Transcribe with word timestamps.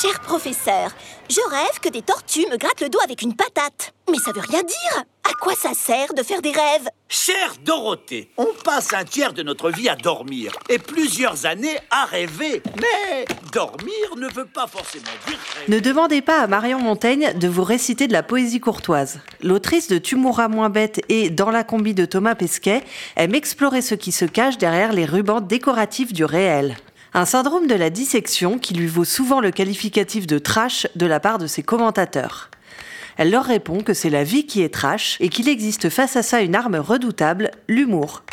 Cher 0.00 0.20
professeur, 0.20 0.92
je 1.28 1.40
rêve 1.50 1.80
que 1.82 1.88
des 1.88 2.02
tortues 2.02 2.46
me 2.52 2.56
grattent 2.56 2.82
le 2.82 2.88
dos 2.88 3.00
avec 3.02 3.20
une 3.22 3.34
patate. 3.34 3.92
Mais 4.08 4.18
ça 4.18 4.30
veut 4.30 4.42
rien 4.48 4.62
dire. 4.62 5.04
À 5.24 5.32
quoi 5.40 5.54
ça 5.54 5.74
sert 5.74 6.14
de 6.14 6.22
faire 6.22 6.40
des 6.40 6.52
rêves? 6.52 6.88
Chère 7.08 7.54
Dorothée, 7.64 8.30
on 8.36 8.46
passe 8.64 8.92
un 8.92 9.04
tiers 9.04 9.32
de 9.32 9.42
notre 9.42 9.70
vie 9.70 9.88
à 9.88 9.96
dormir 9.96 10.52
et 10.68 10.78
plusieurs 10.78 11.46
années 11.46 11.78
à 11.90 12.04
rêver. 12.04 12.62
Mais 12.80 13.24
dormir 13.52 14.16
ne 14.16 14.28
veut 14.32 14.46
pas 14.46 14.68
forcément 14.68 15.04
dire 15.26 15.38
rêver. 15.54 15.66
Ne 15.68 15.80
demandez 15.80 16.22
pas 16.22 16.42
à 16.42 16.46
Marion 16.46 16.78
Montaigne 16.78 17.32
de 17.36 17.48
vous 17.48 17.64
réciter 17.64 18.06
de 18.06 18.12
la 18.12 18.22
poésie 18.22 18.60
courtoise. 18.60 19.20
L'autrice 19.42 19.88
de 19.88 19.98
Tu 19.98 20.14
mourras 20.14 20.48
moins 20.48 20.70
bête 20.70 21.00
et 21.08 21.28
Dans 21.28 21.50
la 21.50 21.64
combi 21.64 21.92
de 21.92 22.04
Thomas 22.04 22.36
Pesquet 22.36 22.84
aime 23.16 23.34
explorer 23.34 23.82
ce 23.82 23.96
qui 23.96 24.12
se 24.12 24.26
cache 24.26 24.58
derrière 24.58 24.92
les 24.92 25.06
rubans 25.06 25.40
décoratifs 25.40 26.12
du 26.12 26.24
réel. 26.24 26.76
Un 27.14 27.24
syndrome 27.24 27.66
de 27.66 27.74
la 27.74 27.88
dissection 27.88 28.58
qui 28.58 28.74
lui 28.74 28.86
vaut 28.86 29.04
souvent 29.04 29.40
le 29.40 29.50
qualificatif 29.50 30.26
de 30.26 30.38
trash 30.38 30.86
de 30.94 31.06
la 31.06 31.20
part 31.20 31.38
de 31.38 31.46
ses 31.46 31.62
commentateurs. 31.62 32.50
Elle 33.16 33.30
leur 33.30 33.44
répond 33.44 33.80
que 33.80 33.94
c'est 33.94 34.10
la 34.10 34.24
vie 34.24 34.46
qui 34.46 34.62
est 34.62 34.72
trash 34.72 35.16
et 35.20 35.30
qu'il 35.30 35.48
existe 35.48 35.88
face 35.88 36.16
à 36.16 36.22
ça 36.22 36.42
une 36.42 36.54
arme 36.54 36.76
redoutable, 36.76 37.50
l'humour. 37.66 38.24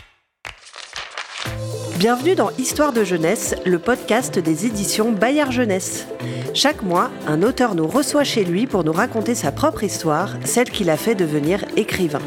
Bienvenue 1.97 2.35
dans 2.35 2.51
Histoire 2.57 2.91
de 2.91 3.05
jeunesse, 3.05 3.55
le 3.65 3.79
podcast 3.79 4.37
des 4.37 4.65
éditions 4.65 5.13
Bayard 5.13 5.53
Jeunesse. 5.53 6.05
Chaque 6.53 6.83
mois, 6.83 7.09
un 7.27 7.43
auteur 7.43 7.75
nous 7.75 7.87
reçoit 7.87 8.25
chez 8.25 8.43
lui 8.43 8.67
pour 8.67 8.83
nous 8.83 8.91
raconter 8.91 9.35
sa 9.35 9.53
propre 9.53 9.83
histoire, 9.83 10.35
celle 10.43 10.69
qui 10.69 10.83
l'a 10.83 10.97
fait 10.97 11.15
devenir 11.15 11.63
écrivain. 11.77 12.21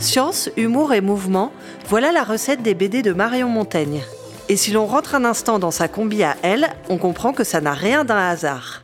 Science, 0.00 0.50
humour 0.56 0.92
et 0.92 1.00
mouvement, 1.00 1.52
voilà 1.88 2.10
la 2.10 2.24
recette 2.24 2.62
des 2.62 2.74
BD 2.74 3.02
de 3.02 3.12
Marion 3.12 3.48
Montaigne. 3.48 4.02
Et 4.50 4.56
si 4.56 4.72
l'on 4.72 4.84
rentre 4.84 5.14
un 5.14 5.24
instant 5.24 5.58
dans 5.58 5.70
sa 5.70 5.88
combi 5.88 6.22
à 6.22 6.36
elle, 6.42 6.68
on 6.90 6.98
comprend 6.98 7.32
que 7.32 7.44
ça 7.44 7.62
n'a 7.62 7.72
rien 7.72 8.04
d'un 8.04 8.28
hasard. 8.28 8.82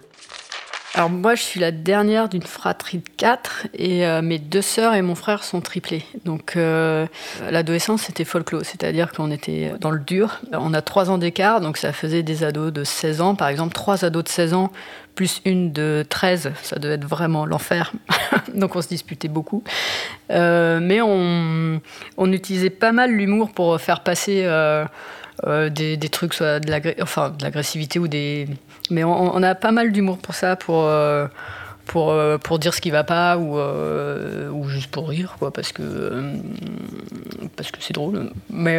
Alors 0.95 1.11
moi, 1.11 1.35
je 1.35 1.43
suis 1.43 1.61
la 1.61 1.71
dernière 1.71 2.29
d'une 2.31 2.43
fratrie 2.43 2.99
de 2.99 3.09
quatre 3.17 3.67
et 3.75 4.07
euh, 4.07 4.23
mes 4.23 4.39
deux 4.39 4.63
sœurs 4.63 4.95
et 4.95 5.03
mon 5.03 5.15
frère 5.15 5.45
sont 5.45 5.61
triplés. 5.61 6.03
Donc 6.25 6.57
euh, 6.57 7.07
l'adolescence, 7.51 8.03
c'était 8.03 8.25
folklore, 8.25 8.63
c'est-à-dire 8.65 9.13
qu'on 9.13 9.31
était 9.31 9.73
dans 9.79 9.91
le 9.91 10.01
dur. 10.01 10.41
On 10.53 10.73
a 10.73 10.81
trois 10.81 11.11
ans 11.11 11.19
d'écart, 11.19 11.61
donc 11.61 11.77
ça 11.77 11.93
faisait 11.93 12.23
des 12.23 12.43
ados 12.43 12.73
de 12.73 12.83
16 12.83 13.21
ans. 13.21 13.35
Par 13.35 13.49
exemple, 13.49 13.75
trois 13.75 14.05
ados 14.05 14.25
de 14.25 14.29
16 14.31 14.55
ans 14.55 14.73
plus 15.15 15.43
une 15.45 15.73
de 15.73 16.07
13, 16.09 16.53
ça 16.63 16.79
devait 16.79 16.95
être 16.95 17.05
vraiment 17.05 17.45
l'enfer. 17.45 17.93
donc 18.55 18.75
on 18.75 18.81
se 18.81 18.89
disputait 18.89 19.29
beaucoup. 19.29 19.63
Euh, 20.31 20.81
mais 20.81 21.03
on, 21.03 21.81
on, 22.17 22.33
utilisait 22.33 22.71
pas 22.71 22.93
mal 22.93 23.13
l'humour 23.13 23.51
pour 23.53 23.79
faire 23.79 24.01
passer... 24.01 24.45
Euh, 25.47 25.71
des, 25.71 25.97
trucs, 26.09 26.35
soit 26.35 26.61
de 26.61 26.71
l'agressivité 26.71 27.99
ou 27.99 28.09
des. 28.09 28.47
Mais 28.91 29.05
on, 29.05 29.43
a 29.43 29.55
pas 29.55 29.73
mal 29.73 29.93
d'humour 29.93 30.19
pour 30.19 30.35
ça, 30.35 30.57
pour. 30.57 30.85
Euh, 30.85 31.27
pour, 31.87 32.13
euh, 32.13 32.39
pour 32.39 32.61
dire 32.61 32.73
ce 32.73 32.81
qui 32.81 32.93
va 32.93 33.03
pas 33.03 33.37
ou, 33.37 33.59
ou 33.59 34.69
juste 34.69 34.93
pour 34.93 35.09
rire 35.09 35.35
quoi 35.41 35.51
parce 35.53 35.73
que 35.73 36.39
c'est 37.81 37.95
drôle 37.95 38.31
mais 38.49 38.79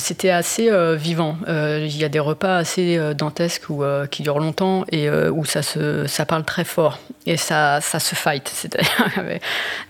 c'était 0.00 0.30
assez 0.30 0.68
vivant. 0.96 1.36
Il 1.46 1.96
y 1.96 2.02
a 2.02 2.08
des 2.08 2.18
repas 2.18 2.56
assez 2.56 2.98
dantesques 3.14 3.70
ou 3.70 3.84
qui 4.10 4.24
durent 4.24 4.40
longtemps 4.40 4.84
et 4.90 5.08
où 5.08 5.44
ça, 5.44 5.62
se, 5.62 6.08
ça 6.08 6.26
parle 6.26 6.42
très 6.42 6.64
fort 6.64 6.98
et 7.26 7.36
ça, 7.36 7.80
ça 7.80 8.00
se 8.00 8.16
fight. 8.16 8.48
C'est-à-dire 8.52 9.38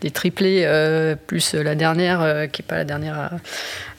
des 0.02 0.10
triplés 0.10 1.16
plus 1.26 1.54
la 1.54 1.74
dernière, 1.74 2.50
qui 2.52 2.60
n'est 2.60 2.66
pas 2.66 2.76
la 2.76 2.84
dernière 2.84 3.18
à, 3.18 3.30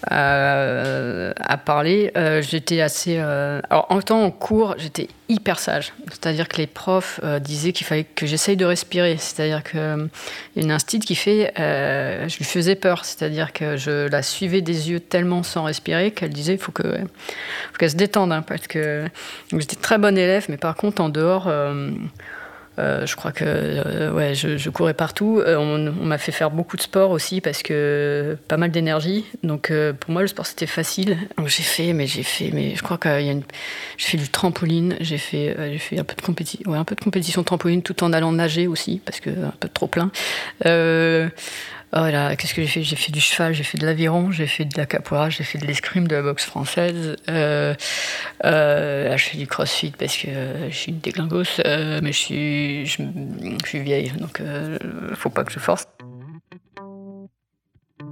à 0.08 1.58
parler. 1.66 2.12
j'étais 2.42 2.82
assez. 2.82 3.18
alors, 3.18 3.88
en 3.90 4.02
temps 4.02 4.24
en 4.24 4.32
cours, 4.32 4.76
j'étais 4.78 5.08
hyper 5.30 5.60
sage. 5.60 5.94
C'est-à-dire 6.10 6.48
que 6.48 6.58
les 6.58 6.68
profs 6.68 7.20
disaient 7.42 7.72
qu'il 7.72 7.86
fallait 7.88 8.04
que 8.04 8.26
j'essaye 8.26 8.58
de 8.58 8.66
respirer. 8.66 9.18
C'est-à-dire 9.18 9.64
qu'il 9.64 9.80
y 9.80 10.60
a 10.60 10.64
une 10.64 10.72
instite 10.72 11.06
qui 11.06 11.16
fait. 11.16 11.54
je 11.58 12.38
lui 12.38 12.46
faisais 12.46 12.76
peur. 12.76 13.06
C'est-à-dire 13.06 13.54
que 13.54 13.78
je 13.78 14.08
la 14.08 14.24
suivais 14.24 14.62
des 14.62 14.90
yeux 14.90 15.00
tellement 15.00 15.44
sans 15.44 15.64
respirer 15.64 16.12
qu'elle 16.12 16.32
disait 16.32 16.54
il 16.54 16.60
faut 16.60 16.72
qu'elle 16.72 17.90
se 17.90 17.96
détende. 17.96 18.32
Hein, 18.32 18.42
parce 18.42 18.68
que 18.68 19.06
j'étais 19.52 19.76
très 19.76 19.98
bonne 19.98 20.18
élève, 20.18 20.46
mais 20.50 20.58
par 20.58 20.76
contre, 20.76 21.02
en 21.02 21.10
dehors, 21.10 21.50
euh, 22.80 22.92
euh, 22.92 23.06
je 23.06 23.16
crois 23.16 23.32
que 23.32 23.44
euh, 23.48 24.12
ouais, 24.12 24.34
je, 24.36 24.70
courais 24.70 24.94
partout. 24.94 25.42
on, 25.46 25.78
m'a 25.78 26.18
fait 26.18 26.32
faire 26.32 26.52
beaucoup 26.52 26.78
de 26.78 26.82
sport 26.82 27.12
aussi 27.12 27.42
parce 27.42 27.64
que 27.64 28.38
pas 28.48 28.58
mal 28.58 28.72
d'énergie. 28.72 29.26
Donc 29.44 29.72
pour 30.00 30.12
moi, 30.12 30.22
le 30.22 30.28
sport 30.28 30.46
c'était 30.46 30.68
facile. 30.68 31.18
J'ai 31.46 31.64
fait, 31.64 31.94
mais 31.94 32.08
j'ai 32.08 32.24
fait, 32.24 32.52
mais 32.54 32.76
je 32.76 32.84
crois 32.84 32.98
qu'il 32.98 33.22
y 33.22 33.30
une, 33.30 33.44
j'ai 33.98 34.08
fait 34.08 34.18
du 34.18 34.30
trampoline. 34.30 34.96
J'ai 35.00 35.18
fait, 35.18 35.56
j'ai 35.72 35.78
fait 35.78 36.00
un 36.00 36.04
peu 36.04 36.16
de 36.16 36.22
compétition, 36.22 36.72
ouais, 36.72 36.78
un 36.78 36.86
peu 36.86 36.96
de 36.96 37.02
compétition 37.02 37.44
trampoline 37.44 37.82
tout 37.82 38.04
en 38.04 38.14
allant 38.14 38.32
nager 38.32 38.68
aussi 38.68 39.02
parce 39.04 39.20
que 39.20 39.30
un 39.30 39.54
peu 39.60 39.70
trop 39.70 39.88
plein. 39.88 40.12
Oh 41.94 42.08
là, 42.10 42.38
qu'est-ce 42.38 42.54
que 42.54 42.62
j'ai 42.62 42.68
fait? 42.70 42.84
J'ai 42.84 42.96
fait 42.96 43.12
du 43.12 43.20
cheval, 43.20 43.54
j'ai 43.54 43.64
fait 43.64 43.78
de 43.78 43.86
l'aviron, 43.86 44.32
j'ai 44.32 44.48
fait 44.48 44.64
de 44.64 44.78
la 44.78 44.86
capoeira, 44.86 45.30
j'ai 45.30 45.44
fait 45.44 45.58
de 45.58 45.66
l'escrime, 45.68 46.08
de 46.08 46.16
la 46.16 46.22
boxe 46.22 46.46
française. 46.46 47.18
Euh, 47.30 47.76
euh, 48.46 49.18
je 49.18 49.24
fais 49.26 49.38
du 49.38 49.46
crossfit 49.46 49.92
parce 49.92 50.16
que 50.16 50.30
je 50.70 50.76
suis 50.76 50.94
une 50.94 51.00
déglingos, 51.00 51.60
euh, 51.66 52.00
mais 52.02 52.14
je 52.14 52.18
suis, 52.18 52.86
je, 52.86 53.04
je, 53.04 53.68
suis 53.68 53.82
vieille, 53.82 54.12
donc 54.12 54.42
il 54.42 55.16
faut 55.18 55.30
pas 55.30 55.44
que 55.44 55.52
je 55.52 55.60
force. 55.60 55.86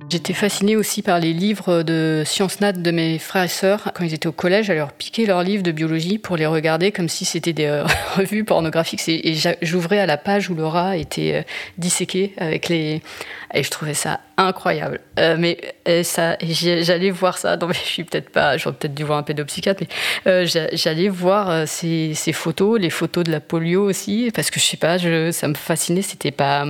J'étais 0.09 0.33
fascinée 0.33 0.75
aussi 0.75 1.03
par 1.03 1.19
les 1.19 1.33
livres 1.33 1.83
de 1.83 2.23
sciences 2.25 2.61
nat 2.61 2.71
de 2.71 2.89
mes 2.89 3.19
frères 3.19 3.43
et 3.43 3.47
sœurs. 3.47 3.91
Quand 3.93 4.03
ils 4.03 4.13
étaient 4.15 4.27
au 4.27 4.31
collège, 4.31 4.65
j'allais 4.65 4.79
leur 4.79 4.91
piquer 4.91 5.27
leurs 5.27 5.43
livres 5.43 5.61
de 5.61 5.71
biologie 5.71 6.17
pour 6.17 6.35
les 6.35 6.47
regarder 6.47 6.91
comme 6.91 7.09
si 7.09 7.25
c'était 7.25 7.53
des 7.53 7.67
euh, 7.67 7.85
revues 8.15 8.43
pornographiques. 8.43 9.07
Et 9.07 9.35
j'ouvrais 9.61 9.99
à 9.99 10.07
la 10.07 10.17
page 10.17 10.49
où 10.49 10.55
le 10.55 10.65
rat 10.65 10.97
était 10.97 11.35
euh, 11.35 11.41
disséqué 11.77 12.33
avec 12.37 12.69
les. 12.69 13.03
Et 13.53 13.61
je 13.61 13.69
trouvais 13.69 13.93
ça 13.93 14.19
incroyable. 14.47 15.01
Euh, 15.19 15.35
mais 15.37 15.57
ça, 16.03 16.37
j'allais 16.41 17.11
voir 17.11 17.37
ça. 17.37 17.57
Non, 17.57 17.67
mais 17.67 17.73
je 17.73 17.79
suis 17.79 18.03
peut-être 18.03 18.29
pas. 18.29 18.57
J'aurais 18.57 18.75
peut-être 18.75 18.95
dû 18.95 19.03
voir 19.03 19.19
un 19.19 19.23
pédopsychiatre, 19.23 19.83
mais 20.25 20.45
j'allais 20.45 21.09
voir 21.09 21.67
ces, 21.67 22.13
photos, 22.33 22.79
les 22.79 22.89
photos 22.89 23.23
de 23.23 23.31
la 23.31 23.39
polio 23.39 23.83
aussi, 23.83 24.31
parce 24.33 24.49
que 24.49 24.59
je 24.59 24.65
sais 24.65 24.77
pas, 24.77 24.97
ça 25.31 25.47
me 25.47 25.53
fascinait. 25.53 26.01
C'était 26.01 26.31
pas. 26.31 26.65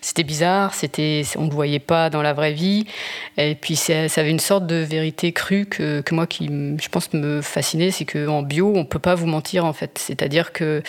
C'était 0.00 0.24
bizarre. 0.24 0.74
C'était. 0.74 1.22
On 1.36 1.44
ne 1.44 1.50
voyait 1.50 1.78
pas 1.78 2.10
dans 2.10 2.22
la 2.22 2.32
vraie 2.32 2.52
vie 2.52 2.86
et 3.36 3.54
puis 3.54 3.76
ça 3.76 4.04
avait 4.16 4.30
une 4.30 4.40
sorte 4.40 4.66
de 4.66 4.76
vérité 4.76 5.32
crue 5.32 5.66
que, 5.66 6.02
moi 6.12 6.26
qui, 6.26 6.46
je 6.46 6.88
pense, 6.88 7.12
me 7.12 7.40
fascinait, 7.42 7.90
c'est 7.90 8.04
qu'en 8.04 8.42
bio, 8.42 8.72
on 8.74 8.84
peut 8.84 8.98
pas 8.98 9.14
vous 9.14 9.26
mentir 9.26 9.64
en 9.64 9.72
fait. 9.72 9.98
C'est-à-dire 9.98 10.52
que 10.52 10.82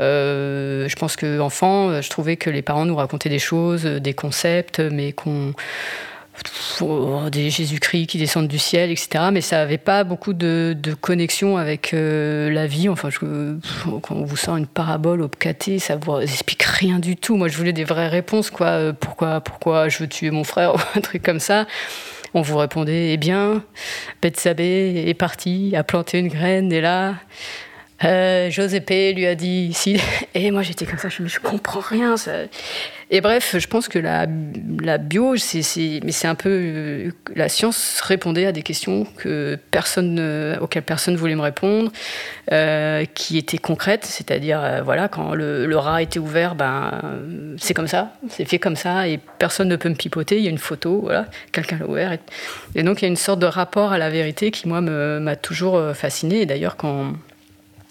euh, 0.00 0.88
je 0.88 0.96
pense 0.96 1.16
qu'enfant, 1.16 2.00
je 2.00 2.10
trouvais 2.10 2.36
que 2.36 2.50
les 2.50 2.62
parents 2.62 2.84
nous 2.84 2.96
racontaient 2.96 3.28
des 3.28 3.38
choses, 3.38 3.84
des 3.84 4.14
concepts, 4.14 4.80
mais 4.80 5.12
qu'on 5.12 5.53
des 7.30 7.50
Jésus-Christ 7.50 8.06
qui 8.06 8.18
descendent 8.18 8.48
du 8.48 8.58
ciel, 8.58 8.90
etc. 8.90 9.26
Mais 9.32 9.40
ça 9.40 9.56
n'avait 9.56 9.78
pas 9.78 10.04
beaucoup 10.04 10.32
de, 10.32 10.76
connexion 11.00 11.56
avec 11.56 11.94
euh, 11.94 12.50
la 12.50 12.66
vie. 12.66 12.88
Enfin, 12.88 13.08
quand 14.02 14.14
on 14.14 14.24
vous 14.24 14.36
sort 14.36 14.56
une 14.56 14.66
parabole 14.66 15.22
au 15.22 15.30
ça 15.78 15.96
vous 15.96 16.18
explique 16.20 16.62
rien 16.62 16.98
du 16.98 17.16
tout. 17.16 17.36
Moi, 17.36 17.48
je 17.48 17.56
voulais 17.56 17.72
des 17.72 17.84
vraies 17.84 18.08
réponses, 18.08 18.50
quoi. 18.50 18.66
Euh, 18.66 18.92
pourquoi, 18.92 19.40
pourquoi 19.40 19.88
je 19.88 19.98
veux 19.98 20.08
tuer 20.08 20.30
mon 20.30 20.44
frère 20.44 20.74
un 20.96 21.00
truc 21.00 21.22
comme 21.22 21.40
ça. 21.40 21.66
On 22.36 22.42
vous 22.42 22.56
répondait, 22.56 23.12
eh 23.12 23.16
bien, 23.16 23.62
Bethsabée 24.20 25.04
est 25.06 25.14
parti, 25.14 25.74
a 25.76 25.84
planté 25.84 26.18
une 26.18 26.26
graine, 26.26 26.72
et 26.72 26.80
là, 26.80 27.14
euh, 28.04 29.12
lui 29.14 29.26
a 29.26 29.34
dit 29.34 29.72
si. 29.72 30.00
Et 30.34 30.50
moi 30.50 30.62
j'étais 30.62 30.86
comme 30.86 30.98
ça, 30.98 31.08
je 31.08 31.22
ne 31.22 31.28
comprends 31.42 31.80
rien. 31.80 32.16
Ça. 32.16 32.32
Et 33.10 33.20
bref, 33.20 33.56
je 33.58 33.66
pense 33.66 33.88
que 33.88 33.98
la, 33.98 34.26
la 34.82 34.98
bio, 34.98 35.36
c'est, 35.36 36.00
mais 36.02 36.12
c'est 36.12 36.26
un 36.26 36.34
peu. 36.34 36.50
Euh, 36.50 37.10
la 37.36 37.48
science 37.48 38.00
répondait 38.00 38.46
à 38.46 38.52
des 38.52 38.62
questions 38.62 39.06
que 39.16 39.58
personne, 39.70 40.58
auxquelles 40.60 40.82
personne 40.82 41.16
voulait 41.16 41.34
me 41.36 41.42
répondre, 41.42 41.92
euh, 42.50 43.04
qui 43.14 43.38
étaient 43.38 43.58
concrètes, 43.58 44.04
c'est-à-dire, 44.04 44.60
euh, 44.62 44.82
voilà, 44.82 45.08
quand 45.08 45.34
le, 45.34 45.66
le, 45.66 45.76
rat 45.76 46.02
était 46.02 46.18
ouvert, 46.18 46.54
ben, 46.54 47.00
c'est 47.58 47.74
comme 47.74 47.88
ça, 47.88 48.14
c'est 48.28 48.46
fait 48.46 48.58
comme 48.58 48.76
ça, 48.76 49.06
et 49.06 49.20
personne 49.38 49.68
ne 49.68 49.76
peut 49.76 49.88
me 49.88 49.94
pipoter, 49.94 50.38
il 50.38 50.44
y 50.44 50.48
a 50.48 50.50
une 50.50 50.58
photo, 50.58 51.00
voilà, 51.02 51.26
quelqu'un 51.52 51.78
l'a 51.78 51.86
ouvert. 51.86 52.12
Et, 52.12 52.20
et, 52.74 52.82
donc 52.82 53.02
il 53.02 53.04
y 53.04 53.06
a 53.06 53.08
une 53.08 53.16
sorte 53.16 53.38
de 53.38 53.46
rapport 53.46 53.92
à 53.92 53.98
la 53.98 54.10
vérité 54.10 54.50
qui, 54.50 54.66
moi, 54.66 54.80
m'a 54.80 55.36
toujours 55.36 55.80
fasciné. 55.94 56.40
Et 56.42 56.46
d'ailleurs, 56.46 56.76
quand 56.76 57.12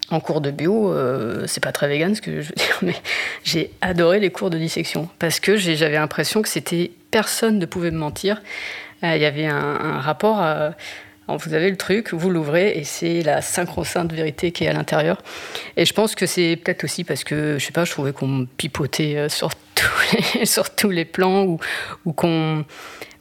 en 0.09 0.19
cours 0.19 0.41
de 0.41 0.51
bio, 0.51 0.91
euh, 0.91 1.45
c'est 1.47 1.63
pas 1.63 1.71
très 1.71 1.87
vegan 1.87 2.13
ce 2.15 2.21
que 2.21 2.41
je 2.41 2.49
veux 2.49 2.55
dire, 2.55 2.79
mais 2.81 2.95
j'ai 3.43 3.71
adoré 3.81 4.19
les 4.19 4.31
cours 4.31 4.49
de 4.49 4.57
dissection 4.57 5.09
parce 5.19 5.39
que 5.39 5.55
j'avais 5.57 5.95
l'impression 5.95 6.41
que 6.41 6.49
c'était 6.49 6.91
personne 7.11 7.59
ne 7.59 7.65
pouvait 7.65 7.91
me 7.91 7.97
mentir. 7.97 8.41
Euh, 9.03 9.15
il 9.15 9.21
y 9.21 9.25
avait 9.25 9.45
un, 9.45 9.99
rapport. 9.99 10.39
À, 10.39 10.75
vous 11.27 11.53
avez 11.53 11.69
le 11.69 11.77
truc, 11.77 12.13
vous 12.13 12.29
l'ouvrez 12.29 12.77
et 12.77 12.83
c'est 12.83 13.21
la 13.21 13.41
synchro-sainte 13.41 14.11
vérité 14.11 14.51
qui 14.51 14.65
est 14.65 14.67
à 14.67 14.73
l'intérieur. 14.73 15.21
Et 15.77 15.85
je 15.85 15.93
pense 15.93 16.15
que 16.15 16.25
c'est 16.25 16.57
peut-être 16.57 16.83
aussi 16.83 17.05
parce 17.05 17.23
que, 17.23 17.57
je 17.57 17.65
sais 17.65 17.71
pas, 17.71 17.85
je 17.85 17.91
trouvais 17.91 18.11
qu'on 18.11 18.45
pipotait 18.57 19.15
euh, 19.15 19.29
sur 19.29 19.51
sur 20.43 20.69
tous 20.75 20.89
les 20.89 21.05
plans 21.05 21.57
qu'on 22.15 22.65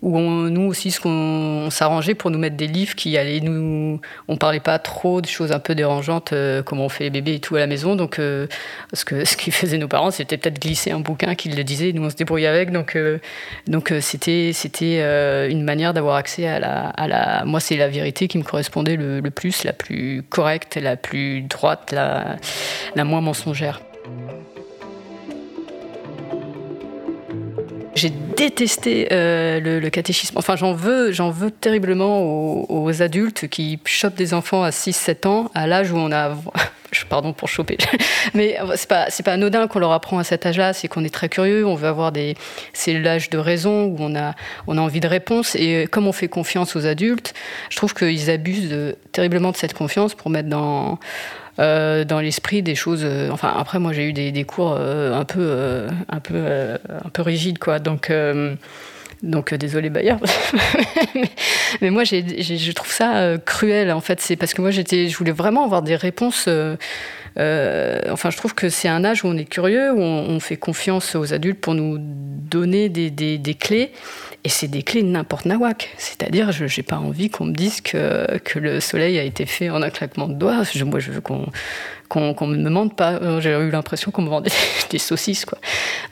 où 0.02 0.18
on, 0.18 0.50
nous 0.50 0.62
aussi, 0.62 0.90
ce 0.90 1.00
qu'on 1.00 1.70
s'arrangeait 1.70 2.16
pour 2.16 2.30
nous 2.30 2.38
mettre 2.38 2.56
des 2.56 2.66
livres 2.66 2.96
qui 2.96 3.16
allaient 3.16 3.40
nous. 3.40 4.00
On 4.26 4.36
parlait 4.36 4.60
pas 4.60 4.80
trop 4.80 5.20
de 5.20 5.26
choses 5.26 5.52
un 5.52 5.60
peu 5.60 5.76
dérangeantes, 5.76 6.32
euh, 6.32 6.62
comme 6.62 6.80
on 6.80 6.88
fait 6.88 7.04
les 7.04 7.10
bébés 7.10 7.34
et 7.34 7.40
tout 7.40 7.54
à 7.54 7.60
la 7.60 7.68
maison. 7.68 7.94
Donc, 7.94 8.18
euh, 8.18 8.48
ce 8.92 9.04
que 9.04 9.24
ce 9.32 9.36
qu'ils 9.36 9.52
faisaient 9.52 9.78
nos 9.78 9.88
parents, 9.88 10.10
c'était 10.10 10.36
peut-être 10.36 10.60
glisser 10.60 10.90
un 10.90 11.00
bouquin 11.00 11.36
qu'ils 11.36 11.56
le 11.56 11.62
disaient, 11.62 11.92
nous 11.92 12.04
on 12.04 12.10
se 12.10 12.16
débrouillait 12.16 12.48
avec. 12.48 12.72
Donc, 12.72 12.96
euh, 12.96 13.18
donc 13.68 13.94
c'était 14.00 14.50
c'était 14.52 15.00
une 15.50 15.62
manière 15.62 15.94
d'avoir 15.94 16.16
accès 16.16 16.46
à 16.48 16.58
la, 16.58 16.88
à 16.88 17.06
la. 17.06 17.44
Moi, 17.44 17.60
c'est 17.60 17.76
la 17.76 17.88
vérité 17.88 18.26
qui 18.26 18.38
me 18.38 18.44
correspondait 18.44 18.96
le, 18.96 19.20
le, 19.20 19.30
plus, 19.30 19.62
la 19.62 19.72
plus 19.72 20.24
correcte, 20.28 20.76
la 20.76 20.96
plus 20.96 21.42
droite, 21.42 21.92
la, 21.92 22.36
la 22.96 23.04
moins 23.04 23.20
mensongère. 23.20 23.80
J'ai 27.94 28.10
détesté 28.10 29.08
euh, 29.12 29.60
le, 29.60 29.90
catéchisme. 29.90 30.38
Enfin, 30.38 30.56
j'en 30.56 30.72
veux, 30.72 31.12
j'en 31.12 31.30
veux 31.30 31.50
terriblement 31.50 32.22
aux, 32.22 33.02
adultes 33.02 33.48
qui 33.48 33.78
chopent 33.84 34.14
des 34.14 34.34
enfants 34.34 34.62
à 34.62 34.70
6-7 34.70 35.26
ans, 35.26 35.50
à 35.54 35.66
l'âge 35.66 35.92
où 35.92 35.96
on 35.96 36.12
a. 36.12 36.36
Pardon 37.08 37.32
pour 37.32 37.48
choper. 37.48 37.78
Mais 38.34 38.58
c'est 38.76 38.88
pas, 38.88 39.06
c'est 39.08 39.22
pas 39.22 39.32
anodin 39.32 39.66
qu'on 39.66 39.78
leur 39.78 39.92
apprend 39.92 40.18
à 40.18 40.24
cet 40.24 40.44
âge-là, 40.44 40.74
c'est 40.74 40.88
qu'on 40.88 41.04
est 41.04 41.12
très 41.12 41.30
curieux, 41.30 41.66
on 41.66 41.74
veut 41.74 41.88
avoir 41.88 42.12
des. 42.12 42.36
C'est 42.74 42.98
l'âge 42.98 43.30
de 43.30 43.38
raison 43.38 43.84
où 43.84 43.96
on 43.98 44.14
a, 44.14 44.34
on 44.66 44.76
a 44.76 44.80
envie 44.82 45.00
de 45.00 45.08
réponse. 45.08 45.54
Et 45.54 45.88
comme 45.90 46.06
on 46.06 46.12
fait 46.12 46.28
confiance 46.28 46.76
aux 46.76 46.86
adultes, 46.86 47.32
je 47.70 47.76
trouve 47.76 47.94
qu'ils 47.94 48.28
abusent 48.28 48.94
terriblement 49.12 49.52
de 49.52 49.56
cette 49.56 49.72
confiance 49.72 50.14
pour 50.14 50.30
mettre 50.30 50.50
dans 50.50 50.98
euh, 51.58 52.04
dans 52.04 52.20
l'esprit 52.20 52.62
des 52.62 52.74
choses. 52.74 53.02
Euh, 53.04 53.28
enfin, 53.30 53.52
après, 53.54 53.78
moi, 53.78 53.92
j'ai 53.92 54.08
eu 54.08 54.12
des, 54.12 54.44
cours 54.44 54.74
euh, 54.78 55.12
un 55.14 55.24
peu, 55.24 55.86
un 56.08 56.20
peu, 56.20 56.44
un 56.88 57.08
peu 57.10 57.22
rigides, 57.22 57.58
quoi. 57.58 57.78
Donc. 57.78 58.12
Donc 59.22 59.54
désolé 59.54 59.88
Bayer, 59.88 60.16
mais, 61.80 61.90
moi 61.90 62.02
je 62.02 62.72
trouve 62.72 62.90
ça 62.90 63.36
cruel 63.46 63.92
en 63.92 64.00
fait. 64.00 64.20
C'est 64.20 64.34
parce 64.34 64.52
que 64.52 64.60
moi 64.60 64.72
j'étais, 64.72 65.08
je 65.08 65.16
voulais 65.16 65.30
vraiment 65.30 65.64
avoir 65.64 65.82
des 65.82 65.94
réponses. 65.94 66.48
enfin, 66.48 68.30
je 68.30 68.36
trouve 68.36 68.52
que 68.56 68.68
c'est 68.68 68.88
un 68.88 69.04
âge 69.04 69.22
où 69.22 69.28
on 69.28 69.36
est 69.36 69.44
curieux, 69.44 69.92
où 69.92 70.00
on, 70.00 70.40
fait 70.40 70.56
confiance 70.56 71.14
aux 71.14 71.32
adultes 71.32 71.60
pour 71.60 71.74
nous 71.74 71.98
donner 72.00 72.88
des, 72.88 73.10
des 73.10 73.54
clés. 73.54 73.92
Et 74.44 74.48
c'est 74.48 74.66
des 74.66 74.82
clés 74.82 75.02
n'importe 75.04 75.46
nawak. 75.46 75.94
C'est-à-dire, 75.98 76.50
je 76.50 76.64
n'ai 76.64 76.82
pas 76.82 76.96
envie 76.96 77.30
qu'on 77.30 77.44
me 77.44 77.52
dise 77.52 77.80
que, 77.80 78.26
le 78.56 78.80
soleil 78.80 79.18
a 79.18 79.22
été 79.22 79.46
fait 79.46 79.70
en 79.70 79.82
un 79.82 79.90
claquement 79.90 80.28
de 80.28 80.34
doigts. 80.34 80.62
moi, 80.84 80.98
je 80.98 81.12
veux 81.12 81.20
qu'on 81.20 81.46
qu'on 82.08 82.46
ne 82.46 82.56
me 82.56 82.64
demande 82.64 82.94
pas. 82.94 83.12
Euh, 83.14 83.40
j'ai 83.40 83.52
eu 83.52 83.70
l'impression 83.70 84.10
qu'on 84.10 84.22
me 84.22 84.28
vendait 84.28 84.50
des 84.90 84.98
saucisses. 84.98 85.44
Quoi. 85.44 85.58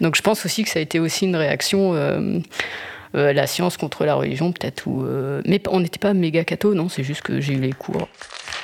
Donc 0.00 0.16
je 0.16 0.22
pense 0.22 0.44
aussi 0.46 0.64
que 0.64 0.70
ça 0.70 0.78
a 0.78 0.82
été 0.82 0.98
aussi 0.98 1.26
une 1.26 1.36
réaction. 1.36 1.92
Euh, 1.94 2.38
euh, 3.16 3.32
la 3.32 3.48
science 3.48 3.76
contre 3.76 4.04
la 4.04 4.14
religion, 4.14 4.52
peut-être. 4.52 4.86
Mais 5.44 5.60
on 5.68 5.80
n'était 5.80 5.98
pas 5.98 6.14
méga 6.14 6.44
catho, 6.44 6.74
non, 6.74 6.88
c'est 6.88 7.02
juste 7.02 7.22
que 7.22 7.40
j'ai 7.40 7.54
eu 7.54 7.60
les 7.60 7.72
cours. 7.72 8.06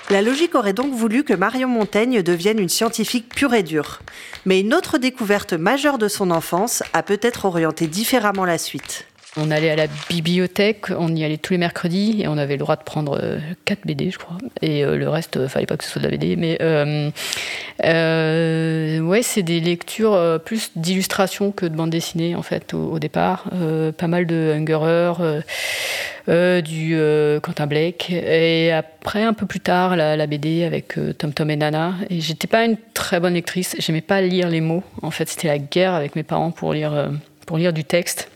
La 0.09 0.23
logique 0.23 0.55
aurait 0.55 0.73
donc 0.73 0.95
voulu 0.95 1.25
que 1.25 1.35
Marion 1.35 1.67
Montaigne 1.67 2.23
devienne 2.23 2.61
une 2.61 2.69
scientifique 2.69 3.29
pure 3.29 3.55
et 3.55 3.65
dure. 3.65 4.03
Mais 4.45 4.61
une 4.61 4.73
autre 4.73 4.99
découverte 4.99 5.53
majeure 5.53 5.99
de 5.99 6.07
son 6.07 6.31
enfance 6.31 6.85
a 6.93 7.03
peut-être 7.03 7.45
orienté 7.45 7.89
différemment 7.89 8.45
la 8.45 8.57
suite. 8.57 9.09
On 9.39 9.51
allait 9.51 9.69
à 9.69 9.77
la 9.77 9.87
bibliothèque, 10.09 10.87
on 10.97 11.15
y 11.15 11.23
allait 11.23 11.37
tous 11.37 11.53
les 11.53 11.59
mercredis 11.59 12.23
et 12.23 12.29
on 12.29 12.39
avait 12.39 12.55
le 12.55 12.61
droit 12.61 12.77
de 12.77 12.83
prendre 12.83 13.21
4 13.67 13.79
euh, 13.79 13.83
BD, 13.85 14.11
je 14.11 14.17
crois. 14.17 14.39
Et 14.63 14.83
euh, 14.83 14.97
le 14.97 15.11
reste, 15.11 15.37
euh, 15.37 15.47
fallait 15.47 15.67
pas 15.67 15.77
que 15.77 15.85
ce 15.85 15.91
soit 15.91 16.01
de 16.01 16.07
la 16.07 16.11
BD. 16.11 16.37
Mais 16.37 16.57
ouais, 19.03 19.23
c'est 19.23 19.43
des 19.43 19.61
lectures 19.61 20.41
plus 20.43 20.71
d'illustration 20.75 21.53
que 21.53 21.67
de 21.67 21.77
bande 21.77 21.91
dessinée, 21.91 22.35
en 22.35 22.43
fait, 22.43 22.73
au, 22.73 22.99
départ. 22.99 23.45
pas 23.99 24.07
mal 24.07 24.27
de 24.27 24.55
Hungerer, 24.57 25.43
du 26.63 26.99
Quentin 27.43 27.67
Blake. 27.67 28.11
Et 28.11 28.73
après, 28.73 29.23
un 29.23 29.35
peu 29.35 29.45
plus 29.45 29.61
tard, 29.61 29.97
la, 29.97 30.27
BD 30.27 30.65
avec 30.65 30.95
Tom 31.19 31.35
Tom 31.35 31.51
et 31.51 31.57
Nana. 31.57 31.93
Et 32.09 32.23
j'étais 32.23 32.49
pas 32.49 32.65
une 32.65 32.79
très 32.95 33.21
bonne 33.21 33.35
lectrice. 33.35 33.77
J'aimais 33.79 34.01
pas 34.01 34.23
lire 34.23 34.49
les 34.49 34.63
mots. 34.63 34.83
En 35.03 35.11
fait, 35.11 35.29
c'était 35.29 35.49
la 35.49 35.59
guerre 35.59 35.93
avec 35.93 36.17
mes 36.17 36.23
parents 36.23 36.53
pour 36.53 36.73
lire, 36.73 37.11
pour 37.45 37.59
lire 37.59 37.75
du 37.75 37.85
texte. 37.85 38.31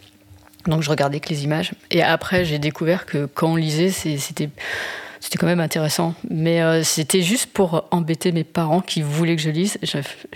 Donc 0.67 0.83
je 0.83 0.91
regardais 0.91 1.21
que 1.21 1.29
les 1.29 1.45
images. 1.45 1.73
Et 1.91 2.03
après, 2.03 2.45
j'ai 2.45 2.59
découvert 2.59 3.07
que 3.07 3.27
quand 3.27 3.53
on 3.53 3.57
lisait, 3.57 3.91
c'était 3.91 4.51
c'était 5.21 5.37
quand 5.37 5.47
même 5.47 5.61
intéressant. 5.61 6.15
Mais 6.29 6.63
euh, 6.63 6.83
c'était 6.83 7.21
juste 7.21 7.53
pour 7.53 7.87
embêter 7.91 8.33
mes 8.33 8.43
parents 8.43 8.81
qui 8.81 9.03
voulaient 9.03 9.37
que 9.37 9.43
je 9.43 9.51
lise. 9.51 9.79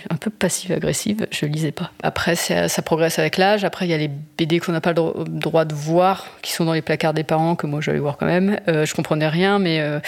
un 0.09 0.15
peu 0.15 0.29
passive-agressive, 0.29 1.27
je 1.31 1.45
lisais 1.47 1.71
pas. 1.71 1.91
Après, 2.03 2.35
ça, 2.35 2.81
progresse 2.83 3.17
avec 3.17 3.37
l'âge. 3.37 3.63
Après, 3.63 3.87
il 3.87 3.89
y 3.89 3.95
a 3.95 3.97
les 3.97 4.11
BD 4.37 4.59
qu'on 4.59 4.71
n'a 4.71 4.81
pas 4.81 4.93
le 4.93 5.23
droit 5.27 5.65
de 5.65 5.73
voir, 5.73 6.27
qui 6.43 6.53
sont 6.53 6.65
dans 6.65 6.73
les 6.73 6.83
placards 6.83 7.15
des 7.15 7.23
parents, 7.23 7.55
que 7.55 7.65
moi 7.65 7.81
j'allais 7.81 7.99
voir 7.99 8.17
quand 8.17 8.27
même. 8.27 8.59
Euh, 8.67 8.85
je 8.85 8.93
comprenais 8.93 9.27
rien, 9.27 9.57
mais, 9.57 9.81
euh, 9.81 9.99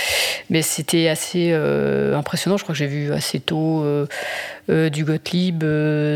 mais 0.51 0.61
c'était 0.61 1.07
assez 1.07 1.51
impressionnant. 1.51 2.57
Je 2.57 2.63
crois 2.63 2.73
que 2.73 2.79
j'ai 2.79 2.87
vu 2.87 3.11
assez 3.11 3.39
tôt 3.39 3.83
du 4.69 5.05
Gottlieb, 5.05 5.63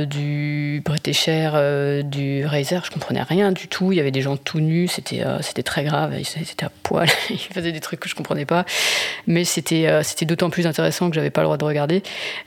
du 0.07 0.81
Bretécher, 0.83 2.01
du 2.03 2.45
Reiser. 2.45 2.79
Je 2.83 2.91
comprenais 2.91 3.23
rien 3.23 3.51
du 3.51 3.67
tout. 3.67 3.91
Il 3.91 3.95
y 3.95 3.99
avait 3.99 4.11
des 4.11 4.21
gens 4.21 4.37
tout 4.37 4.59
nus. 4.59 4.87
C'était 4.87 5.63
très 5.63 5.83
grave. 5.83 6.13
Ils 6.17 6.41
étaient 6.41 6.65
à 6.65 6.71
poil. 6.83 7.07
Ils 7.29 7.37
faisaient 7.37 7.71
des 7.71 7.79
trucs 7.79 7.99
que 7.99 8.09
je 8.09 8.15
comprenais 8.15 8.45
pas 8.45 8.65
mais 9.27 9.43
c'était 9.43 9.87
euh, 9.87 10.01
d'autant 10.23 10.49
plus 10.49 10.67
intéressant 10.67 11.09
que 11.09 11.15
j'avais 11.15 11.29
pas 11.29 11.41
le 11.41 11.45
droit 11.45 11.57
de 11.57 11.65
regarder. 11.65 12.03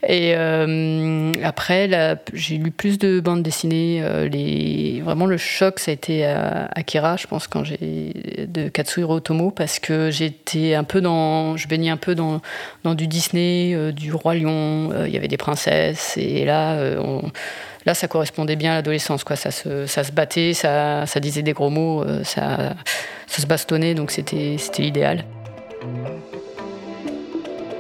Et 0.07 0.35
euh, 0.37 1.33
après, 1.43 1.89
j'ai 2.33 2.57
lu 2.57 2.71
plus 2.71 2.99
de 2.99 3.21
bandes 3.21 3.43
dessinées. 3.43 4.01
Euh, 4.03 4.29
les, 4.29 5.01
vraiment, 5.05 5.27
le 5.27 5.37
choc, 5.37 5.79
ça 5.79 5.91
a 5.91 5.95
été 5.95 6.25
Akira, 6.25 7.17
je 7.17 7.27
pense, 7.27 7.47
quand 7.47 7.63
de 7.65 8.69
Katsuhiro 8.69 9.17
Otomo, 9.17 9.51
parce 9.51 9.79
que 9.79 10.11
j'étais 10.11 10.75
un 10.75 10.85
peu 10.85 11.01
dans, 11.01 11.57
je 11.57 11.69
baignais 11.69 11.91
un 11.91 11.97
peu 11.97 12.15
dans, 12.15 12.41
dans 12.83 12.95
du 12.95 13.07
Disney, 13.07 13.93
du 13.93 14.13
roi 14.13 14.35
lion. 14.35 14.93
Il 15.07 15.13
y 15.13 15.17
avait 15.17 15.29
des 15.29 15.37
princesses, 15.37 15.94
et 16.17 16.45
là, 16.45 16.77
là, 17.87 17.95
ça 17.95 18.09
correspondait 18.09 18.57
bien 18.57 18.73
à 18.73 18.75
l'adolescence. 18.77 19.25
Ça, 19.35 19.51
se, 19.51 19.87
ça 19.87 20.05
se 20.05 20.13
battait, 20.13 20.55
ça, 20.55 21.07
ça 21.07 21.21
disait 21.21 21.43
des 21.43 21.53
gros 21.53 21.71
mots, 21.71 22.05
ça, 22.25 22.75
ça 23.27 23.43
se 23.43 23.47
bastonnait, 23.47 23.95
donc 23.95 24.11
c'était 24.11 24.57
l'idéal. 24.79 25.25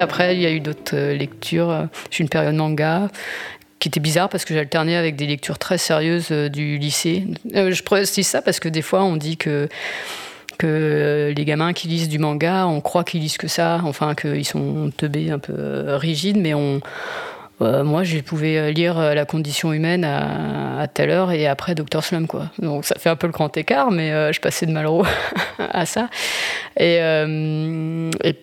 Après, 0.00 0.36
il 0.36 0.42
y 0.42 0.46
a 0.46 0.50
eu 0.50 0.60
d'autres 0.60 0.94
euh, 0.96 1.14
lectures. 1.14 1.88
J'ai 2.10 2.22
une 2.22 2.28
période 2.28 2.54
manga 2.54 3.08
qui 3.78 3.88
était 3.88 4.00
bizarre 4.00 4.28
parce 4.28 4.44
que 4.44 4.54
j'alternais 4.54 4.96
avec 4.96 5.16
des 5.16 5.26
lectures 5.26 5.58
très 5.58 5.78
sérieuses 5.78 6.28
euh, 6.30 6.48
du 6.48 6.78
lycée. 6.78 7.24
Euh, 7.54 7.70
je 7.72 7.82
précise 7.82 8.26
ça 8.26 8.42
parce 8.42 8.60
que 8.60 8.68
des 8.68 8.82
fois, 8.82 9.02
on 9.02 9.16
dit 9.16 9.36
que 9.36 9.68
que 10.56 11.32
les 11.36 11.44
gamins 11.44 11.72
qui 11.72 11.88
lisent 11.88 12.08
du 12.08 12.20
manga, 12.20 12.66
on 12.66 12.80
croit 12.80 13.02
qu'ils 13.02 13.20
lisent 13.20 13.38
que 13.38 13.48
ça, 13.48 13.80
enfin 13.82 14.14
qu'ils 14.14 14.44
sont 14.44 14.92
teubés, 14.96 15.30
un 15.30 15.40
peu 15.40 15.96
rigides, 15.96 16.36
mais 16.36 16.54
on, 16.54 16.80
euh, 17.60 17.84
moi, 17.84 18.02
je 18.02 18.18
pouvais 18.18 18.58
euh, 18.58 18.70
lire 18.70 18.98
euh, 18.98 19.14
La 19.14 19.24
condition 19.24 19.72
humaine 19.72 20.04
à, 20.04 20.86
telle 20.92 21.10
heure 21.10 21.30
et 21.30 21.46
après 21.46 21.74
Dr. 21.74 22.02
Slum, 22.02 22.26
quoi. 22.26 22.50
Donc 22.58 22.84
ça 22.84 22.96
fait 22.98 23.08
un 23.08 23.16
peu 23.16 23.26
le 23.26 23.32
grand 23.32 23.56
écart, 23.56 23.90
mais 23.90 24.32
je 24.32 24.40
passais 24.40 24.66
de 24.66 24.72
Malraux 24.72 25.06
à 25.58 25.86
ça. 25.86 26.10
Et, 26.78 27.00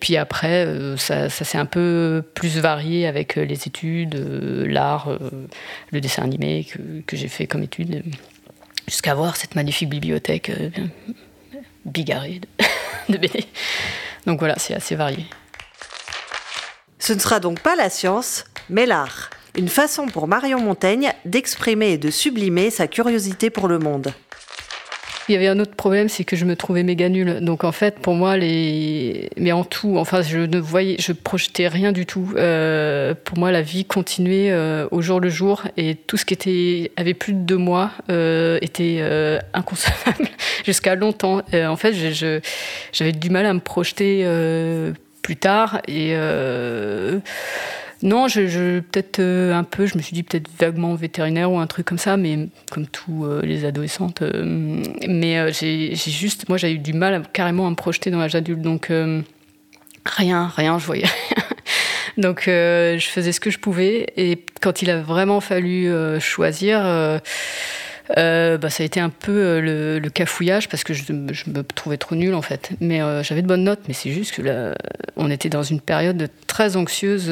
puis 0.00 0.16
après, 0.16 0.66
ça, 0.96 1.28
s'est 1.28 1.58
un 1.58 1.66
peu 1.66 2.22
plus 2.34 2.58
varié 2.58 3.06
avec 3.06 3.36
les 3.36 3.68
études, 3.68 4.14
l'art, 4.66 5.08
le 5.90 6.00
dessin 6.00 6.22
animé 6.24 6.66
que, 7.06 7.16
j'ai 7.16 7.28
fait 7.28 7.46
comme 7.46 7.62
étude, 7.62 8.02
jusqu'à 8.88 9.14
voir 9.14 9.36
cette 9.36 9.54
magnifique 9.54 9.88
bibliothèque 9.88 10.50
bigarrée 11.84 12.40
de, 13.08 13.16
de. 13.18 13.28
Donc 14.26 14.40
voilà, 14.40 14.54
c'est 14.58 14.74
assez 14.74 14.96
varié. 14.96 15.26
Ce 16.98 17.12
ne 17.12 17.18
sera 17.18 17.40
donc 17.40 17.60
pas 17.60 17.74
la 17.74 17.90
science, 17.90 18.44
mais 18.70 18.86
l'art. 18.86 19.30
Une 19.56 19.68
façon 19.68 20.06
pour 20.06 20.28
Marion 20.28 20.60
Montaigne 20.60 21.12
d'exprimer 21.24 21.92
et 21.92 21.98
de 21.98 22.10
sublimer 22.10 22.70
sa 22.70 22.86
curiosité 22.86 23.50
pour 23.50 23.68
le 23.68 23.78
monde. 23.78 24.12
Il 25.28 25.32
y 25.32 25.36
avait 25.36 25.46
un 25.46 25.60
autre 25.60 25.76
problème, 25.76 26.08
c'est 26.08 26.24
que 26.24 26.34
je 26.34 26.44
me 26.44 26.56
trouvais 26.56 26.82
méga 26.82 27.08
nulle. 27.08 27.40
Donc 27.40 27.62
en 27.62 27.70
fait, 27.70 28.00
pour 28.00 28.14
moi, 28.14 28.36
mais 28.36 29.52
en 29.52 29.62
tout, 29.62 29.96
enfin, 29.98 30.20
je 30.22 30.38
ne 30.38 30.58
voyais, 30.58 30.96
je 30.98 31.12
projetais 31.12 31.68
rien 31.68 31.92
du 31.92 32.06
tout. 32.06 32.32
Euh, 32.36 33.14
pour 33.24 33.38
moi, 33.38 33.52
la 33.52 33.62
vie 33.62 33.84
continuait 33.84 34.50
euh, 34.50 34.88
au 34.90 35.00
jour 35.00 35.20
le 35.20 35.28
jour, 35.28 35.62
et 35.76 35.94
tout 35.94 36.16
ce 36.16 36.24
qui 36.24 36.34
était 36.34 36.90
avait 36.96 37.14
plus 37.14 37.34
de 37.34 37.38
deux 37.38 37.56
mois 37.56 37.92
euh, 38.10 38.58
était 38.62 39.00
inconcevable 39.54 40.28
jusqu'à 40.64 40.96
longtemps. 40.96 41.42
en 41.52 41.76
fait, 41.76 41.94
j'avais 42.92 43.12
du 43.12 43.30
mal 43.30 43.46
à 43.46 43.54
me 43.54 43.60
projeter 43.60 44.26
plus 45.22 45.36
tard. 45.36 45.80
Et 45.86 46.16
non, 48.02 48.26
je, 48.26 48.80
peut-être 48.80 49.20
euh, 49.20 49.54
un 49.54 49.64
peu, 49.64 49.86
je 49.86 49.96
me 49.96 50.02
suis 50.02 50.12
dit 50.12 50.22
peut-être 50.22 50.48
vaguement 50.58 50.94
vétérinaire 50.94 51.52
ou 51.52 51.58
un 51.58 51.66
truc 51.66 51.86
comme 51.86 51.98
ça, 51.98 52.16
mais 52.16 52.48
comme 52.70 52.86
tous 52.86 53.24
euh, 53.24 53.40
les 53.42 53.64
adolescentes. 53.64 54.22
mais 55.08 55.52
j'ai 55.52 55.94
juste, 55.94 56.48
moi 56.48 56.58
j'ai 56.58 56.72
eu 56.72 56.78
du 56.78 56.92
mal 56.92 57.22
carrément 57.32 57.66
à 57.66 57.70
me 57.70 57.76
projeter 57.76 58.10
dans 58.10 58.18
l'âge 58.18 58.34
adulte, 58.34 58.60
donc 58.60 58.90
rien, 60.04 60.52
rien, 60.56 60.78
je 60.78 60.86
voyais 60.86 61.06
rien. 61.06 61.44
Donc 62.18 62.42
je 62.44 63.06
faisais 63.08 63.32
ce 63.32 63.40
que 63.40 63.50
je 63.50 63.58
pouvais 63.58 64.06
et 64.18 64.44
quand 64.60 64.82
il 64.82 64.90
a 64.90 65.00
vraiment 65.00 65.40
fallu 65.40 65.90
choisir, 66.20 66.84
euh, 68.18 68.58
bah, 68.58 68.70
ça 68.70 68.82
a 68.82 68.86
été 68.86 69.00
un 69.00 69.10
peu 69.10 69.32
euh, 69.32 70.00
le, 70.00 70.10
cafouillage 70.10 70.68
parce 70.68 70.84
que 70.84 70.92
je, 70.92 71.12
me 71.12 71.62
trouvais 71.62 71.96
trop 71.96 72.14
nulle 72.14 72.34
en 72.34 72.42
fait. 72.42 72.70
Mais 72.80 73.00
euh, 73.00 73.22
j'avais 73.22 73.42
de 73.42 73.46
bonnes 73.46 73.64
notes, 73.64 73.80
mais 73.88 73.94
c'est 73.94 74.10
juste 74.10 74.32
que 74.32 74.42
là, 74.42 74.74
on 75.16 75.30
était 75.30 75.48
dans 75.48 75.62
une 75.62 75.80
période 75.80 76.28
très 76.46 76.76
anxieuse 76.76 77.30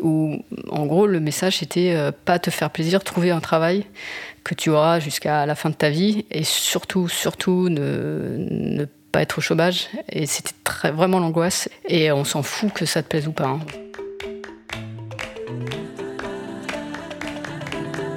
où, 0.00 0.42
en 0.70 0.86
gros, 0.86 1.06
le 1.06 1.20
message 1.20 1.58
c'était 1.58 1.96
pas 2.24 2.38
te 2.38 2.50
faire 2.50 2.70
plaisir, 2.70 3.02
trouver 3.04 3.30
un 3.30 3.40
travail 3.40 3.84
que 4.44 4.54
tu 4.54 4.70
auras 4.70 4.98
jusqu'à 4.98 5.46
la 5.46 5.54
fin 5.54 5.70
de 5.70 5.74
ta 5.74 5.90
vie 5.90 6.24
et 6.30 6.42
surtout, 6.42 7.08
surtout 7.08 7.68
ne, 7.68 8.86
pas 9.12 9.22
être 9.22 9.38
au 9.38 9.40
chômage. 9.40 9.88
Et 10.08 10.26
c'était 10.26 10.52
vraiment 10.90 11.20
l'angoisse. 11.20 11.68
Et 11.88 12.10
on 12.10 12.24
s'en 12.24 12.42
fout 12.42 12.72
que 12.72 12.86
ça 12.86 13.02
te 13.02 13.08
plaise 13.08 13.28
ou 13.28 13.32
pas. 13.32 13.46
Hein. 13.46 13.60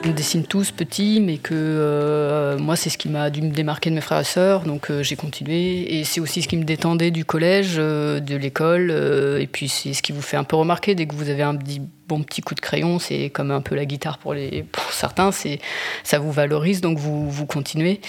On 0.06 0.12
dessine 0.12 0.44
tous 0.46 0.72
petits, 0.72 1.20
mais 1.22 1.38
que 1.38 1.54
euh, 1.54 2.58
moi, 2.58 2.76
c'est 2.76 2.90
ce 2.90 2.98
qui 2.98 3.10
m'a 3.10 3.30
dû 3.30 3.42
me 3.42 3.52
démarquer 3.52 3.90
de 3.90 3.96
mes 3.96 4.02
frères 4.02 4.20
et 4.20 4.26
sœurs, 4.26 4.64
donc 4.64 4.92
euh, 4.92 5.04
j'ai 5.04 5.16
continué. 5.16 5.98
Et 5.98 6.04
c'est 6.04 6.20
aussi 6.20 6.42
ce 6.42 6.48
qui 6.48 6.58
me 6.58 6.64
détendait 6.64 7.12
du 7.12 7.26
collège, 7.26 7.76
euh, 7.78 8.20
de 8.20 8.36
l'école, 8.36 8.92
et 8.92 9.48
puis 9.48 9.68
c'est 9.68 9.94
ce 9.94 10.02
qui 10.02 10.12
vous 10.12 10.22
fait 10.22 10.38
un 10.38 10.44
peu 10.44 10.56
remarquer 10.56 10.96
dès 10.96 11.06
que 11.06 11.16
vous 11.16 11.30
avez 11.30 11.44
un 11.44 11.56
petit 11.56 11.82
bon 12.08 12.22
petit 12.24 12.42
coup 12.42 12.56
de 12.56 12.62
crayon, 12.62 13.00
c'est 13.00 13.30
comme 13.30 13.52
un 13.52 13.62
peu 13.62 13.76
la 13.76 13.86
guitare 13.86 14.18
pour, 14.18 14.34
les, 14.34 14.64
pour 14.72 14.92
certains, 14.92 15.32
ça 15.32 16.20
vous 16.20 16.32
valorise, 16.32 16.82
donc 16.82 16.98
vous, 16.98 17.30
vous 17.30 17.46
continuez. 17.46 18.02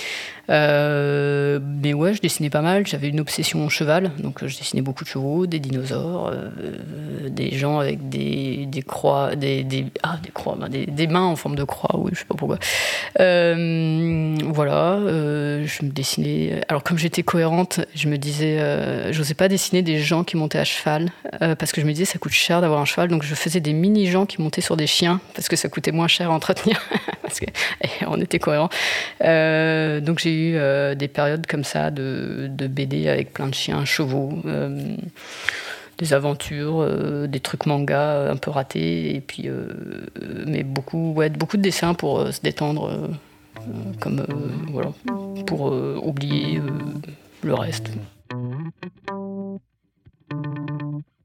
Euh, 0.48 1.58
mais 1.62 1.92
ouais, 1.92 2.14
je 2.14 2.20
dessinais 2.20 2.50
pas 2.50 2.62
mal, 2.62 2.86
j'avais 2.86 3.08
une 3.08 3.20
obsession 3.20 3.68
cheval, 3.68 4.12
donc 4.18 4.46
je 4.46 4.56
dessinais 4.56 4.82
beaucoup 4.82 5.04
de 5.04 5.08
chevaux, 5.08 5.46
des 5.46 5.58
dinosaures, 5.58 6.30
euh, 6.32 7.28
des 7.28 7.52
gens 7.56 7.80
avec 7.80 8.08
des, 8.08 8.66
des 8.66 8.82
croix, 8.82 9.34
des, 9.34 9.64
des, 9.64 9.86
ah, 10.02 10.18
des 10.22 10.30
croix, 10.30 10.56
ben, 10.58 10.68
des, 10.68 11.06
mains 11.06 11.22
en 11.22 11.36
forme 11.36 11.56
de 11.56 11.64
croix, 11.64 11.98
oui, 11.98 12.10
je 12.14 12.20
sais 12.20 12.24
pas 12.24 12.36
pourquoi. 12.36 12.58
Euh, 13.20 14.36
voilà, 14.44 14.98
je 15.00 15.84
me 15.84 15.90
dessinais. 15.90 16.62
Alors, 16.68 16.82
comme 16.82 16.98
j'étais 16.98 17.22
cohérente, 17.22 17.80
je 17.94 18.08
me 18.08 18.16
disais, 18.16 19.12
j'osais 19.12 19.34
pas 19.34 19.48
dessiner 19.48 19.82
des 19.82 19.98
gens 19.98 20.24
qui 20.24 20.36
montaient 20.36 20.58
à 20.58 20.64
cheval, 20.64 21.10
parce 21.40 21.72
que 21.72 21.80
je 21.80 21.86
me 21.86 21.92
disais, 21.92 22.04
ça 22.04 22.18
coûte 22.18 22.32
cher 22.32 22.60
d'avoir 22.60 22.80
un 22.80 22.84
cheval, 22.84 23.08
donc 23.08 23.22
je 23.22 23.34
faisais 23.34 23.60
des 23.60 23.72
mini-gens 23.86 24.26
qui 24.26 24.42
montaient 24.42 24.60
sur 24.60 24.76
des 24.76 24.86
chiens, 24.86 25.20
parce 25.34 25.48
que 25.48 25.56
ça 25.56 25.68
coûtait 25.68 25.92
moins 25.92 26.08
cher 26.08 26.30
à 26.30 26.34
entretenir, 26.34 26.80
parce 27.22 27.40
qu'on 27.40 28.20
était 28.20 28.38
cohérents. 28.38 28.68
Euh, 29.22 30.00
donc 30.00 30.18
j'ai 30.18 30.32
eu 30.32 30.56
euh, 30.56 30.94
des 30.94 31.08
périodes 31.08 31.46
comme 31.46 31.64
ça 31.64 31.90
de, 31.90 32.50
BD 32.68 33.08
avec 33.08 33.32
plein 33.32 33.48
de 33.48 33.54
chiens, 33.54 33.84
chevaux, 33.84 34.38
euh, 34.46 34.96
des 35.98 36.12
aventures, 36.12 36.86
des 37.26 37.40
trucs 37.40 37.64
manga 37.66 38.30
un 38.30 38.36
peu 38.36 38.50
ratés, 38.50 39.14
et 39.14 39.20
puis, 39.20 39.48
mais 40.46 40.62
beaucoup, 40.62 41.14
ouais, 41.14 41.30
beaucoup 41.30 41.56
de 41.56 41.62
dessins 41.62 41.94
pour 41.94 42.26
se 42.30 42.40
détendre, 42.42 43.08
comme, 44.00 44.26
voilà, 44.68 44.92
pour 45.46 45.72
oublier 46.02 46.60
le 47.42 47.54
reste 47.54 47.88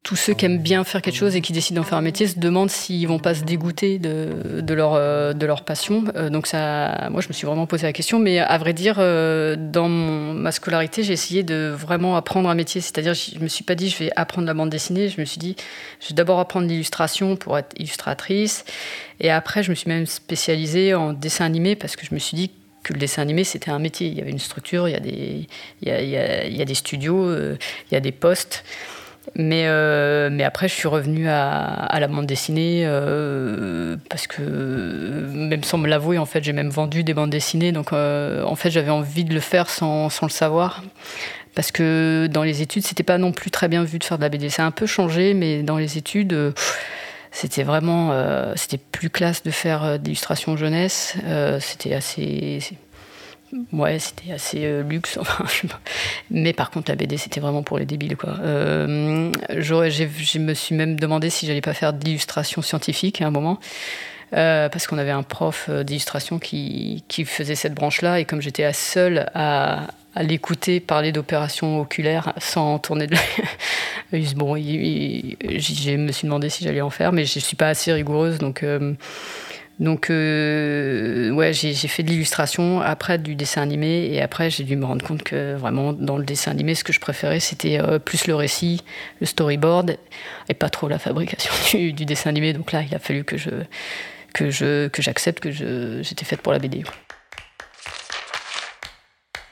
tous 0.04 0.16
ceux 0.16 0.34
qui 0.34 0.46
aiment 0.46 0.58
bien 0.58 0.84
faire 0.84 1.02
quelque 1.02 1.16
chose 1.16 1.36
et 1.36 1.42
qui 1.42 1.54
décident 1.54 1.82
d'en 1.82 1.88
faire 1.88 2.00
un 2.00 2.02
métier 2.02 2.26
se 2.26 2.40
demandent 2.40 2.72
s'ils 2.72 3.08
vont 3.08 3.20
pas 3.20 3.36
se 3.36 3.44
dégoûter 3.44 4.00
de, 4.00 4.74
leur, 4.74 4.96
euh, 4.96 5.34
de 5.34 5.46
leur 5.46 5.64
passion. 5.64 6.06
Euh, 6.16 6.32
donc 6.32 6.48
ça, 6.48 7.08
moi, 7.12 7.22
je 7.22 7.28
me 7.28 7.34
suis 7.34 7.46
vraiment 7.46 7.68
posé 7.68 7.86
la 7.86 7.94
question. 7.94 8.18
Mais 8.18 8.40
à 8.40 8.58
vrai 8.58 8.74
dire, 8.74 8.96
euh, 8.98 9.56
dans 9.56 9.90
ma 9.90 10.52
scolarité, 10.52 11.04
j'ai 11.04 11.14
essayé 11.14 11.44
de 11.44 11.72
vraiment 11.76 12.16
apprendre 12.16 12.50
un 12.50 12.56
métier. 12.56 12.82
C'est-à-dire, 12.82 13.14
je 13.14 13.38
me 13.40 13.48
suis 13.48 13.64
pas 13.64 13.76
dit, 13.76 13.90
je 13.90 13.98
vais 14.00 14.10
apprendre 14.16 14.48
la 14.48 14.56
bande 14.56 14.72
dessinée. 14.72 15.08
Je 15.08 15.22
me 15.22 15.26
suis 15.26 15.38
dit, 15.38 15.56
je 16.00 16.10
vais 16.10 16.16
d'abord 16.16 16.40
apprendre 16.40 16.68
l'illustration 16.68 17.36
pour 17.36 17.56
être 17.60 17.76
illustratrice. 17.78 18.66
Et 19.20 19.30
après, 19.30 19.62
je 19.62 19.70
me 19.70 19.76
suis 19.76 19.88
même 19.88 20.08
spécialisée 20.08 20.96
en 20.96 21.14
dessin 21.14 21.46
animé 21.46 21.76
parce 21.76 21.96
que 21.96 22.08
je 22.08 22.16
me 22.16 22.20
suis 22.20 22.36
dit 22.36 22.50
que 22.84 22.94
le 22.94 23.00
dessin 23.00 23.22
animé, 23.22 23.44
c'était 23.44 23.70
un 23.70 23.78
métier. 23.78 24.08
Il 24.08 24.16
y 24.16 24.22
avait 24.22 24.32
une 24.32 24.40
structure, 24.40 24.90
il 24.90 24.94
y 24.94 24.96
a 24.96 25.00
des, 25.00 25.48
il 25.84 25.88
y 25.88 25.92
a, 25.92 26.02
il 26.02 26.58
y 26.58 26.62
a 26.62 26.66
des 26.66 26.74
studios, 26.74 27.32
il 27.36 27.58
y 27.92 27.96
a 27.96 28.00
des 28.00 28.12
postes. 28.12 28.64
Mais, 29.36 29.66
euh, 29.68 30.30
mais 30.32 30.44
après, 30.44 30.68
je 30.68 30.74
suis 30.74 30.88
revenue 30.88 31.28
à, 31.30 31.98
la 32.00 32.08
bande 32.08 32.26
dessinée 32.26 32.84
euh, 32.86 33.96
parce 34.10 34.26
que, 34.26 34.42
même 34.42 35.64
sans 35.64 35.78
me 35.78 35.88
l'avouer, 35.88 36.18
en 36.18 36.26
fait, 36.26 36.44
j'ai 36.44 36.54
même 36.54 36.70
vendu 36.70 37.04
des 37.04 37.14
bandes 37.14 37.30
dessinées. 37.30 37.72
Donc, 37.72 37.94
euh, 37.94 38.44
en 38.44 38.56
fait, 38.56 38.72
j'avais 38.72 38.90
envie 38.90 39.24
de 39.24 39.34
le 39.34 39.40
faire 39.40 39.70
sans, 39.70 40.10
sans, 40.10 40.26
le 40.26 40.32
savoir. 40.32 40.84
Parce 41.54 41.72
que 41.72 42.28
dans 42.32 42.44
les 42.44 42.62
études, 42.62 42.84
c'était 42.84 43.04
pas 43.04 43.18
non 43.18 43.32
plus 43.32 43.52
très 43.52 43.68
bien 43.68 43.84
vu 43.84 44.00
de 44.00 44.04
faire 44.04 44.18
de 44.18 44.24
la 44.24 44.30
BD. 44.30 44.50
Ça 44.50 44.64
a 44.64 44.66
un 44.66 44.72
peu 44.72 44.86
changé, 44.86 45.34
mais 45.34 45.64
dans 45.64 45.78
les 45.78 45.98
études, 45.98 46.54
c'était 47.32 47.64
vraiment. 47.64 48.16
c'était 48.56 48.78
plus 48.78 49.10
classe 49.10 49.44
de 49.44 49.52
faire 49.52 50.00
d'illustration 50.00 50.56
jeunesse. 50.56 51.18
c'était 51.60 51.94
assez 51.94 52.60
Ouais, 53.74 54.00
c'était 54.00 54.32
assez 54.32 54.66
euh, 54.66 54.84
luxe. 54.84 55.20
mais 56.32 56.54
par 56.54 56.72
contre, 56.72 56.92
la 56.92 56.96
BD, 56.96 57.18
c'était 57.18 57.40
vraiment 57.40 57.64
pour 57.64 57.78
les 57.80 57.86
débiles. 57.86 58.16
Quoi. 58.16 58.36
Euh, 58.42 59.32
je 59.50 60.40
me 60.40 60.54
suis 60.54 60.76
même 60.76 61.00
demandé 61.00 61.30
si 61.30 61.48
j'allais 61.48 61.62
pas 61.62 61.74
faire 61.74 61.94
d'illustration 61.94 62.62
scientifique 62.62 63.22
à 63.22 63.28
un 63.28 63.32
moment. 63.32 63.60
Euh, 64.34 64.70
parce 64.70 64.88
qu'on 64.88 64.98
avait 64.98 65.12
un 65.12 65.24
prof 65.24 65.70
d'illustration 65.70 66.40
qui, 66.40 67.04
qui, 67.10 67.26
faisait 67.26 67.56
cette 67.56 67.74
branche-là, 67.74 68.22
et 68.22 68.24
comme 68.24 68.42
j'étais 68.42 68.64
la 68.64 68.72
seule 68.72 69.30
à, 69.34 69.88
à 70.16 70.24
l'écouter 70.24 70.80
parler 70.80 71.12
d'opérations 71.12 71.82
oculaires 71.82 72.32
sans 72.38 72.80
tourner 72.80 73.08
de 73.08 73.16
l'œil, 74.14 74.34
bon, 74.38 74.56
je 74.56 75.96
me 75.98 76.12
suis 76.14 76.26
demandé 76.28 76.48
si 76.48 76.64
j'allais 76.64 76.80
en 76.80 76.90
faire, 76.90 77.12
mais 77.12 77.26
je 77.26 77.40
suis 77.40 77.58
pas 77.58 77.68
assez 77.68 77.92
rigoureuse, 77.92 78.38
donc 78.38 78.64
donc, 79.82 80.12
euh, 80.12 81.52
j'ai 81.54 81.74
fait 81.74 82.04
de 82.04 82.10
l'illustration, 82.10 82.82
après 82.82 83.18
du 83.18 83.34
dessin 83.34 83.64
animé, 83.64 84.14
et 84.14 84.22
après 84.22 84.52
j'ai 84.52 84.64
dû 84.64 84.76
me 84.76 84.86
rendre 84.86 85.04
compte 85.04 85.24
que 85.24 85.56
vraiment 85.56 85.92
dans 85.92 86.20
le 86.20 86.24
dessin 86.24 86.52
animé, 86.52 86.76
ce 86.76 86.84
que 86.84 86.94
je 86.94 87.00
préférais, 87.00 87.40
c'était 87.40 87.80
euh, 87.80 87.98
plus 87.98 88.28
le 88.28 88.36
récit, 88.36 88.84
le 89.20 89.26
storyboard, 89.26 89.98
et 90.50 90.54
pas 90.54 90.70
trop 90.70 90.88
la 90.88 91.00
fabrication 91.00 91.52
du, 91.74 92.06
dessin 92.06 92.30
animé. 92.30 92.54
Donc 92.54 92.72
là, 92.72 92.84
il 92.88 92.94
a 92.94 93.00
fallu 93.00 93.24
que 93.24 93.38
je 93.38 93.50
que 94.36 94.52
je 94.52 94.88
que 94.88 95.02
j'accepte 95.02 95.40
que 95.40 95.50
j'étais 95.50 96.26
faite 96.26 96.42
pour 96.42 96.54
la 96.54 96.60
BD. 96.60 96.84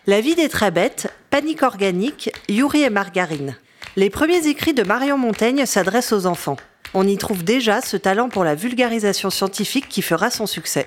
La 0.06 0.22
vie 0.22 0.36
des 0.36 0.48
très 0.48 0.70
bêtes, 0.70 1.12
panique 1.32 1.64
organique, 1.64 2.30
Yuri 2.48 2.84
et 2.84 2.92
margarine. 2.92 3.58
Les 3.96 4.12
premiers 4.12 4.48
écrits 4.48 4.76
de 4.76 4.84
Marion 4.84 5.18
Montaigne 5.18 5.66
s'adressent 5.66 6.14
aux 6.14 6.28
enfants. 6.28 6.58
On 6.94 7.08
y 7.08 7.18
trouve 7.18 7.44
déjà 7.44 7.82
ce 7.82 7.98
talent 7.98 8.30
pour 8.30 8.44
la 8.44 8.56
vulgarisation 8.56 9.30
scientifique 9.30 9.88
qui 9.90 10.02
fera 10.02 10.32
son 10.32 10.48
succès. 10.48 10.86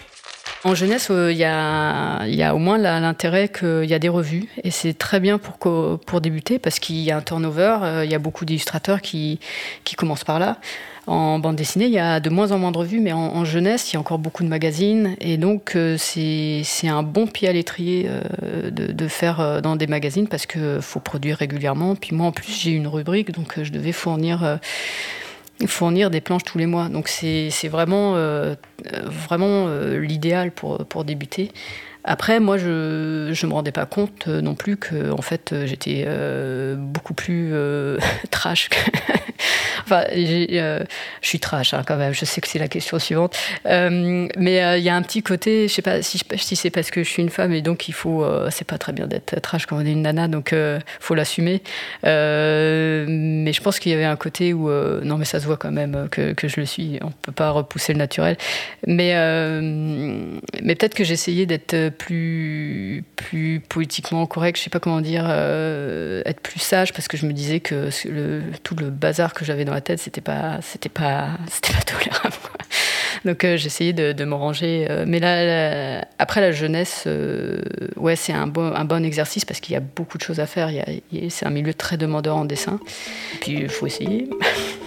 En 0.64 0.76
jeunesse, 0.76 1.08
euh, 1.10 1.32
il 1.32 1.38
y, 1.38 1.44
a, 1.44 2.54
au 2.54 2.58
moins 2.58 2.78
l'intérêt 2.78 3.48
qu'il 3.48 3.84
y 3.84 3.94
a 3.94 3.98
des 3.98 4.08
revues. 4.08 4.48
Et 4.62 4.70
c'est 4.70 4.94
très 4.94 5.18
bien 5.18 5.38
pour, 5.38 6.20
débuter 6.20 6.60
parce 6.60 6.78
qu'il 6.78 6.96
y 6.96 7.10
a 7.10 7.16
un 7.16 7.20
turnover, 7.20 7.78
euh, 7.82 8.04
il 8.04 8.10
y 8.10 8.14
a 8.14 8.20
beaucoup 8.20 8.44
d'illustrateurs 8.44 9.00
qui, 9.00 9.40
commencent 9.96 10.24
par 10.24 10.38
là. 10.38 10.58
En 11.08 11.40
bande 11.40 11.56
dessinée, 11.56 11.86
il 11.86 11.92
y 11.92 11.98
a 11.98 12.20
de 12.20 12.30
moins 12.30 12.52
en 12.52 12.58
moins 12.58 12.70
de 12.70 12.78
revues, 12.78 13.00
mais 13.00 13.12
en, 13.12 13.44
jeunesse, 13.44 13.90
il 13.90 13.94
y 13.94 13.96
a 13.96 14.00
encore 14.00 14.20
beaucoup 14.20 14.44
de 14.44 14.48
magazines. 14.48 15.16
Et 15.20 15.36
donc, 15.36 15.74
euh, 15.74 15.96
c'est 15.98 16.64
un 16.88 17.02
bon 17.02 17.26
pied 17.26 17.48
à 17.48 17.52
l'étrier 17.52 18.08
de, 18.70 19.08
faire 19.08 19.60
dans 19.62 19.74
des 19.74 19.88
magazines 19.88 20.28
parce 20.28 20.46
qu'il 20.46 20.78
faut 20.80 21.00
produire 21.00 21.38
régulièrement. 21.38 21.96
Puis 21.96 22.14
moi, 22.14 22.28
en 22.28 22.32
plus, 22.32 22.52
j'ai 22.52 22.70
une 22.70 22.86
rubrique, 22.86 23.32
donc 23.32 23.60
je 23.60 23.72
devais 23.72 23.90
fournir 23.90 24.58
fournir 25.66 26.10
des 26.10 26.20
planches 26.20 26.44
tous 26.44 26.58
les 26.58 26.66
mois. 26.66 26.88
Donc 26.88 27.08
c'est 27.08 27.68
vraiment, 27.68 28.14
euh, 28.16 28.54
vraiment 29.04 29.66
euh, 29.68 29.98
l'idéal 29.98 30.50
pour 30.52 31.04
débuter. 31.04 31.50
Après, 32.04 32.40
moi, 32.40 32.58
je 32.58 33.28
ne 33.28 33.46
me 33.48 33.52
rendais 33.52 33.72
pas 33.72 33.86
compte 33.86 34.26
euh, 34.28 34.40
non 34.40 34.54
plus 34.54 34.76
que 34.76 35.10
en 35.10 35.22
fait, 35.22 35.54
j'étais 35.64 36.06
beaucoup 36.76 37.14
plus 37.14 37.52
trash 38.30 38.68
Enfin, 39.84 40.04
euh, 40.12 40.84
je 41.20 41.28
suis 41.28 41.40
trash 41.40 41.74
hein, 41.74 41.82
quand 41.86 41.96
même. 41.96 42.14
Je 42.14 42.24
sais 42.24 42.40
que 42.40 42.48
c'est 42.48 42.58
la 42.58 42.68
question 42.68 42.98
suivante. 42.98 43.36
Euh, 43.66 44.28
mais 44.36 44.62
euh, 44.62 44.78
il 44.78 44.84
y 44.84 44.88
a 44.88 44.94
un 44.96 45.02
petit 45.02 45.22
côté, 45.22 45.68
je 45.68 45.72
sais 45.72 45.82
pas 45.82 46.02
si, 46.02 46.20
si 46.36 46.56
c'est 46.56 46.70
parce 46.70 46.90
que 46.90 47.02
je 47.02 47.08
suis 47.08 47.22
une 47.22 47.30
femme 47.30 47.52
et 47.52 47.62
donc 47.62 47.88
il 47.88 47.92
faut. 47.92 48.24
c'est 48.50 48.66
pas 48.66 48.78
très 48.78 48.92
bien 48.92 49.06
d'être 49.06 49.40
trash 49.40 49.66
quand 49.66 49.76
on 49.76 49.86
est 49.86 49.92
une 49.92 50.02
nana, 50.02 50.28
donc 50.28 50.54
faut 51.00 51.14
l'assumer. 51.14 51.62
mais 52.04 53.52
je 53.52 53.60
pense 53.60 53.78
qu'il 53.78 53.92
y 53.92 53.94
avait 53.94 54.04
un 54.04 54.16
côté 54.16 54.52
où 54.52 54.70
non, 54.70 55.18
mais 55.18 55.24
ça 55.24 55.40
se 55.40 55.46
voit 55.46 55.56
quand 55.56 55.72
même 55.72 56.08
que, 56.10 56.32
que 56.32 56.48
je 56.48 56.60
le 56.60 56.66
suis. 56.66 56.98
On 57.02 57.10
peut 57.10 57.32
pas 57.32 57.50
repousser 57.50 57.92
le 57.92 57.98
naturel. 57.98 58.36
Mais 58.86 59.12
mais 60.62 60.74
peut-être 60.74 60.94
que 60.94 61.04
j'essayais 61.04 61.46
d'être 61.46 61.90
plus 61.92 63.04
plus 63.16 63.60
politiquement 63.60 64.26
correct. 64.26 64.56
Je 64.58 64.62
sais 64.62 64.70
pas 64.70 64.80
comment 64.80 65.00
dire, 65.00 65.28
être 65.28 66.40
plus 66.40 66.60
sage 66.60 66.92
parce 66.92 67.08
que 67.08 67.16
je 67.16 67.26
me 67.26 67.32
disais 67.32 67.60
que 67.60 67.90
tout 68.62 68.76
le 68.76 68.90
bazar 68.90 69.34
que 69.34 69.44
j'avais 69.44 69.64
dans 69.64 69.74
la 69.74 69.80
tête, 69.80 69.98
c'était 69.98 70.20
pas, 70.20 70.58
c'était 70.62 70.88
pas, 70.88 71.30
c'était 71.48 71.72
pas 71.72 71.82
tolérable. 71.82 72.36
Donc 73.24 73.44
euh, 73.44 73.56
j'essayais 73.56 73.92
de, 73.92 74.12
de 74.12 74.24
me 74.24 74.34
ranger. 74.34 74.86
Euh, 74.90 75.04
mais 75.06 75.20
là, 75.20 76.04
après 76.18 76.40
la 76.40 76.52
jeunesse, 76.52 77.04
euh, 77.06 77.60
ouais, 77.96 78.16
c'est 78.16 78.32
un 78.32 78.46
bon, 78.46 78.72
un 78.74 78.84
bon 78.84 79.04
exercice 79.04 79.44
parce 79.44 79.60
qu'il 79.60 79.74
y 79.74 79.76
a 79.76 79.80
beaucoup 79.80 80.18
de 80.18 80.22
choses 80.22 80.40
à 80.40 80.46
faire. 80.46 80.70
c'est 81.28 81.46
un 81.46 81.50
milieu 81.50 81.74
très 81.74 81.96
demandeur 81.96 82.36
en 82.36 82.44
dessin. 82.44 82.80
puis 83.40 83.52
il 83.52 83.68
faut 83.68 83.86
essayer. 83.86 84.28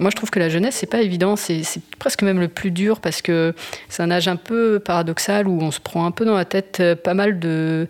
moi, 0.00 0.10
je 0.10 0.16
trouve 0.16 0.30
que 0.30 0.38
la 0.38 0.48
jeunesse, 0.48 0.76
c'est 0.76 0.86
pas 0.86 1.00
évident. 1.00 1.36
C'est 1.36 1.62
presque 1.98 2.22
même 2.22 2.40
le 2.40 2.48
plus 2.48 2.70
dur 2.70 3.00
parce 3.00 3.22
que 3.22 3.54
c'est 3.88 4.02
un 4.02 4.10
âge 4.10 4.28
un 4.28 4.36
peu 4.36 4.78
paradoxal 4.78 5.46
où 5.46 5.60
on 5.60 5.70
se 5.70 5.80
prend 5.80 6.06
un 6.06 6.10
peu 6.10 6.24
dans 6.24 6.36
la 6.36 6.44
tête 6.44 6.78
euh, 6.80 6.94
pas 6.96 7.14
mal 7.14 7.38
de, 7.38 7.86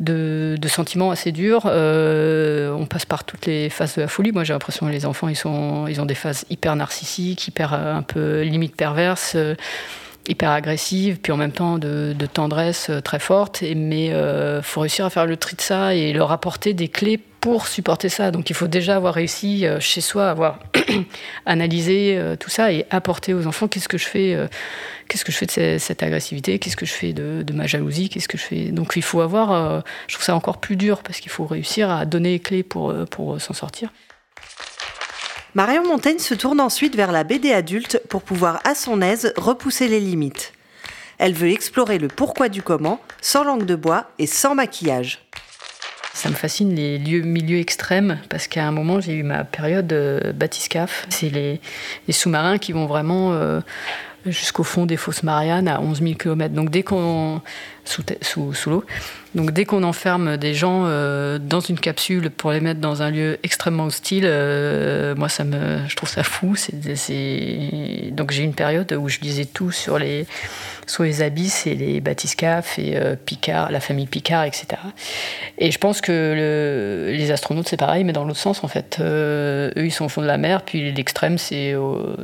de, 0.00 0.68
sentiments 0.68 1.10
assez 1.10 1.32
durs. 1.32 1.62
Euh, 1.66 2.72
on 2.72 2.86
passe 2.86 3.04
par 3.04 3.24
toutes 3.24 3.46
les 3.46 3.70
phases 3.70 3.96
de 3.96 4.02
la 4.02 4.08
folie. 4.08 4.32
Moi, 4.32 4.44
j'ai 4.44 4.52
l'impression 4.52 4.86
que 4.86 4.92
les 4.92 5.06
enfants, 5.06 5.28
ils, 5.28 5.36
sont, 5.36 5.86
ils 5.86 6.00
ont 6.00 6.06
des 6.06 6.14
phases 6.14 6.44
hyper 6.50 6.76
narcissiques, 6.76 7.46
hyper 7.48 7.74
un 7.74 8.02
peu 8.02 8.42
limite 8.42 8.76
perverses 8.76 9.36
hyper 10.28 10.50
agressive, 10.50 11.18
puis 11.20 11.32
en 11.32 11.36
même 11.36 11.52
temps 11.52 11.78
de, 11.78 12.14
tendresse 12.32 12.90
euh, 12.90 13.00
très 13.00 13.18
forte. 13.18 13.62
Mais 13.62 14.06
il 14.06 14.12
euh, 14.12 14.62
faut 14.62 14.80
réussir 14.80 15.04
à 15.04 15.10
faire 15.10 15.26
le 15.26 15.36
tri 15.36 15.56
de 15.56 15.60
ça 15.60 15.94
et 15.94 16.12
leur 16.12 16.32
apporter 16.32 16.74
des 16.74 16.88
clés 16.88 17.20
pour 17.44 17.68
supporter 17.68 18.08
ça. 18.08 18.30
Donc 18.30 18.48
il 18.48 18.56
faut 18.56 18.68
déjà 18.68 18.96
avoir 18.96 19.12
réussi 19.12 19.66
euh, 19.66 19.78
chez 19.78 20.00
soi, 20.00 20.30
avoir 20.30 20.60
analysé 21.44 22.18
tout 22.40 22.48
ça 22.48 22.72
et 22.72 22.86
apporter 22.88 23.34
aux 23.34 23.46
enfants 23.46 23.68
qu'est-ce 23.68 23.86
que 23.86 23.98
je 23.98 24.06
fais, 24.06 24.48
qu'est-ce 25.08 25.26
que 25.26 25.30
je 25.30 25.36
fais 25.36 25.44
de 25.44 25.78
cette, 25.78 26.02
agressivité, 26.02 26.58
qu'est-ce 26.58 26.76
que 26.76 26.86
je 26.86 26.94
fais 26.94 27.12
de, 27.12 27.52
ma 27.52 27.66
jalousie, 27.66 28.08
qu'est-ce 28.08 28.28
que 28.28 28.38
je 28.38 28.44
fais. 28.44 28.64
Donc 28.70 28.94
il 28.96 29.02
faut 29.02 29.20
avoir, 29.20 29.84
je 30.06 30.14
trouve 30.14 30.24
ça 30.24 30.34
encore 30.34 30.56
plus 30.56 30.76
dur 30.76 31.02
parce 31.02 31.20
qu'il 31.20 31.30
faut 31.30 31.44
réussir 31.44 31.90
à 31.90 32.06
donner 32.06 32.30
les 32.30 32.40
clés 32.40 32.62
pour, 32.62 32.94
pour 33.10 33.38
s'en 33.38 33.52
sortir. 33.52 33.90
Marion 35.54 35.86
Montaigne 35.86 36.20
se 36.20 36.32
tourne 36.32 36.62
ensuite 36.62 36.96
vers 36.96 37.12
la 37.12 37.24
BD 37.24 37.52
adulte 37.52 38.00
pour 38.08 38.22
pouvoir 38.22 38.60
à 38.64 38.74
son 38.74 39.02
aise 39.02 39.34
repousser 39.36 39.86
les 39.86 40.00
limites. 40.00 40.54
Elle 41.18 41.34
veut 41.34 41.50
explorer 41.50 41.98
le 41.98 42.08
pourquoi 42.08 42.48
du 42.48 42.62
comment, 42.62 43.00
sans 43.20 43.44
langue 43.44 43.66
de 43.66 43.76
bois 43.76 44.06
et 44.18 44.26
sans 44.26 44.54
maquillage. 44.54 45.20
Ça 46.14 46.28
me 46.28 46.34
fascine 46.34 46.72
les 46.76 46.96
lieux, 46.96 47.22
milieux 47.22 47.58
extrêmes 47.58 48.18
parce 48.28 48.46
qu'à 48.46 48.64
un 48.64 48.70
moment 48.70 49.00
j'ai 49.00 49.14
eu 49.14 49.24
ma 49.24 49.42
période 49.42 49.92
euh, 49.92 50.32
batiscaf. 50.32 51.06
C'est 51.08 51.28
les, 51.28 51.60
sous-marins 52.08 52.58
qui 52.58 52.70
vont 52.70 52.86
vraiment 52.86 53.32
euh, 53.32 53.60
jusqu'au 54.24 54.62
fond 54.62 54.86
des 54.86 54.96
fosses 54.96 55.24
Mariannes 55.24 55.66
à 55.66 55.80
11 55.80 56.00
000 56.00 56.14
km. 56.14 56.54
Donc 56.54 56.70
dès 56.70 56.84
qu'on 56.84 57.42
sous, 57.84 58.04
sous, 58.22 58.54
sous 58.54 58.70
l'eau. 58.70 58.84
Donc 59.34 59.50
dès 59.50 59.64
qu'on 59.64 59.82
enferme 59.82 60.36
des 60.36 60.54
gens 60.54 60.84
euh, 60.86 61.38
dans 61.38 61.60
une 61.60 61.78
capsule 61.78 62.30
pour 62.30 62.52
les 62.52 62.60
mettre 62.60 62.80
dans 62.80 63.02
un 63.02 63.10
lieu 63.10 63.38
extrêmement 63.42 63.84
hostile, 63.84 64.24
euh, 64.26 65.14
moi 65.16 65.28
ça 65.28 65.42
me, 65.42 65.78
je 65.88 65.96
trouve 65.96 66.08
ça 66.08 66.22
fou. 66.22 66.54
Donc 68.12 68.30
j'ai 68.30 68.42
une 68.44 68.54
période 68.54 68.92
où 68.92 69.08
je 69.08 69.18
lisais 69.20 69.44
tout 69.44 69.72
sur 69.72 69.98
les, 69.98 70.26
sur 70.86 71.02
les 71.02 71.22
abysses 71.22 71.66
et 71.66 71.74
les 71.74 72.00
bathyscaphes 72.00 72.78
et 72.78 72.96
euh, 72.96 73.16
Picard, 73.16 73.72
la 73.72 73.80
famille 73.80 74.06
Picard, 74.06 74.44
etc. 74.44 74.66
Et 75.58 75.72
je 75.72 75.78
pense 75.78 76.00
que 76.00 76.12
le... 76.12 77.12
les 77.12 77.32
astronautes 77.32 77.68
c'est 77.68 77.76
pareil, 77.76 78.04
mais 78.04 78.12
dans 78.12 78.24
l'autre 78.24 78.38
sens 78.38 78.62
en 78.62 78.68
fait. 78.68 78.98
eux 79.00 79.72
ils 79.76 79.92
sont 79.92 80.04
au 80.04 80.08
fond 80.08 80.22
de 80.22 80.26
la 80.26 80.38
mer, 80.38 80.62
puis 80.62 80.92
l'extrême 80.92 81.38
c'est, 81.38 81.74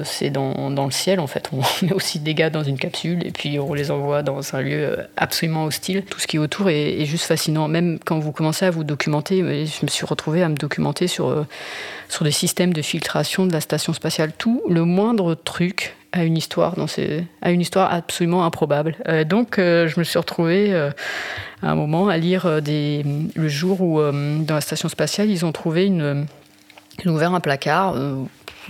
c'est 0.04 0.30
dans, 0.30 0.70
dans, 0.70 0.84
le 0.84 0.92
ciel 0.92 1.18
en 1.18 1.26
fait. 1.26 1.50
On 1.52 1.60
met 1.86 1.92
aussi 1.92 2.20
des 2.20 2.34
gars 2.34 2.50
dans 2.50 2.62
une 2.62 2.78
capsule 2.78 3.26
et 3.26 3.32
puis 3.32 3.58
on 3.58 3.74
les 3.74 3.90
envoie 3.90 4.22
dans 4.22 4.54
un 4.54 4.60
lieu 4.60 4.98
absolument 5.16 5.64
hostile. 5.64 6.04
Tout 6.04 6.20
ce 6.20 6.28
qui 6.28 6.36
est 6.36 6.40
autour 6.40 6.70
est, 6.70 6.99
juste 7.06 7.24
fascinant. 7.24 7.68
Même 7.68 7.98
quand 8.04 8.18
vous 8.18 8.32
commencez 8.32 8.64
à 8.64 8.70
vous 8.70 8.84
documenter, 8.84 9.38
je 9.40 9.84
me 9.84 9.88
suis 9.88 10.06
retrouvée 10.06 10.42
à 10.42 10.48
me 10.48 10.54
documenter 10.54 11.06
sur, 11.06 11.28
euh, 11.28 11.46
sur 12.08 12.24
des 12.24 12.30
systèmes 12.30 12.72
de 12.72 12.82
filtration 12.82 13.46
de 13.46 13.52
la 13.52 13.60
station 13.60 13.92
spatiale. 13.92 14.32
Tout, 14.36 14.62
le 14.68 14.84
moindre 14.84 15.34
truc 15.34 15.96
a 16.12 16.24
une 16.24 16.36
histoire, 16.36 16.74
dans 16.74 16.86
ces, 16.86 17.24
a 17.42 17.50
une 17.50 17.60
histoire 17.60 17.92
absolument 17.92 18.44
improbable. 18.44 18.96
Euh, 19.08 19.24
donc 19.24 19.58
euh, 19.58 19.86
je 19.88 19.98
me 19.98 20.04
suis 20.04 20.18
retrouvée 20.18 20.74
à 20.74 21.70
un 21.70 21.74
moment 21.74 22.08
à 22.08 22.16
lire 22.16 22.62
des, 22.62 23.04
le 23.34 23.48
jour 23.48 23.80
où 23.80 24.00
dans 24.00 24.54
la 24.54 24.60
station 24.60 24.88
spatiale 24.88 25.30
ils 25.30 25.44
ont 25.44 25.52
trouvé 25.52 25.86
une, 25.86 26.26
ils 27.04 27.10
ont 27.10 27.14
ouvert 27.14 27.34
un 27.34 27.40
placard 27.40 27.94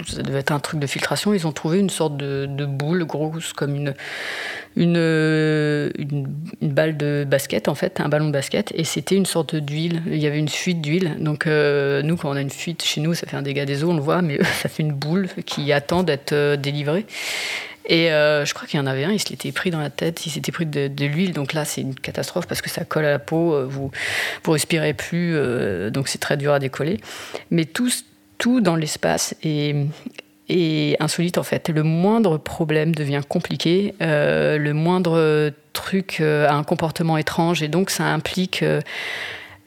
ça 0.07 0.23
devait 0.23 0.39
être 0.39 0.53
un 0.53 0.61
truc 0.61 0.81
de 0.81 0.87
filtration, 0.87 1.35
ils 1.35 1.47
ont 1.47 1.53
trouvé 1.53 1.79
une 1.79 1.91
sorte 1.91 2.17
de, 2.17 2.47
boule 2.67 3.05
grosse 3.05 3.53
comme 3.53 3.75
une, 3.75 3.95
une, 4.77 4.97
une, 5.99 6.27
balle 6.63 6.97
de 6.97 7.27
basket, 7.29 7.69
en 7.69 7.75
fait, 7.75 8.01
un 8.01 8.09
ballon 8.09 8.27
de 8.27 8.33
basket, 8.33 8.73
et 8.75 8.85
c'était 8.85 9.17
une 9.17 9.27
sorte 9.27 9.57
d'huile. 9.57 10.03
Il 10.07 10.19
y 10.19 10.27
avait 10.27 10.39
une 10.39 10.49
fuite 10.49 10.81
d'huile. 10.81 11.17
Donc, 11.19 11.47
euh, 11.47 12.03
nous, 12.03 12.17
quand 12.17 12.31
on 12.31 12.37
a 12.37 12.41
une 12.41 12.51
fuite 12.51 12.83
chez 12.83 13.01
nous, 13.01 13.15
ça 13.15 13.27
fait 13.27 13.37
un 13.37 13.43
dégât 13.43 13.65
des 13.65 13.85
eaux, 13.85 13.91
on 13.91 13.95
le 13.95 14.01
voit, 14.01 14.23
mais 14.23 14.43
ça 14.63 14.69
fait 14.69 14.83
une 14.83 14.93
boule 14.93 15.29
qui 15.45 15.73
attend 15.73 16.03
d'être 16.03 16.33
euh, 16.33 16.57
délivrée. 16.57 17.07
Et 17.87 18.13
euh, 18.13 18.45
je 18.45 18.55
crois 18.55 18.69
qu'il 18.69 18.79
y 18.79 18.83
en 18.83 18.87
avait 18.87 19.05
un, 19.05 19.11
il 19.11 19.19
se 19.19 19.31
l'était 19.31 19.51
pris 19.51 19.71
dans 19.71 19.81
la 19.81 19.91
tête, 19.91 20.25
il 20.25 20.31
s'était 20.31 20.53
pris 20.53 20.67
de, 20.67 21.05
l'huile. 21.05 21.33
Donc 21.33 21.55
là, 21.55 21.65
c'est 21.65 21.81
une 21.81 21.95
catastrophe 21.95 22.47
parce 22.47 22.63
que 22.63 22.71
ça 22.71 22.85
colle 22.85 23.05
à 23.05 23.11
la 23.11 23.19
peau, 23.19 23.67
vous 23.67 23.91
vous 24.45 24.53
respirez 24.53 24.95
plus, 24.95 25.35
donc 25.91 26.07
c'est 26.07 26.19
très 26.19 26.37
dur 26.37 26.53
à 26.53 26.61
décoller. 26.61 27.01
Mais 27.51 27.65
tout, 27.65 27.91
tout 28.41 28.61
dans 28.61 28.75
l'espace 28.75 29.37
est, 29.45 29.77
insolite 30.99 31.39
en 31.39 31.45
fait. 31.45 31.69
Le 31.69 31.85
moindre 31.85 32.37
problème 32.37 32.93
devient 32.93 33.21
compliqué, 33.29 33.95
euh, 34.03 34.59
le 34.59 34.75
moindre 34.75 35.53
truc 35.73 36.19
euh, 36.21 36.49
a 36.49 36.55
un 36.55 36.65
comportement 36.65 37.17
étrange 37.17 37.63
et 37.63 37.69
donc 37.69 37.91
ça 37.91 38.07
implique 38.07 38.65
euh, 38.65 38.81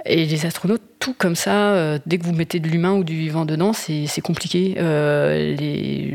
et 0.05 0.25
les 0.25 0.45
astronautes, 0.45 0.81
tout 0.99 1.13
comme 1.13 1.35
ça, 1.35 1.73
euh, 1.73 1.97
dès 2.05 2.17
que 2.17 2.25
vous 2.25 2.33
mettez 2.33 2.59
de 2.59 2.67
l'humain 2.67 2.93
ou 2.93 3.05
du 3.05 3.15
vivant 3.15 3.45
dedans, 3.45 3.71
c'est 3.71 4.21
compliqué. 4.21 4.75
Euh, 4.77 5.55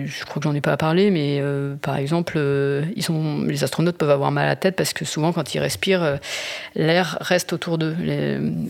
je 0.05 0.24
crois 0.24 0.40
que 0.40 0.48
j'en 0.48 0.55
ai 0.55 0.61
pas 0.61 0.72
à 0.72 0.77
parler, 0.77 1.11
mais 1.11 1.38
euh, 1.40 1.74
par 1.77 1.96
exemple, 1.96 2.38
les 2.38 3.64
astronautes 3.64 3.96
peuvent 3.96 4.11
avoir 4.11 4.31
mal 4.31 4.44
à 4.44 4.48
la 4.48 4.57
tête 4.57 4.77
parce 4.77 4.92
que 4.92 5.07
souvent, 5.07 5.33
quand 5.33 5.55
ils 5.55 5.59
respirent, 5.59 6.18
l'air 6.74 7.16
reste 7.22 7.55
autour 7.55 7.79
d'eux. 7.79 7.96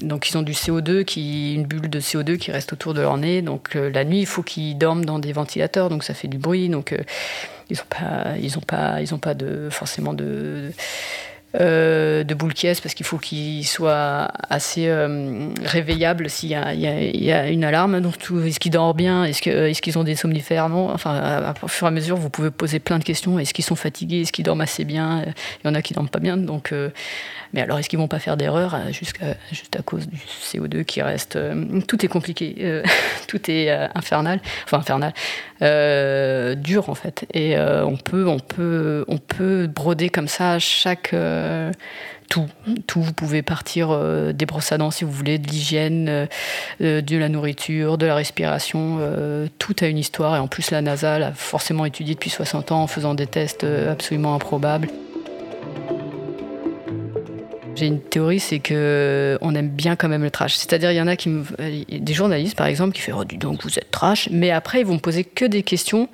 Donc, 0.02 0.30
ils 0.30 0.38
ont 0.38 0.42
du 0.42 0.52
CO2, 0.52 1.04
qui, 1.04 1.54
une 1.54 1.66
bulle 1.66 1.90
de 1.90 2.00
CO2 2.00 2.36
qui 2.36 2.52
reste 2.52 2.72
autour 2.72 2.94
de 2.94 3.00
leur 3.00 3.16
nez. 3.16 3.42
Donc, 3.42 3.74
la 3.74 4.04
nuit, 4.04 4.20
il 4.20 4.26
faut 4.26 4.42
qu'ils 4.42 4.78
dorment 4.78 5.04
dans 5.04 5.18
des 5.18 5.32
ventilateurs, 5.32 5.88
donc 5.88 6.04
ça 6.04 6.14
fait 6.14 6.28
du 6.28 6.38
bruit. 6.38 6.68
Donc, 6.68 6.94
ils 7.70 7.76
n'ont 7.76 7.84
pas, 7.88 8.36
ils 8.40 8.56
ont 8.56 8.62
pas, 8.62 9.02
ils 9.02 9.14
ont 9.14 9.18
pas 9.18 9.34
de, 9.34 9.68
forcément 9.70 10.14
de 10.14 10.70
euh, 11.54 12.24
de 12.24 12.34
boule 12.34 12.52
parce 12.52 12.92
qu'il 12.94 13.06
faut 13.06 13.16
qu'il 13.16 13.66
soit 13.66 14.30
assez 14.50 14.86
euh, 14.86 15.48
réveillable 15.64 16.28
s'il 16.28 16.50
y, 16.50 16.54
a 16.54 17.48
une 17.48 17.64
alarme. 17.64 18.00
Donc, 18.00 18.16
est-ce 18.46 18.60
qu'il 18.60 18.72
dort 18.72 18.94
bien? 18.94 19.24
Est-ce 19.24 19.80
qu'ils 19.80 19.98
ont 19.98 20.04
des 20.04 20.14
somnifères 20.14 20.68
Non. 20.68 20.90
Enfin, 20.90 21.54
au 21.62 21.68
fur 21.68 21.86
et 21.86 21.88
à 21.88 21.90
mesure, 21.90 22.16
vous 22.16 22.28
pouvez 22.28 22.50
poser 22.50 22.80
plein 22.80 22.98
de 22.98 23.04
questions. 23.04 23.38
Est-ce 23.38 23.54
qu'ils 23.54 23.64
sont 23.64 23.76
fatigués? 23.76 24.20
Est-ce 24.20 24.32
qu'ils 24.32 24.44
dorment 24.44 24.60
assez 24.60 24.84
bien? 24.84 25.24
Il 25.64 25.68
y 25.68 25.70
en 25.70 25.74
a 25.74 25.80
qui 25.80 25.94
dorment 25.94 26.10
pas 26.10 26.20
bien. 26.20 26.36
Donc, 26.36 26.72
euh, 26.72 26.90
mais 27.52 27.62
alors, 27.62 27.78
est-ce 27.78 27.88
qu'ils 27.88 27.98
vont 27.98 28.08
pas 28.08 28.18
faire 28.18 28.36
d'erreur 28.36 28.76
juste 28.90 29.76
à 29.76 29.82
cause 29.82 30.08
du 30.08 30.18
CO2 30.42 30.84
qui 30.84 31.02
reste 31.02 31.38
Tout 31.86 32.04
est 32.04 32.08
compliqué. 32.08 32.82
tout 33.28 33.50
est 33.50 33.70
infernal. 33.94 34.40
Enfin, 34.64 34.78
infernal. 34.78 35.12
dur, 36.56 36.88
en 36.88 36.94
fait. 36.94 37.26
Et 37.34 37.58
on, 37.58 37.96
peut, 37.96 38.28
on, 38.28 38.38
peut, 38.38 39.04
on 39.08 39.18
peut 39.18 39.66
broder 39.66 40.08
comme 40.10 40.28
ça 40.28 40.58
chaque 40.58 41.12
euh, 41.14 41.72
tout, 42.28 42.46
tout. 42.86 43.00
Vous 43.00 43.12
pouvez 43.12 43.42
partir 43.42 43.88
euh, 43.90 44.32
des 44.32 44.46
brosses 44.46 44.72
à 44.72 44.78
dents 44.78 44.90
si 44.90 45.04
vous 45.04 45.10
voulez, 45.10 45.38
de 45.38 45.48
l'hygiène, 45.48 46.28
euh, 46.80 47.00
de 47.00 47.16
la 47.16 47.28
nourriture, 47.28 47.98
de 47.98 48.06
la 48.06 48.14
respiration. 48.14 48.98
tout 49.58 49.76
a 49.80 49.86
une 49.86 49.98
histoire. 49.98 50.36
Et 50.36 50.38
en 50.38 50.48
plus, 50.48 50.70
la 50.70 50.82
NASA 50.82 51.18
l'a 51.18 51.32
forcément 51.32 51.84
étudié 51.84 52.14
depuis 52.14 52.30
60 52.30 52.72
ans 52.72 52.82
en 52.82 52.86
faisant 52.86 53.14
des 53.14 53.26
tests 53.26 53.64
absolument 53.64 54.34
improbables. 54.34 54.88
J'ai 57.78 57.86
une 57.86 58.00
théorie, 58.00 58.40
c'est 58.40 58.58
que 58.58 59.38
on 59.40 59.54
aime 59.54 59.68
bien 59.68 59.94
quand 59.94 60.08
même 60.08 60.24
le 60.24 60.30
trash. 60.30 60.56
C'est-à-dire, 60.56 60.90
il 60.90 60.96
y 60.96 61.00
en 61.00 61.06
a 61.06 61.14
qui, 61.14 61.30
des 61.90 62.12
journalistes 62.12 62.56
par 62.56 62.66
exemple, 62.66 62.92
qui 62.92 63.02
font 63.02 63.20
oh, 63.20 63.24
donc 63.24 63.62
vous 63.62 63.78
êtes 63.78 63.90
trash, 63.90 64.28
mais 64.32 64.50
après 64.50 64.80
ils 64.80 64.86
vont 64.86 64.94
me 64.94 64.98
poser 64.98 65.22
que 65.22 65.44
des 65.44 65.62
questions 65.62 66.08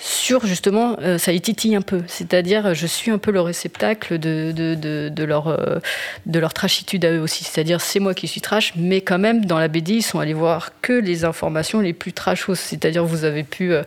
sur 0.00 0.46
justement, 0.46 0.96
euh, 1.02 1.18
ça 1.18 1.30
les 1.30 1.40
titille 1.40 1.76
un 1.76 1.82
peu. 1.82 2.02
C'est-à-dire, 2.06 2.74
je 2.74 2.86
suis 2.86 3.10
un 3.10 3.18
peu 3.18 3.30
le 3.30 3.42
réceptacle 3.42 4.18
de, 4.18 4.50
de, 4.52 5.24
leur, 5.24 5.48
euh, 5.48 5.78
de 6.24 6.38
leur 6.38 6.54
trashitude 6.54 7.04
à 7.04 7.12
eux 7.12 7.20
aussi. 7.20 7.44
C'est-à-dire, 7.44 7.82
c'est 7.82 8.00
moi 8.00 8.14
qui 8.14 8.26
suis 8.26 8.40
trash, 8.40 8.72
mais 8.76 9.02
quand 9.02 9.18
même, 9.18 9.44
dans 9.44 9.58
la 9.58 9.68
BD, 9.68 9.96
ils 9.96 10.02
sont 10.02 10.18
allés 10.18 10.32
voir 10.32 10.70
que 10.80 10.94
les 10.94 11.26
informations 11.26 11.80
les 11.80 11.92
plus 11.92 12.14
trashos. 12.14 12.54
C'est-à-dire, 12.54 13.04
vous 13.04 13.24
avez 13.24 13.42
pu 13.42 13.74
euh, 13.74 13.82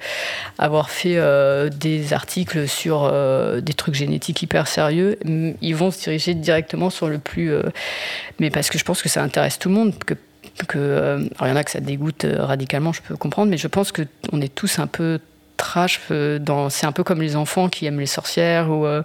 avoir 0.60 0.92
fait 0.92 1.20
des 1.72 2.14
articles 2.14 2.68
sur 2.68 3.12
des 3.62 3.74
trucs 3.74 3.96
génétiques 3.96 4.42
hyper 4.42 4.68
sérieux. 4.68 5.18
Ils 5.62 5.76
vont 5.76 5.90
se 5.90 6.02
diriger 6.04 6.34
directement 6.36 6.90
sur 6.90 7.08
le 7.08 7.18
plus. 7.18 7.52
mais 8.40 8.50
parce 8.52 8.70
que 8.70 8.78
je 8.78 8.84
pense 8.84 9.02
que 9.02 9.10
ça 9.10 9.24
intéresse 9.24 9.58
tout 9.58 9.70
le 9.70 9.76
monde. 9.76 9.94
Que, 10.06 10.14
que, 10.68 11.28
alors 11.38 11.48
il 11.48 11.50
y 11.50 11.52
en 11.52 11.56
a 11.56 11.64
que 11.64 11.72
ça 11.72 11.80
dégoûte 11.80 12.26
radicalement, 12.38 12.94
je 12.94 13.02
peux 13.02 13.16
comprendre, 13.16 13.50
mais 13.50 13.58
je 13.58 13.68
pense 13.68 13.92
qu'on 13.92 14.42
est 14.42 14.54
tous 14.54 14.80
un 14.80 14.88
peu 14.88 15.20
trash, 15.64 16.02
euh, 16.12 16.40
c'est 16.70 16.86
un 16.86 16.92
peu 16.92 17.04
comme 17.04 17.22
les 17.22 17.36
enfants 17.36 17.70
qui 17.70 17.86
aiment 17.86 18.00
les 18.00 18.06
sorcières 18.06 18.70
ou, 18.70 18.86
euh, 18.86 19.02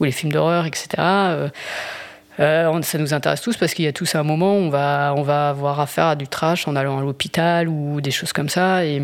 les 0.00 0.12
films 0.12 0.32
d'horreur, 0.32 0.66
etc. 0.66 0.86
Euh, 2.38 2.82
ça 2.82 2.98
nous 2.98 3.14
intéresse 3.14 3.40
tous 3.40 3.56
parce 3.56 3.74
qu'il 3.74 3.84
y 3.84 3.88
a 3.88 3.92
tous 3.92 4.14
un 4.14 4.22
moment 4.22 4.54
où 4.54 4.62
on 4.62 4.70
va, 4.70 5.14
on 5.16 5.22
va 5.22 5.48
avoir 5.48 5.80
affaire 5.80 6.06
à 6.06 6.16
du 6.16 6.28
trash 6.28 6.68
en 6.68 6.76
allant 6.76 6.98
à 6.98 7.02
l'hôpital 7.02 7.68
ou 7.68 8.00
des 8.00 8.10
choses 8.10 8.32
comme 8.32 8.48
ça. 8.48 8.84
Et, 8.84 9.02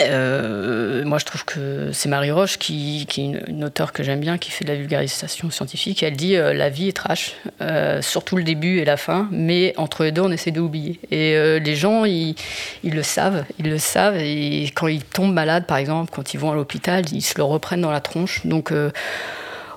Euh, 0.00 1.04
moi, 1.04 1.18
je 1.18 1.24
trouve 1.24 1.44
que 1.44 1.90
c'est 1.92 2.08
Marie 2.08 2.30
Roche, 2.30 2.58
qui, 2.58 3.06
est 3.08 3.16
une, 3.16 3.64
auteure 3.64 3.92
que 3.92 4.02
j'aime 4.02 4.20
bien, 4.20 4.38
qui 4.38 4.50
fait 4.50 4.64
de 4.64 4.70
la 4.70 4.76
vulgarisation 4.76 5.50
scientifique. 5.50 6.02
Elle 6.02 6.16
dit 6.16 6.36
euh, 6.36 6.54
la 6.54 6.70
vie 6.70 6.88
est 6.88 6.96
trash, 6.96 7.36
euh, 7.60 8.02
surtout 8.02 8.36
le 8.36 8.42
début 8.42 8.78
et 8.78 8.84
la 8.84 8.96
fin, 8.96 9.28
mais 9.30 9.74
entre 9.76 10.04
les 10.04 10.12
deux, 10.12 10.22
on 10.22 10.32
essaie 10.32 10.50
d'oublier. 10.50 10.98
Et 11.10 11.60
les 11.60 11.76
gens, 11.76 12.04
ils, 12.04 12.34
ils, 12.82 12.94
le 12.94 13.02
savent, 13.02 13.44
ils 13.58 13.68
le 13.68 13.78
savent. 13.78 14.16
Et 14.16 14.64
quand 14.74 14.88
ils 14.88 15.02
tombent 15.02 15.32
malades, 15.32 15.66
par 15.66 15.76
exemple, 15.76 16.10
quand 16.14 16.34
ils 16.34 16.38
vont 16.38 16.50
à 16.50 16.54
l'hôpital, 16.54 17.04
ils 17.12 17.22
se 17.22 17.34
le 17.36 17.44
reprennent 17.44 17.82
dans 17.82 17.90
la 17.90 18.00
tronche. 18.00 18.46
Donc 18.46 18.72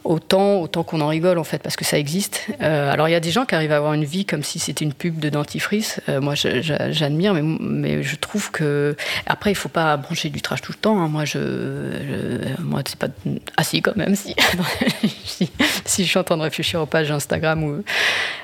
autant, 0.06 0.68
qu'on 0.68 1.02
en 1.02 1.08
rigole 1.08 1.40
en 1.40 1.44
fait, 1.44 1.58
parce 1.58 1.76
que 1.76 1.84
ça 1.84 1.98
existe. 1.98 2.48
Euh, 2.62 2.92
alors 2.92 3.10
il 3.10 3.12
y 3.12 3.16
a 3.16 3.20
des 3.20 3.32
gens 3.32 3.46
qui 3.46 3.56
arrivent 3.56 3.72
à 3.72 3.78
avoir 3.78 3.94
une 3.94 4.06
vie 4.06 4.26
comme 4.26 4.44
si 4.44 4.60
c'était 4.60 4.86
une 4.86 4.94
pub 4.94 5.20
de 5.20 5.30
dentifrice. 5.30 6.00
Euh, 6.10 6.22
moi 6.22 6.36
j'admire, 6.36 7.34
mais, 7.34 8.04
je 8.04 8.16
trouve 8.16 8.52
que 8.52 8.96
après 9.26 9.52
il 9.52 9.56
faut 9.56 9.70
pas 9.70 9.98
brancher 9.98 10.30
du 10.30 10.42
trash 10.42 10.62
tout 10.62 10.72
le 10.72 10.78
temps. 10.78 11.00
Hein. 11.00 11.08
Moi 11.08 11.26
je, 11.26 11.40
moi 12.60 12.82
c'est 12.86 13.00
pas 13.00 13.08
ah, 13.58 13.64
quand 13.84 13.96
même 13.96 14.16
si, 14.16 14.36
si, 15.86 16.04
je 16.04 16.10
suis 16.10 16.20
en 16.20 16.24
train 16.24 16.38
de 16.38 16.44
réfléchir 16.44 16.80
aux 16.82 16.86
pages 16.86 17.12
Instagram 17.12 17.64
ou 17.64 17.84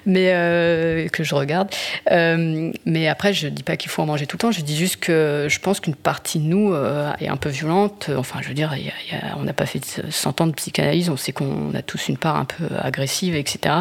mais 0.05 0.31
euh, 0.33 1.07
que 1.09 1.23
je 1.23 1.35
regarde. 1.35 1.69
mais 2.09 3.07
après 3.07 3.33
je 3.33 3.47
dis 3.47 3.63
pas 3.63 3.77
qu'il 3.77 3.91
faut 3.91 4.01
en 4.01 4.07
manger 4.07 4.25
tout 4.25 4.37
le 4.37 4.41
temps. 4.41 4.51
Je 4.51 4.61
dis 4.61 4.75
juste 4.75 4.97
que 4.97 5.45
je 5.47 5.59
pense 5.59 5.79
qu'une 5.79 5.95
partie 5.95 6.39
de 6.39 6.45
nous 6.45 6.73
est 7.19 7.27
un 7.27 7.37
peu 7.37 7.49
violente. 7.49 8.09
Enfin 8.17 8.39
je 8.41 8.47
veux 8.47 8.55
dire, 8.55 8.73
on 9.37 9.43
n'a 9.43 9.53
pas 9.53 9.67
fait 9.67 10.01
100 10.09 10.41
ans 10.41 10.47
de 10.47 10.53
psychanalyse, 10.53 11.09
on 11.09 11.17
sait 11.17 11.31
qu'on 11.31 11.50
on 11.51 11.75
a 11.75 11.81
tous 11.81 12.09
une 12.09 12.17
part 12.17 12.37
un 12.37 12.45
peu 12.45 12.65
agressive, 12.79 13.35
etc., 13.35 13.75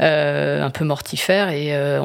euh, 0.00 0.62
un 0.62 0.70
peu 0.70 0.84
mortifère, 0.84 1.50
et 1.50 1.74
euh, 1.74 2.00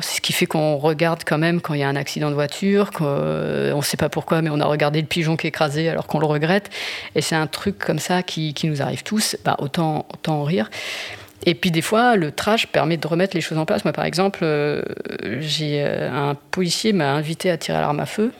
c'est 0.00 0.16
ce 0.16 0.20
qui 0.20 0.32
fait 0.32 0.46
qu'on 0.46 0.76
regarde 0.76 1.22
quand 1.24 1.38
même 1.38 1.60
quand 1.60 1.74
il 1.74 1.80
y 1.80 1.82
a 1.82 1.88
un 1.88 1.96
accident 1.96 2.30
de 2.30 2.34
voiture, 2.34 2.90
qu'on 2.90 3.76
ne 3.76 3.82
sait 3.82 3.96
pas 3.96 4.08
pourquoi, 4.08 4.42
mais 4.42 4.50
on 4.50 4.60
a 4.60 4.66
regardé 4.66 5.00
le 5.00 5.06
pigeon 5.06 5.36
qui 5.36 5.46
est 5.46 5.48
écrasé 5.48 5.88
alors 5.88 6.06
qu'on 6.06 6.18
le 6.18 6.26
regrette, 6.26 6.70
et 7.14 7.20
c'est 7.20 7.36
un 7.36 7.46
truc 7.46 7.78
comme 7.78 7.98
ça 7.98 8.22
qui, 8.22 8.54
nous 8.64 8.80
arrive 8.80 9.02
tous, 9.02 9.36
bah, 9.44 9.56
autant, 9.58 10.06
autant 10.12 10.40
en 10.40 10.44
rire. 10.44 10.70
Et 11.46 11.54
puis 11.54 11.70
des 11.70 11.82
fois, 11.82 12.16
le 12.16 12.32
trash 12.32 12.66
permet 12.66 12.96
de 12.96 13.06
remettre 13.06 13.36
les 13.36 13.40
choses 13.40 13.58
en 13.58 13.66
place. 13.66 13.84
Moi, 13.84 13.92
par 13.92 14.04
exemple, 14.04 14.40
euh, 14.42 14.82
j'ai 15.40 15.82
euh, 15.84 16.10
un 16.10 16.34
policier 16.34 16.92
m'a 16.92 17.12
invité 17.12 17.50
à 17.50 17.58
tirer 17.58 17.78
l'arme 17.78 18.00
à 18.00 18.06
feu, 18.06 18.32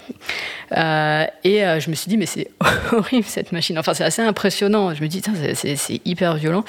euh, 0.76 1.26
et 1.44 1.60
je 1.80 1.90
me 1.90 1.94
suis 1.94 2.08
dit 2.08 2.16
mais 2.16 2.26
c'est 2.26 2.50
horrible 2.92 3.26
cette 3.26 3.52
machine. 3.52 3.78
Enfin, 3.78 3.94
c'est 3.94 4.04
assez 4.04 4.22
impressionnant. 4.22 4.94
Je 4.94 5.02
me 5.02 5.08
dis 5.08 5.22
c'est 5.54 6.00
hyper 6.04 6.36
violent. 6.36 6.64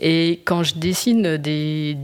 Et 0.00 0.40
quand 0.44 0.62
je 0.62 0.74
dessine 0.74 1.36
des, 1.36 1.96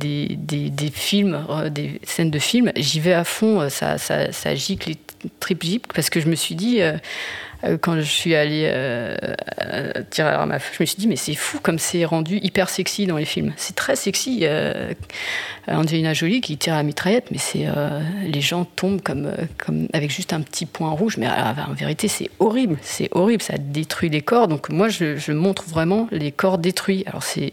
films, 0.92 1.44
des 1.70 2.00
scènes 2.04 2.30
de 2.30 2.38
films, 2.38 2.72
j'y 2.76 3.00
vais 3.00 3.14
à 3.14 3.24
fond. 3.24 3.68
Ça, 3.70 3.98
ça, 3.98 4.32
ça 4.32 4.54
gicle, 4.54 4.90
les 4.90 4.98
tripes 5.40 5.64
parce 5.94 6.10
que 6.10 6.20
je 6.20 6.28
me 6.28 6.34
suis 6.34 6.54
dit 6.54 6.80
quand 7.80 7.96
je 7.96 8.02
suis 8.02 8.34
allée 8.34 8.64
euh, 8.66 9.16
euh, 9.60 9.92
tirer 10.10 10.30
à 10.30 10.46
ma 10.46 10.58
je 10.58 10.64
me 10.80 10.86
suis 10.86 10.96
dit, 10.98 11.06
mais 11.06 11.16
c'est 11.16 11.34
fou 11.34 11.58
comme 11.62 11.78
c'est 11.78 12.04
rendu 12.04 12.38
hyper 12.42 12.68
sexy 12.68 13.06
dans 13.06 13.16
les 13.16 13.24
films. 13.24 13.52
C'est 13.56 13.76
très 13.76 13.96
sexy. 13.96 14.40
Euh, 14.42 14.92
Angelina 15.66 16.12
Jolie 16.12 16.40
qui 16.40 16.56
tire 16.58 16.74
à 16.74 16.78
la 16.78 16.82
mitraillette, 16.82 17.30
mais 17.30 17.38
c'est 17.38 17.66
les 18.22 18.40
gens 18.40 18.64
tombent 18.64 19.00
avec 19.92 20.10
juste 20.10 20.32
un 20.32 20.42
petit 20.42 20.66
point 20.66 20.90
rouge. 20.90 21.16
Mais 21.16 21.26
en 21.26 21.72
vérité, 21.72 22.08
c'est 22.08 22.30
horrible. 22.38 22.76
C'est 22.82 23.08
horrible. 23.12 23.42
Ça 23.42 23.54
détruit 23.58 24.10
les 24.10 24.20
corps. 24.20 24.46
Donc 24.48 24.68
moi, 24.68 24.88
je, 24.88 25.16
je 25.16 25.32
montre 25.32 25.64
vraiment 25.64 26.06
les 26.10 26.32
corps 26.32 26.58
détruits. 26.58 27.04
Alors 27.06 27.22
c'est 27.22 27.52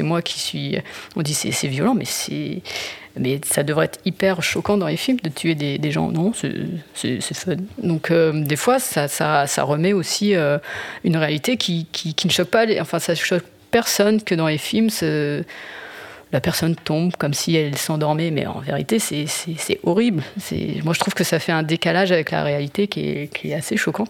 moi 0.00 0.22
qui 0.22 0.40
suis. 0.40 0.76
On 1.14 1.22
dit 1.22 1.34
c'est 1.34 1.68
violent, 1.68 1.94
mais 1.94 2.04
c'est 2.04 2.62
mais 3.18 3.40
ça 3.44 3.62
devrait 3.62 3.86
être 3.86 4.00
hyper 4.04 4.42
choquant 4.42 4.76
dans 4.76 4.86
les 4.86 4.96
films 4.96 5.18
de 5.22 5.28
tuer 5.28 5.54
des, 5.54 5.90
gens. 5.90 6.10
Non, 6.10 6.32
c'est 6.34 7.34
fun. 7.34 7.56
Donc, 7.78 8.10
euh, 8.10 8.32
des 8.44 8.56
fois, 8.56 8.78
ça, 8.78 9.46
remet 9.64 9.92
aussi 9.92 10.34
euh, 10.34 10.58
une 11.04 11.16
réalité 11.16 11.56
qui, 11.56 11.86
ne 12.24 12.30
choque 12.30 12.48
pas. 12.48 12.66
Enfin, 12.80 12.98
ça 12.98 13.14
choque 13.14 13.44
personne 13.70 14.22
que 14.22 14.34
dans 14.34 14.48
les 14.48 14.58
films, 14.58 14.88
la 16.32 16.40
personne 16.40 16.74
tombe 16.74 17.14
comme 17.16 17.34
si 17.34 17.56
elle 17.56 17.76
s'endormait. 17.76 18.30
Mais 18.30 18.46
en 18.46 18.60
vérité, 18.60 18.98
c'est 18.98 19.80
horrible. 19.82 20.22
Moi, 20.84 20.94
je 20.94 21.00
trouve 21.00 21.14
que 21.14 21.24
ça 21.24 21.38
fait 21.38 21.52
un 21.52 21.62
décalage 21.62 22.12
avec 22.12 22.30
la 22.30 22.42
réalité 22.42 22.88
qui 22.88 23.28
est 23.44 23.54
assez 23.54 23.76
choquant. 23.76 24.06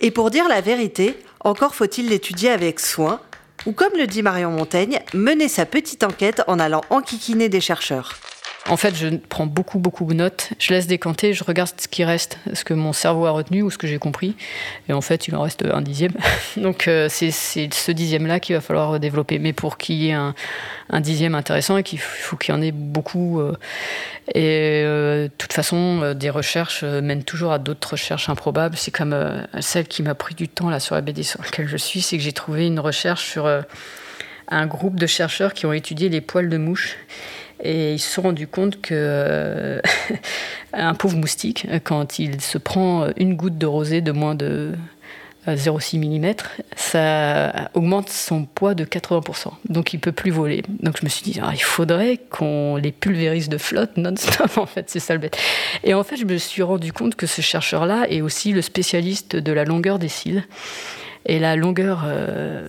Et 0.00 0.10
pour 0.10 0.30
dire 0.30 0.48
la 0.48 0.60
vérité, 0.60 1.16
encore 1.40 1.74
faut-il 1.74 2.08
l'étudier 2.08 2.50
avec 2.50 2.80
soin 2.80 3.20
ou 3.66 3.72
comme 3.72 3.96
le 3.98 4.06
dit 4.06 4.22
Marion 4.22 4.50
Montaigne, 4.50 5.00
mener 5.12 5.48
sa 5.48 5.66
petite 5.66 6.04
enquête 6.04 6.42
en 6.46 6.58
allant 6.58 6.82
enquiquiner 6.90 7.48
des 7.48 7.60
chercheurs. 7.60 8.14
En 8.68 8.76
fait, 8.76 8.96
je 8.96 9.08
prends 9.28 9.46
beaucoup, 9.46 9.78
beaucoup 9.78 10.04
de 10.04 10.14
notes. 10.14 10.50
Je 10.58 10.72
laisse 10.72 10.88
décanter, 10.88 11.32
je 11.34 11.44
regarde 11.44 11.70
ce 11.76 11.86
qui 11.86 12.02
reste, 12.02 12.38
ce 12.52 12.64
que 12.64 12.74
mon 12.74 12.92
cerveau 12.92 13.26
a 13.26 13.30
retenu 13.30 13.62
ou 13.62 13.70
ce 13.70 13.78
que 13.78 13.86
j'ai 13.86 13.98
compris. 13.98 14.34
Et 14.88 14.92
en 14.92 15.00
fait, 15.00 15.28
il 15.28 15.36
en 15.36 15.42
reste 15.42 15.64
un 15.64 15.82
dixième. 15.82 16.12
Donc, 16.56 16.88
euh, 16.88 17.06
c'est 17.08 17.30
ce 17.30 17.90
dixième-là 17.92 18.40
qu'il 18.40 18.56
va 18.56 18.60
falloir 18.60 18.98
développer. 18.98 19.38
Mais 19.38 19.52
pour 19.52 19.78
qu'il 19.78 19.96
y 19.96 20.08
ait 20.08 20.14
un, 20.14 20.34
dixième 21.00 21.36
intéressant, 21.36 21.80
qu'il 21.82 22.00
faut 22.00 22.36
qu'il 22.36 22.54
y 22.54 22.58
en 22.58 22.60
ait 22.60 22.72
beaucoup. 22.72 23.40
Euh, 23.40 23.52
et 24.34 24.82
euh, 24.84 25.24
de 25.24 25.32
toute 25.38 25.52
façon, 25.52 26.14
des 26.14 26.30
recherches 26.30 26.82
mènent 26.82 27.24
toujours 27.24 27.52
à 27.52 27.58
d'autres 27.60 27.92
recherches 27.92 28.28
improbables. 28.28 28.76
C'est 28.76 28.90
comme 28.90 29.46
celle 29.60 29.86
qui 29.86 30.02
m'a 30.02 30.16
pris 30.16 30.34
du 30.34 30.48
temps 30.48 30.70
là 30.70 30.80
sur 30.80 30.96
la 30.96 31.02
BD 31.02 31.22
sur 31.22 31.40
laquelle 31.40 31.68
je 31.68 31.76
suis, 31.76 32.02
c'est 32.02 32.16
que 32.16 32.22
j'ai 32.22 32.32
trouvé 32.32 32.66
une 32.66 32.80
recherche 32.80 33.24
sur 33.24 33.46
un 34.48 34.66
groupe 34.66 34.98
de 34.98 35.06
chercheurs 35.06 35.54
qui 35.54 35.66
ont 35.66 35.72
étudié 35.72 36.08
les 36.08 36.20
poils 36.20 36.48
de 36.48 36.56
mouche 36.56 36.96
et 37.62 37.94
ils 37.94 37.98
se 37.98 38.12
sont 38.12 38.22
rendus 38.22 38.46
compte 38.46 38.80
que 38.80 38.94
euh, 38.94 39.80
un 40.72 40.94
pauvre 40.94 41.16
moustique, 41.16 41.66
quand 41.84 42.18
il 42.18 42.40
se 42.40 42.58
prend 42.58 43.08
une 43.16 43.34
goutte 43.34 43.58
de 43.58 43.66
rosée 43.66 44.00
de 44.00 44.12
moins 44.12 44.34
de 44.34 44.74
0,6 45.54 45.98
mm, 45.98 46.34
ça 46.74 47.70
augmente 47.74 48.10
son 48.10 48.44
poids 48.44 48.74
de 48.74 48.84
80%. 48.84 49.50
Donc 49.68 49.92
il 49.92 50.00
peut 50.00 50.12
plus 50.12 50.30
voler. 50.30 50.62
Donc 50.80 50.96
je 51.00 51.04
me 51.04 51.08
suis 51.08 51.22
dit, 51.22 51.38
ah, 51.42 51.50
il 51.52 51.62
faudrait 51.62 52.18
qu'on 52.30 52.76
les 52.76 52.92
pulvérise 52.92 53.48
de 53.48 53.58
flotte 53.58 53.96
non-stop, 53.96 54.56
en 54.58 54.66
fait, 54.66 54.90
c'est 54.90 54.98
ça 54.98 55.14
le 55.14 55.20
bête. 55.20 55.36
Et 55.84 55.94
en 55.94 56.02
fait, 56.02 56.16
je 56.16 56.24
me 56.24 56.36
suis 56.38 56.62
rendu 56.62 56.92
compte 56.92 57.14
que 57.14 57.26
ce 57.26 57.40
chercheur-là 57.40 58.06
est 58.10 58.20
aussi 58.20 58.52
le 58.52 58.62
spécialiste 58.62 59.36
de 59.36 59.52
la 59.52 59.64
longueur 59.64 59.98
des 59.98 60.08
cils. 60.08 60.44
Et 61.26 61.38
la 61.38 61.56
longueur 61.56 62.04
euh, 62.06 62.68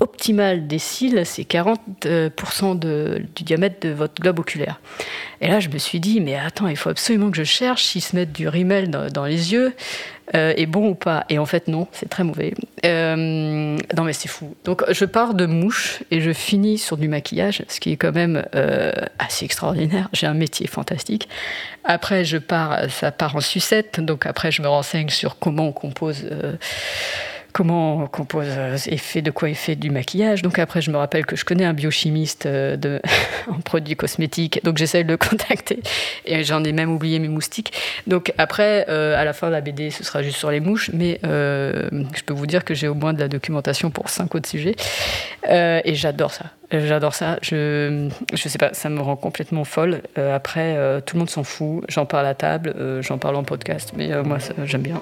optimale 0.00 0.66
des 0.66 0.78
cils, 0.78 1.22
c'est 1.24 1.42
40% 1.42 2.78
de, 2.78 3.22
du 3.34 3.42
diamètre 3.42 3.86
de 3.86 3.92
votre 3.92 4.20
globe 4.20 4.38
oculaire. 4.38 4.80
Et 5.42 5.48
là, 5.48 5.58
je 5.58 5.68
me 5.68 5.78
suis 5.78 5.98
dit, 5.98 6.20
mais 6.20 6.36
attends, 6.36 6.68
il 6.68 6.76
faut 6.76 6.88
absolument 6.88 7.32
que 7.32 7.36
je 7.36 7.42
cherche 7.42 7.82
s'ils 7.82 8.00
se 8.00 8.14
mettent 8.14 8.32
du 8.32 8.46
rimel 8.46 8.90
dans, 8.90 9.24
les 9.24 9.52
yeux 9.52 9.74
euh, 10.36 10.54
est 10.56 10.66
bon 10.66 10.90
ou 10.90 10.94
pas. 10.94 11.24
Et 11.30 11.40
en 11.40 11.46
fait, 11.46 11.66
non, 11.66 11.88
c'est 11.90 12.08
très 12.08 12.22
mauvais. 12.22 12.54
Euh, 12.86 13.16
non, 13.16 14.04
mais 14.04 14.12
c'est 14.12 14.28
fou. 14.28 14.54
Donc, 14.64 14.84
je 14.88 15.04
pars 15.04 15.34
de 15.34 15.46
mouche 15.46 16.04
et 16.12 16.20
je 16.20 16.32
finis 16.32 16.78
sur 16.78 16.96
du 16.96 17.08
maquillage, 17.08 17.64
ce 17.66 17.80
qui 17.80 17.90
est 17.90 17.96
quand 17.96 18.12
même 18.12 18.44
euh, 18.54 18.92
assez 19.18 19.44
extraordinaire. 19.44 20.08
J'ai 20.12 20.28
un 20.28 20.34
métier 20.34 20.68
fantastique. 20.68 21.28
Après, 21.82 22.24
je 22.24 22.38
pars, 22.38 22.88
ça 22.88 23.10
part 23.10 23.34
en 23.34 23.40
sucette. 23.40 23.98
Donc, 23.98 24.26
après, 24.26 24.52
je 24.52 24.62
me 24.62 24.68
renseigne 24.68 25.08
sur 25.08 25.40
comment 25.40 25.66
on 25.66 25.72
compose 25.72 26.24
comment 27.52 27.98
on 27.98 28.06
compose 28.06 28.46
et 28.86 28.96
fait 28.96 29.22
de 29.22 29.30
quoi 29.30 29.52
fait 29.54 29.76
du 29.76 29.90
maquillage. 29.90 30.42
Donc 30.42 30.58
après, 30.58 30.80
je 30.80 30.90
me 30.90 30.96
rappelle 30.96 31.26
que 31.26 31.36
je 31.36 31.44
connais 31.44 31.64
un 31.64 31.72
biochimiste 31.72 32.46
euh, 32.46 32.76
de, 32.76 33.00
en 33.48 33.60
produits 33.60 33.96
cosmétiques, 33.96 34.60
donc 34.64 34.78
j'essaye 34.78 35.04
de 35.04 35.10
le 35.10 35.16
contacter. 35.16 35.80
Et 36.24 36.44
j'en 36.44 36.64
ai 36.64 36.72
même 36.72 36.90
oublié 36.90 37.18
mes 37.18 37.28
moustiques. 37.28 37.72
Donc 38.06 38.32
après, 38.38 38.86
euh, 38.88 39.20
à 39.20 39.24
la 39.24 39.32
fin 39.32 39.48
de 39.48 39.52
la 39.52 39.60
BD, 39.60 39.90
ce 39.90 40.04
sera 40.04 40.22
juste 40.22 40.36
sur 40.38 40.50
les 40.50 40.60
mouches, 40.60 40.90
mais 40.92 41.20
euh, 41.24 41.88
je 42.14 42.22
peux 42.22 42.34
vous 42.34 42.46
dire 42.46 42.64
que 42.64 42.74
j'ai 42.74 42.88
au 42.88 42.94
moins 42.94 43.12
de 43.12 43.20
la 43.20 43.28
documentation 43.28 43.90
pour 43.90 44.08
cinq 44.08 44.34
autres 44.34 44.48
sujets. 44.48 44.76
et 45.48 45.94
j'adore 45.94 46.32
ça. 46.32 46.46
J'adore 46.70 47.14
ça. 47.14 47.38
Je, 47.42 48.08
je 48.32 48.48
sais 48.48 48.58
pas, 48.58 48.72
ça 48.72 48.88
me 48.88 49.00
rend 49.00 49.16
complètement 49.16 49.64
folle. 49.64 50.02
après, 50.16 50.76
tout 51.04 51.16
le 51.16 51.18
monde 51.20 51.30
s'en 51.30 51.44
fout. 51.44 51.84
J'en 51.88 52.06
parle 52.06 52.26
à 52.26 52.34
table, 52.34 52.74
j'en 53.00 53.18
parle 53.18 53.36
en 53.36 53.44
podcast, 53.44 53.92
mais 53.96 54.10
moi, 54.22 54.38
j'aime 54.64 54.82
bien 54.82 55.00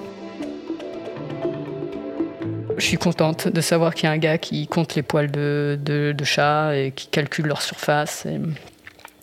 je 2.81 2.87
suis 2.87 2.97
contente 2.97 3.49
de 3.49 3.61
savoir 3.61 3.95
qu'il 3.95 4.05
y 4.05 4.07
a 4.09 4.13
un 4.13 4.19
gars 4.19 4.39
qui 4.39 4.67
compte 4.67 4.95
les 4.95 5.03
poils 5.03 5.31
de, 5.31 5.79
de, 5.83 6.25
chat 6.25 6.77
et 6.77 6.93
qui 6.93 7.07
calcule 7.09 7.47
leur 7.47 7.63
surface. 7.63 8.27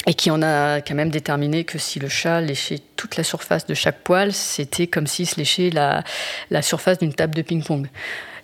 Et, 0.05 0.13
qui 0.13 0.31
en 0.31 0.41
a 0.41 0.79
quand 0.79 0.95
même 0.95 1.09
déterminé 1.09 1.65
que 1.65 1.77
si 1.77 1.99
le 1.99 2.07
chat 2.07 2.39
léchait 2.39 2.79
toute 2.95 3.17
la 3.17 3.23
surface 3.23 3.65
de 3.65 3.73
chaque 3.73 3.99
poil, 4.03 4.31
c'était 4.31 4.87
comme 4.87 5.05
s'il 5.05 5.27
se 5.27 5.35
léchait 5.35 5.69
la, 5.69 6.03
surface 6.61 6.99
d'une 6.99 7.13
table 7.13 7.35
de 7.35 7.41
ping-pong. 7.41 7.89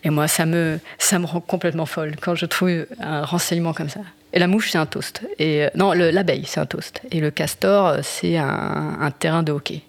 Et 0.04 0.10
moi, 0.10 0.28
ça 0.28 0.46
me, 0.46 0.80
rend 1.24 1.40
complètement 1.40 1.86
folle 1.86 2.16
quand 2.20 2.36
je 2.36 2.46
trouve 2.46 2.86
un 3.00 3.24
renseignement 3.24 3.74
comme 3.74 3.88
ça. 3.88 4.02
Et 4.34 4.40
la 4.40 4.48
mouche, 4.48 4.72
c'est 4.72 4.80
un 4.80 4.88
toast. 4.88 5.22
Et, 5.38 5.64
euh, 5.64 5.70
non, 5.76 5.94
l'abeille, 5.94 6.44
c'est 6.46 6.60
un 6.60 6.66
toast. 6.66 7.02
Et 7.12 7.20
le 7.20 7.30
castor, 7.30 7.98
c'est 8.02 8.36
un, 8.36 9.12
terrain 9.18 9.44
de 9.44 9.52
hockey. 9.52 9.84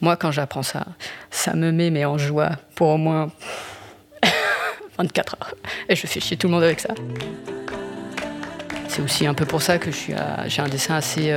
Moi, 0.00 0.16
quand 0.16 0.32
j'apprends 0.32 0.62
ça, 0.62 0.86
ça 1.30 1.54
me 1.54 1.70
met 1.70 2.04
en 2.04 2.16
joie 2.18 2.52
pour 2.74 2.88
au 2.88 2.96
moins 2.96 3.30
24 5.02 5.36
heures. 5.40 5.54
Et 5.88 5.96
je 5.96 6.06
fais 6.06 6.20
chier 6.20 6.36
tout 6.36 6.46
le 6.46 6.54
monde 6.54 6.62
avec 6.62 6.80
ça. 6.80 6.94
c'est 8.88 9.02
aussi 9.02 9.26
un 9.26 9.34
peu 9.34 9.46
pour 9.46 9.62
ça 9.62 9.78
que 9.78 9.90
j'ai 9.90 10.14
un 10.14 10.68
dessin 10.68 10.94
assez, 10.94 11.32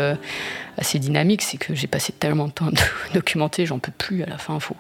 assez 0.77 0.99
dynamique, 0.99 1.41
c'est 1.41 1.57
que 1.57 1.75
j'ai 1.75 1.87
passé 1.87 2.13
tellement 2.13 2.47
de 2.47 2.51
temps 2.51 2.67
à 2.67 2.71
documenter, 3.13 3.65
j'en 3.65 3.79
peux 3.79 3.91
plus 3.91 4.23
à 4.23 4.27
la 4.27 4.37
fin, 4.37 4.55
il 4.55 4.61
faut, 4.61 4.75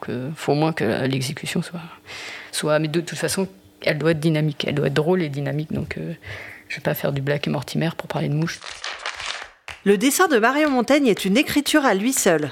au 0.51 0.55
moins 0.55 0.73
que 0.73 1.05
l'exécution 1.05 1.61
soit. 1.61 2.79
Mais 2.79 2.87
de 2.87 3.01
toute 3.01 3.17
façon, 3.17 3.47
elle 3.81 3.97
doit 3.97 4.11
être 4.11 4.19
dynamique, 4.19 4.65
elle 4.67 4.75
doit 4.75 4.87
être 4.87 4.93
drôle 4.93 5.21
et 5.21 5.29
dynamique, 5.29 5.71
donc 5.71 5.97
euh, 5.97 6.13
je 6.69 6.77
vais 6.77 6.81
pas 6.81 6.93
faire 6.93 7.11
du 7.11 7.21
Black 7.21 7.47
et 7.47 7.49
Mortimer 7.49 7.89
pour 7.97 8.07
parler 8.07 8.29
de 8.29 8.33
mouches. 8.33 8.59
Le 9.85 9.97
dessin 9.97 10.27
de 10.27 10.37
Marion 10.37 10.69
Montaigne 10.69 11.07
est 11.07 11.25
une 11.25 11.37
écriture 11.37 11.85
à 11.85 11.93
lui 11.93 12.13
seul. 12.13 12.51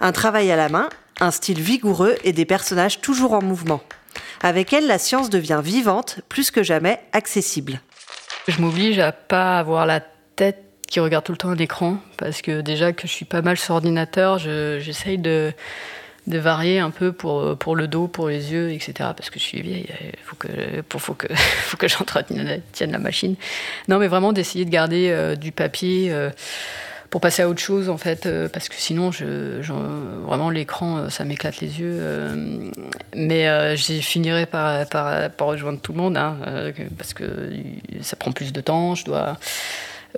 Un 0.00 0.12
travail 0.12 0.50
à 0.50 0.56
la 0.56 0.68
main, 0.68 0.88
un 1.20 1.30
style 1.30 1.60
vigoureux 1.60 2.16
et 2.24 2.32
des 2.32 2.44
personnages 2.44 3.00
toujours 3.00 3.34
en 3.34 3.42
mouvement. 3.42 3.80
Avec 4.42 4.72
elle, 4.72 4.86
la 4.86 4.98
science 4.98 5.30
devient 5.30 5.60
vivante, 5.62 6.20
plus 6.28 6.50
que 6.50 6.62
jamais 6.62 7.00
accessible. 7.12 7.80
Je 8.48 8.60
m'oblige 8.60 8.98
à 8.98 9.12
pas 9.12 9.58
avoir 9.58 9.86
la 9.86 10.00
tête 10.36 10.64
qui 10.88 11.00
regarde 11.00 11.24
tout 11.24 11.32
le 11.32 11.38
temps 11.38 11.50
un 11.50 11.58
écran, 11.58 11.98
parce 12.18 12.42
que 12.42 12.60
déjà 12.60 12.92
que 12.92 13.06
je 13.06 13.12
suis 13.12 13.24
pas 13.24 13.40
mal 13.40 13.56
sur 13.56 13.74
ordinateur, 13.74 14.38
j'essaye 14.38 15.16
de, 15.16 15.52
de 16.26 16.38
varier 16.38 16.78
un 16.78 16.90
peu 16.90 17.12
pour, 17.12 17.56
pour 17.56 17.74
le 17.74 17.88
dos, 17.88 18.06
pour 18.08 18.28
les 18.28 18.52
yeux, 18.52 18.70
etc. 18.72 18.92
Parce 19.16 19.30
que 19.30 19.38
je 19.38 19.44
suis 19.44 19.62
vieille, 19.62 19.88
il 20.02 20.18
faut 20.24 20.36
que, 20.36 20.48
faut 20.98 21.14
que, 21.14 21.32
faut 21.34 21.76
que 21.76 21.88
j'entretienne 21.88 22.60
la 22.80 22.98
machine. 22.98 23.36
Non, 23.88 23.98
mais 23.98 24.08
vraiment 24.08 24.32
d'essayer 24.32 24.64
de 24.64 24.70
garder 24.70 25.08
euh, 25.10 25.34
du 25.34 25.50
papier 25.50 26.12
euh, 26.12 26.30
pour 27.12 27.20
passer 27.20 27.42
à 27.42 27.48
autre 27.50 27.60
chose, 27.60 27.90
en 27.90 27.98
fait, 27.98 28.24
euh, 28.24 28.48
parce 28.48 28.70
que 28.70 28.74
sinon, 28.74 29.12
je, 29.12 29.60
vraiment, 30.24 30.48
l'écran, 30.48 31.10
ça 31.10 31.26
m'éclate 31.26 31.60
les 31.60 31.78
yeux. 31.78 32.00
mais 33.14 33.76
je 33.76 34.00
finirai 34.00 34.46
par, 34.46 34.88
par, 34.88 35.30
par, 35.30 35.48
rejoindre 35.48 35.78
tout 35.78 35.92
le 35.92 35.98
monde, 35.98 36.16
hein, 36.16 36.38
parce 36.96 37.12
que 37.12 37.50
ça 38.00 38.16
prend 38.16 38.32
plus 38.32 38.54
de 38.54 38.60
temps, 38.62 38.94
je 38.94 39.04
dois 39.04 39.18
euh, 39.18 39.34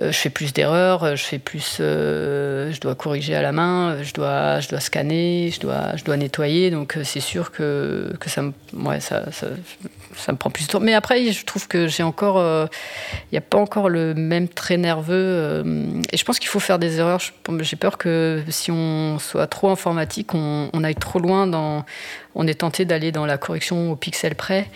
je 0.01 0.11
fais 0.11 0.29
plus 0.29 0.51
d'erreurs, 0.51 1.03
euh, 1.03 1.15
je 1.15 1.23
fais 1.23 1.39
plus, 1.39 1.77
euh, 1.79 2.71
je 2.71 2.81
dois 2.81 2.95
corriger 2.95 3.33
à 3.35 3.41
la 3.41 3.53
main, 3.53 4.03
je 4.03 4.13
dois, 4.13 4.59
je 4.59 4.67
dois 4.67 4.81
scanner, 4.81 5.51
je 5.51 5.59
dois, 5.61 5.95
je 5.95 6.03
dois 6.03 6.17
nettoyer. 6.17 6.69
Donc 6.69 6.97
c'est 7.03 7.21
sûr 7.21 7.51
que, 7.51 8.13
que 8.19 8.29
ça, 8.29 8.41
me, 8.41 8.51
ça, 8.99 9.23
ça, 9.31 10.31
me 10.31 10.37
prend 10.37 10.49
plus 10.49 10.67
de 10.67 10.71
temps. 10.71 10.79
Mais 10.81 10.93
après, 10.93 11.31
je 11.31 11.45
trouve 11.45 11.67
que 11.67 11.87
j'ai 11.87 12.03
encore, 12.03 12.37
il 12.41 13.31
n'y 13.31 13.37
a 13.37 13.41
pas 13.41 13.57
encore 13.57 13.89
le 13.89 14.13
même 14.13 14.49
trait 14.49 14.77
nerveux. 14.77 15.63
et 16.11 16.17
je 16.17 16.25
pense 16.25 16.39
qu'il 16.39 16.49
faut 16.49 16.59
faire 16.59 16.79
des 16.79 16.99
erreurs. 16.99 17.21
J'ai 17.59 17.75
peur 17.77 17.97
que 17.97 18.43
si 18.49 18.71
on 18.71 19.17
soit 19.19 19.47
trop 19.47 19.69
informatique, 19.69 20.33
on 20.33 20.83
aille 20.83 20.95
trop 20.95 21.19
loin 21.19 21.47
dans 21.47 21.85
on 22.35 22.45
est 22.47 22.55
tenté 22.55 22.83
d'aller 22.83 23.13
dans 23.13 23.25
la 23.25 23.37
correction 23.37 23.91
au 23.91 23.95
pixel 23.95 24.35
près. 24.35 24.67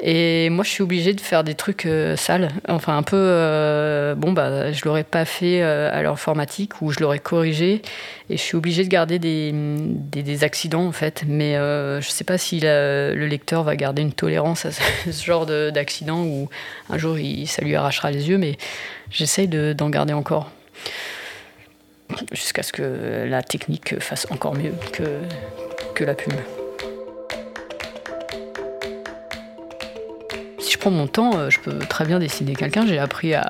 Et 0.00 0.48
moi, 0.48 0.64
je 0.64 0.70
suis 0.70 0.82
obligée 0.82 1.12
de 1.12 1.20
faire 1.20 1.42
des 1.42 1.54
trucs 1.54 1.84
euh, 1.84 2.16
sales. 2.16 2.50
Enfin, 2.68 2.96
un 2.96 3.02
peu. 3.02 3.16
Euh, 3.18 4.14
bon, 4.14 4.32
bah, 4.32 4.72
je 4.72 4.84
l'aurais 4.84 5.04
pas 5.04 5.24
fait 5.24 5.60
euh, 5.60 5.90
à 5.92 6.02
l'informatique 6.02 6.80
ou 6.80 6.92
je 6.92 7.00
l'aurais 7.00 7.18
corrigé. 7.18 7.82
Et 8.30 8.36
je 8.36 8.42
suis 8.42 8.56
obligée 8.56 8.84
de 8.84 8.88
garder 8.88 9.18
des, 9.18 10.44
accidents, 10.44 10.86
en 10.86 10.92
fait. 10.92 11.24
Mais 11.26 11.54
je 11.54 12.08
sais 12.08 12.24
pas 12.24 12.38
si 12.38 12.60
le 12.62 13.26
lecteur 13.26 13.64
va 13.64 13.74
garder 13.74 14.02
une 14.02 14.12
tolérance 14.12 14.64
à 14.64 14.70
ce, 15.10 15.24
genre 15.24 15.46
d'accident 15.46 16.22
ou 16.22 16.48
un 16.88 16.96
jour, 16.96 17.16
ça 17.46 17.62
lui 17.62 17.74
arrachera 17.74 18.12
les 18.12 18.28
yeux. 18.28 18.38
Mais 18.38 18.56
j'essaye 19.10 19.48
d'en 19.48 19.90
garder 19.90 20.12
encore 20.12 20.50
jusqu'à 22.32 22.62
ce 22.62 22.72
que 22.72 23.24
la 23.28 23.42
technique 23.42 24.00
fasse 24.00 24.26
encore 24.30 24.54
mieux 24.54 24.72
que, 24.92 25.20
que 25.94 26.04
la 26.04 26.14
pub. 26.14 26.32
Prends 30.80 30.90
mon 30.90 31.06
temps, 31.06 31.36
euh, 31.36 31.50
je 31.50 31.60
peux 31.60 31.78
très 31.78 32.04
bien 32.04 32.18
dessiner 32.18 32.54
quelqu'un. 32.56 32.86
J'ai 32.86 32.98
appris 32.98 33.34
à, 33.34 33.48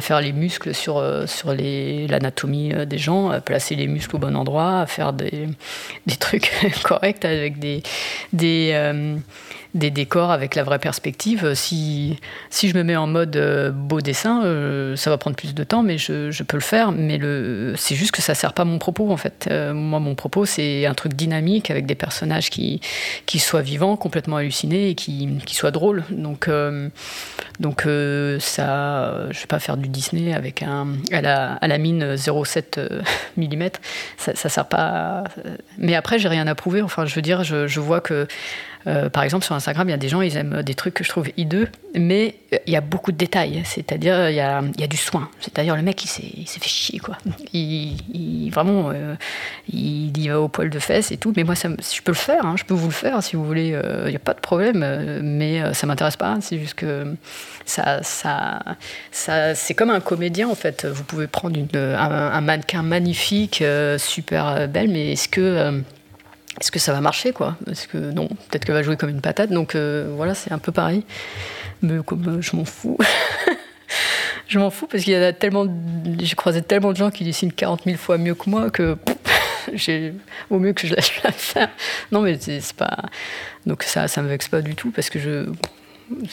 faire 0.00 0.20
les 0.20 0.32
muscles 0.32 0.74
sur, 0.74 0.96
euh, 0.96 1.26
sur 1.26 1.54
l'anatomie 1.54 2.72
euh, 2.72 2.84
des 2.84 2.98
gens, 2.98 3.30
à 3.30 3.40
placer 3.40 3.76
les 3.76 3.86
muscles 3.86 4.16
au 4.16 4.18
bon 4.18 4.34
endroit, 4.34 4.80
à 4.80 4.86
faire 4.86 5.12
des, 5.12 5.48
des 6.06 6.16
trucs 6.16 6.50
corrects 6.82 7.24
avec 7.24 7.58
des, 7.58 7.82
des, 8.32 8.72
des 9.74 9.90
décors 9.90 10.30
avec 10.30 10.54
la 10.54 10.64
vraie 10.64 10.78
perspective. 10.78 11.54
Si, 11.54 12.18
si 12.50 12.68
je 12.68 12.76
me 12.76 12.82
mets 12.82 12.96
en 12.96 13.06
mode 13.06 13.36
euh, 13.36 13.70
beau 13.70 14.00
dessin, 14.00 14.44
euh, 14.44 14.96
ça 14.96 15.08
va 15.08 15.16
prendre 15.16 15.34
plus 15.34 15.54
de 15.54 15.64
temps, 15.64 15.82
mais 15.82 15.96
je, 15.96 16.42
peux 16.42 16.58
le 16.58 16.62
faire. 16.62 16.92
Mais 16.92 17.18
c'est 17.76 17.94
juste 17.94 18.12
que 18.12 18.20
ça 18.20 18.34
sert 18.34 18.52
pas 18.52 18.64
mon 18.64 18.78
propos, 18.78 19.10
en 19.10 19.16
fait. 19.16 19.48
Euh, 19.50 19.72
moi, 19.72 19.98
mon 19.98 20.14
propos, 20.14 20.44
c'est 20.44 20.84
un 20.84 20.94
truc 20.94 21.14
dynamique 21.14 21.70
avec 21.70 21.86
des 21.86 21.94
personnages 21.94 22.50
qui, 22.50 22.80
qui 23.24 23.38
soient 23.38 23.62
vivants, 23.62 23.96
complètement 23.96 24.36
hallucinés 24.36 24.90
et 24.90 24.94
qui, 24.94 25.28
qui 25.46 25.54
soient 25.54 25.70
drôles. 25.70 26.04
Donc, 26.10 26.50
donc 27.60 27.82
ça, 28.40 29.30
je 29.30 29.40
vais 29.40 29.46
pas 29.46 29.58
faire 29.58 29.76
du 29.76 29.88
Disney 29.88 30.34
avec 30.34 30.62
un, 30.62 30.88
à, 31.12 31.22
la, 31.22 31.54
à 31.54 31.68
la 31.68 31.78
mine 31.78 32.14
0,7 32.14 33.00
mm. 33.36 33.68
Ça, 34.18 34.34
ça 34.34 34.48
sert 34.48 34.66
pas. 34.66 35.24
Mais 35.78 35.94
après, 35.94 36.18
j'ai 36.18 36.28
rien 36.28 36.46
à 36.46 36.54
prouver. 36.54 36.82
Enfin, 36.82 37.06
je 37.06 37.14
veux 37.14 37.22
dire, 37.22 37.42
je 37.42 37.80
vois 37.80 38.00
que 38.00 38.26
euh, 38.86 39.08
par 39.08 39.22
exemple, 39.22 39.44
sur 39.44 39.54
Instagram, 39.54 39.88
il 39.88 39.92
y 39.92 39.94
a 39.94 39.98
des 39.98 40.08
gens, 40.08 40.22
ils 40.22 40.36
aiment 40.36 40.62
des 40.62 40.74
trucs 40.74 40.94
que 40.94 41.04
je 41.04 41.08
trouve 41.08 41.28
hideux, 41.36 41.68
mais 41.94 42.34
euh, 42.52 42.58
il 42.66 42.72
y 42.72 42.76
a 42.76 42.80
beaucoup 42.80 43.12
de 43.12 43.16
détails. 43.16 43.62
C'est-à-dire, 43.64 44.30
il 44.30 44.36
y 44.36 44.40
a, 44.40 44.62
il 44.74 44.80
y 44.80 44.84
a 44.84 44.86
du 44.86 44.96
soin. 44.96 45.28
C'est-à-dire, 45.40 45.76
le 45.76 45.82
mec, 45.82 46.02
il 46.04 46.08
s'est 46.08 46.60
fait 46.60 46.68
chier, 46.68 46.98
quoi. 46.98 47.18
Il, 47.52 48.50
vraiment, 48.50 48.90
euh, 48.90 49.14
il 49.68 50.16
y 50.18 50.28
va 50.28 50.40
au 50.40 50.48
poil 50.48 50.70
de 50.70 50.78
fesses 50.78 51.12
et 51.12 51.16
tout. 51.16 51.32
Mais 51.36 51.44
moi, 51.44 51.54
ça, 51.54 51.68
je 51.68 52.02
peux 52.02 52.12
le 52.12 52.16
faire, 52.16 52.44
hein, 52.44 52.54
je 52.56 52.64
peux 52.64 52.74
vous 52.74 52.88
le 52.88 52.92
faire 52.92 53.22
si 53.22 53.36
vous 53.36 53.44
voulez. 53.44 53.68
Il 54.04 54.10
n'y 54.10 54.16
a 54.16 54.20
pas 54.20 54.34
de 54.34 54.40
problème, 54.40 55.20
mais 55.22 55.74
ça 55.74 55.86
m'intéresse 55.86 56.16
pas. 56.16 56.38
C'est 56.40 56.58
juste 56.58 56.74
que 56.74 57.14
ça, 57.64 58.02
ça, 58.02 58.60
ça 59.10 59.54
c'est 59.54 59.74
comme 59.74 59.90
un 59.90 60.00
comédien, 60.00 60.48
en 60.48 60.54
fait. 60.54 60.86
Vous 60.86 61.04
pouvez 61.04 61.26
prendre 61.26 61.58
une, 61.58 61.68
un, 61.76 62.40
mannequin 62.40 62.82
magnifique, 62.82 63.62
super 63.98 64.68
belle, 64.68 64.88
mais 64.88 65.12
est-ce 65.12 65.28
que 65.28 65.82
est-ce 66.60 66.70
que 66.70 66.78
ça 66.78 66.92
va 66.92 67.00
marcher 67.00 67.32
quoi? 67.32 67.56
Est-ce 67.70 67.88
que 67.88 67.98
non? 67.98 68.28
Peut-être 68.28 68.64
qu'elle 68.64 68.74
va 68.74 68.82
jouer 68.82 68.96
comme 68.96 69.10
une 69.10 69.20
patate. 69.20 69.50
Donc 69.50 69.74
euh, 69.74 70.12
voilà, 70.16 70.34
c'est 70.34 70.52
un 70.52 70.58
peu 70.58 70.72
pareil. 70.72 71.04
Mais 71.80 72.02
comme 72.04 72.26
euh, 72.28 72.42
je 72.42 72.54
m'en 72.56 72.64
fous. 72.64 72.98
je 74.48 74.58
m'en 74.58 74.70
fous 74.70 74.86
parce 74.86 75.04
qu'il 75.04 75.14
y 75.14 75.16
a 75.16 75.32
tellement, 75.32 75.66
j'ai 76.18 76.34
croisé 76.34 76.62
tellement 76.62 76.92
de 76.92 76.96
gens 76.96 77.10
qui 77.10 77.24
dessinent 77.24 77.52
40 77.52 77.84
000 77.84 77.96
fois 77.96 78.18
mieux 78.18 78.34
que 78.34 78.50
moi 78.50 78.70
que 78.70 78.96
j'ai 79.72 80.14
au 80.50 80.58
mieux 80.58 80.72
que 80.72 80.86
je 80.86 80.94
lâche 80.94 81.22
la 81.24 81.32
faire. 81.32 81.70
Non 82.10 82.20
mais 82.20 82.36
c'est 82.38 82.72
pas. 82.74 82.98
Donc 83.66 83.82
ça, 83.82 84.06
ça 84.08 84.20
me 84.20 84.28
vexe 84.28 84.48
pas 84.48 84.60
du 84.60 84.74
tout 84.74 84.90
parce 84.90 85.08
que 85.10 85.18
je 85.18 85.46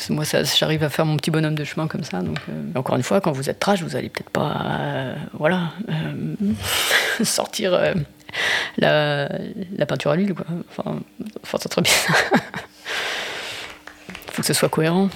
moi, 0.09 0.25
j'arrive 0.25 0.83
à 0.83 0.89
faire 0.89 1.05
mon 1.05 1.15
petit 1.15 1.31
bonhomme 1.31 1.55
de 1.55 1.63
chemin 1.63 1.87
comme 1.87 2.03
ça. 2.03 2.19
Donc, 2.21 2.37
euh, 2.49 2.77
encore 2.77 2.97
une 2.97 3.03
fois, 3.03 3.21
quand 3.21 3.31
vous 3.31 3.49
êtes 3.49 3.59
trash, 3.59 3.81
vous 3.81 3.95
allez 3.95 4.09
peut-être 4.09 4.29
pas, 4.29 5.13
voilà, 5.33 5.71
sortir 7.23 7.79
la, 8.77 9.27
peinture 9.87 10.11
à 10.11 10.15
l'huile, 10.15 10.33
quoi. 10.33 10.45
Enfin, 10.69 10.99
enfin 11.43 11.57
c'est 11.61 11.69
très 11.69 11.81
bien. 11.81 11.93
faut 14.31 14.41
que 14.41 14.47
ce 14.47 14.53
soit 14.53 14.69
cohérent. 14.69 15.09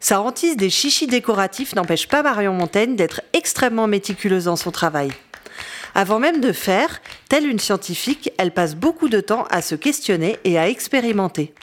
Sa 0.00 0.20
hantise 0.20 0.56
des 0.56 0.70
chichis 0.70 1.08
décoratifs 1.08 1.74
n'empêche 1.74 2.06
pas 2.06 2.22
Marion 2.22 2.52
Montaigne 2.52 2.94
d'être 2.96 3.22
extrêmement 3.32 3.88
méticuleuse 3.88 4.44
dans 4.44 4.56
son 4.56 4.70
travail. 4.70 5.10
Avant 5.94 6.18
même 6.18 6.40
de 6.40 6.52
faire, 6.52 7.00
telle 7.28 7.46
une 7.46 7.58
scientifique, 7.58 8.30
elle 8.38 8.52
passe 8.52 8.76
beaucoup 8.76 9.08
de 9.08 9.20
temps 9.20 9.46
à 9.50 9.62
se 9.62 9.74
questionner 9.74 10.38
et 10.44 10.58
à 10.58 10.68
expérimenter. 10.68 11.54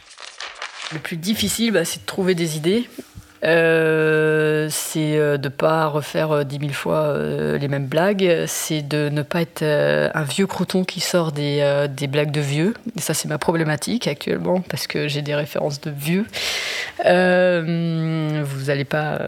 Le 0.92 1.00
plus 1.00 1.18
difficile, 1.18 1.72
bah, 1.72 1.86
c'est 1.86 2.02
de 2.02 2.06
trouver 2.06 2.36
des 2.36 2.58
idées 2.58 2.90
euh, 3.44 4.68
c'est 4.70 5.18
euh, 5.18 5.38
de 5.38 5.50
ne 5.50 5.54
pas 5.54 5.88
refaire 5.88 6.32
euh, 6.32 6.44
dix 6.44 6.60
mille 6.60 6.74
fois 6.74 7.18
les 7.18 7.68
mêmes 7.68 7.88
blagues, 7.88 8.46
c'est 8.48 8.82
de 8.82 9.10
ne 9.10 9.22
pas 9.22 9.42
être 9.42 9.64
un 9.64 10.24
vieux 10.24 10.48
crouton 10.48 10.84
qui 10.84 11.00
sort 11.00 11.32
des, 11.32 11.88
des 11.90 12.08
blagues 12.08 12.32
de 12.32 12.42
vieux. 12.42 12.74
Et 12.98 13.02
ça, 13.02 13.14
c'est 13.14 13.28
ma 13.28 13.38
problématique 13.38 14.08
actuellement 14.08 14.62
parce 14.62 14.88
que 14.88 15.08
j'ai 15.08 15.22
des 15.22 15.36
références 15.36 15.82
de 15.82 15.92
vieux. 15.92 16.26
vous 17.00 18.66
n'allez 18.66 18.86
pas 18.86 19.20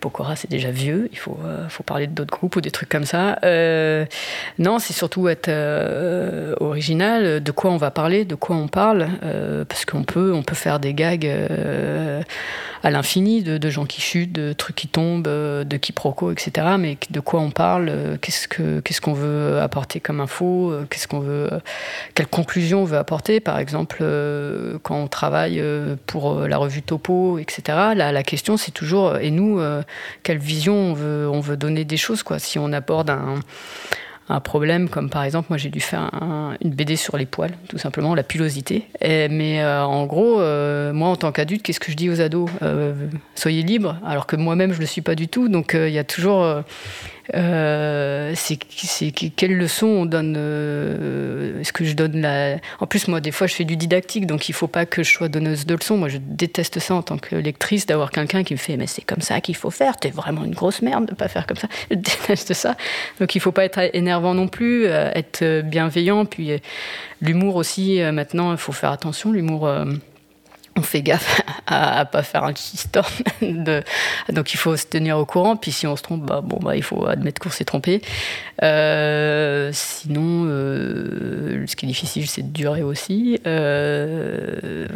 Pokora, 0.00 0.36
c'est 0.36 0.50
déjà 0.50 0.70
vieux, 0.70 1.08
il 1.10 1.18
faut, 1.18 1.38
euh, 1.44 1.68
faut 1.68 1.82
parler 1.82 2.06
d'autres 2.06 2.30
groupes 2.30 2.54
ou 2.54 2.60
des 2.60 2.70
trucs 2.70 2.88
comme 2.88 3.04
ça. 3.04 3.38
Non, 4.58 4.78
c'est 4.78 4.92
surtout 4.92 5.28
être 5.28 5.50
original, 6.60 7.42
de 7.42 7.52
quoi 7.52 7.70
on 7.70 7.78
va 7.78 7.90
parler, 7.90 8.24
de 8.24 8.34
quoi 8.34 8.56
on 8.56 8.68
parle, 8.68 9.08
parce 9.68 9.84
qu'on 9.84 10.04
peut, 10.04 10.32
on 10.32 10.42
peut 10.42 10.54
faire 10.54 10.78
des 10.78 10.94
gags 10.94 11.28
à 12.82 12.90
l'infini, 12.90 13.42
de, 13.42 13.70
gens 13.70 13.86
qui 13.86 14.00
chutent, 14.00 14.32
de 14.32 14.52
trucs 14.52 14.76
qui 14.76 14.88
tombent, 14.88 15.22
de 15.22 15.76
quiproquos, 15.76 16.32
etc. 16.32 16.66
Mais 16.78 16.98
de 17.10 17.20
quoi 17.20 17.40
on 17.40 17.50
parle, 17.50 18.18
qu'est-ce 18.20 18.48
qu'on 18.48 18.80
qu'est-ce 18.80 19.00
qu'on 19.00 19.12
veut 19.12 19.60
apporter 19.60 20.00
comme 20.00 20.20
info, 20.20 20.72
qu'est-ce 20.90 21.06
qu'on 21.08 21.20
veut, 21.20 21.48
quelle 22.14 22.26
conclusion 22.26 22.82
on 22.82 22.84
veut 22.84 22.98
apporter, 22.98 23.40
par 23.40 23.58
exemple, 23.58 23.98
quand 24.82 24.96
on 24.96 25.06
travaille 25.08 25.62
pour 26.06 26.40
la 26.40 26.56
revue 26.56 26.82
Topo, 26.82 27.38
etc. 27.38 27.62
La, 27.94 28.12
la 28.12 28.22
question, 28.22 28.56
c'est 28.56 28.72
toujours, 28.72 29.16
et 29.16 29.30
nous, 29.30 29.60
euh, 29.60 29.82
quelle 30.22 30.38
vision 30.38 30.74
on 30.74 30.92
veut, 30.94 31.28
on 31.28 31.40
veut 31.40 31.56
donner 31.56 31.84
des 31.84 31.96
choses. 31.96 32.22
Quoi. 32.22 32.38
Si 32.38 32.58
on 32.58 32.72
aborde 32.72 33.10
un, 33.10 33.40
un 34.28 34.40
problème, 34.40 34.88
comme 34.88 35.10
par 35.10 35.24
exemple, 35.24 35.48
moi 35.50 35.58
j'ai 35.58 35.68
dû 35.68 35.80
faire 35.80 36.10
une 36.62 36.70
BD 36.70 36.96
sur 36.96 37.16
les 37.16 37.26
poils, 37.26 37.52
tout 37.68 37.78
simplement, 37.78 38.14
la 38.14 38.22
pilosité. 38.22 38.86
mais 39.02 39.64
en 39.64 40.06
gros, 40.06 40.38
moi 40.38 41.08
en 41.08 41.16
tant 41.16 41.32
qu'adulte, 41.32 41.62
qu'est-ce 41.62 41.80
que 41.80 41.90
je 41.90 41.96
dis 41.96 42.08
aux 42.08 42.20
ados? 42.20 42.48
Soyez 43.34 43.62
libres, 43.62 43.96
alors 44.06 44.26
que 44.26 44.36
moi-même 44.36 44.72
je 44.72 44.76
ne 44.76 44.82
le 44.82 44.86
suis 44.86 45.02
pas 45.02 45.14
du 45.14 45.28
tout. 45.28 45.48
Donc 45.48 45.74
il 45.74 45.92
y 45.92 45.98
a 45.98 46.04
toujours 46.04 46.62
euh, 47.34 48.32
c'est 48.34 48.56
quelle 48.56 49.56
leçon 49.56 49.86
on 49.86 50.06
donne 50.06 50.34
euh, 50.36 51.60
Est-ce 51.60 51.72
que 51.72 51.84
je 51.84 51.94
donne 51.94 52.20
la 52.20 52.56
En 52.80 52.86
plus, 52.86 53.08
moi, 53.08 53.20
des 53.20 53.30
fois, 53.30 53.46
je 53.46 53.54
fais 53.54 53.64
du 53.64 53.76
didactique, 53.76 54.26
donc 54.26 54.48
il 54.48 54.52
faut 54.52 54.66
pas 54.66 54.86
que 54.86 55.02
je 55.02 55.10
sois 55.10 55.28
donneuse 55.28 55.66
de 55.66 55.74
leçons. 55.74 55.96
Moi, 55.96 56.08
je 56.08 56.18
déteste 56.18 56.78
ça 56.78 56.94
en 56.94 57.02
tant 57.02 57.18
que 57.18 57.34
lectrice, 57.34 57.86
d'avoir 57.86 58.10
quelqu'un 58.10 58.44
qui 58.44 58.54
me 58.54 58.58
fait 58.58 58.76
"Mais 58.76 58.86
c'est 58.86 59.02
comme 59.02 59.20
ça 59.20 59.40
qu'il 59.40 59.56
faut 59.56 59.70
faire. 59.70 59.96
T'es 59.96 60.10
vraiment 60.10 60.44
une 60.44 60.54
grosse 60.54 60.82
merde 60.82 61.06
de 61.06 61.14
pas 61.14 61.28
faire 61.28 61.46
comme 61.46 61.56
ça." 61.56 61.68
Je 61.90 61.96
déteste 61.96 62.52
ça. 62.54 62.76
Donc, 63.20 63.34
il 63.34 63.40
faut 63.40 63.52
pas 63.52 63.64
être 63.64 63.80
énervant 63.94 64.34
non 64.34 64.48
plus, 64.48 64.86
euh, 64.86 65.10
être 65.14 65.62
bienveillant. 65.62 66.24
Puis 66.24 66.50
l'humour 67.20 67.56
aussi. 67.56 68.00
maintenant, 68.12 68.52
il 68.52 68.58
faut 68.58 68.72
faire 68.72 68.90
attention. 68.90 69.32
L'humour 69.32 69.68
on 70.76 70.82
fait 70.82 71.02
gaffe 71.02 71.42
à, 71.66 72.00
ne 72.00 72.04
pas 72.04 72.22
faire 72.22 72.44
un 72.44 72.54
système 72.54 73.04
de 73.42 73.82
donc 74.30 74.54
il 74.54 74.56
faut 74.56 74.76
se 74.76 74.86
tenir 74.86 75.18
au 75.18 75.26
courant 75.26 75.56
puis 75.56 75.72
si 75.72 75.86
on 75.86 75.96
se 75.96 76.02
trompe 76.02 76.22
bah 76.22 76.40
bon 76.42 76.58
bah 76.58 76.76
il 76.76 76.82
faut 76.82 77.06
admettre 77.06 77.40
qu'on 77.40 77.50
s'est 77.50 77.64
trompé. 77.64 78.02
Euh, 78.62 79.70
sinon 79.72 80.44
euh, 80.46 81.64
ce 81.66 81.76
qui 81.76 81.86
est 81.86 81.88
difficile 81.88 82.28
c'est 82.28 82.42
de 82.42 82.52
durer 82.52 82.82
aussi. 82.82 83.40
Euh, 83.46 84.86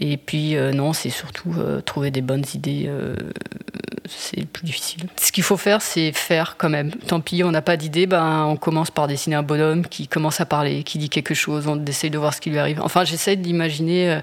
et 0.00 0.16
puis 0.16 0.56
non 0.74 0.92
c'est 0.92 1.10
surtout 1.10 1.54
trouver 1.84 2.10
des 2.10 2.22
bonnes 2.22 2.44
idées 2.54 2.90
c'est 4.06 4.46
plus 4.46 4.64
difficile. 4.64 5.06
Ce 5.16 5.32
qu'il 5.32 5.44
faut 5.44 5.56
faire 5.56 5.82
c'est 5.82 6.12
faire 6.12 6.56
quand 6.58 6.68
même. 6.68 6.90
Tant 6.92 7.20
pis 7.20 7.42
on 7.44 7.50
n'a 7.50 7.62
pas 7.62 7.76
d'idée 7.76 8.06
ben 8.06 8.44
on 8.44 8.56
commence 8.56 8.90
par 8.90 9.08
dessiner 9.08 9.36
un 9.36 9.42
bonhomme 9.42 9.86
qui 9.86 10.08
commence 10.08 10.40
à 10.40 10.46
parler 10.46 10.82
qui 10.84 10.98
dit 10.98 11.08
quelque 11.08 11.34
chose 11.34 11.66
on 11.66 11.82
essaye 11.86 12.10
de 12.10 12.18
voir 12.18 12.34
ce 12.34 12.40
qui 12.40 12.50
lui 12.50 12.58
arrive. 12.58 12.80
Enfin 12.80 13.04
j'essaye 13.04 13.36
d'imaginer 13.36 14.20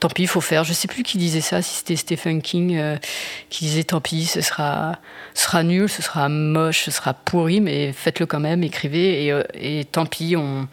tant 0.00 0.08
pis, 0.08 0.22
il 0.22 0.28
faut 0.28 0.40
faire. 0.40 0.64
Je 0.64 0.72
sais 0.72 0.88
plus 0.88 1.02
qui 1.02 1.18
disait 1.18 1.40
ça, 1.40 1.62
si 1.62 1.76
c'était 1.76 1.96
Stephen 1.96 2.42
King 2.42 2.76
euh, 2.76 2.96
qui 3.50 3.64
disait 3.64 3.84
tant 3.84 4.00
pis, 4.00 4.26
ce 4.26 4.40
sera, 4.40 4.98
sera 5.34 5.62
nul, 5.62 5.88
ce 5.88 6.02
sera 6.02 6.28
moche, 6.28 6.84
ce 6.84 6.90
sera 6.90 7.14
pourri, 7.14 7.60
mais 7.60 7.92
faites-le 7.92 8.26
quand 8.26 8.40
même, 8.40 8.62
écrivez, 8.62 9.24
et, 9.24 9.32
euh, 9.32 9.42
et 9.54 9.84
tant 9.84 10.06
pis, 10.06 10.36
on, 10.36 10.68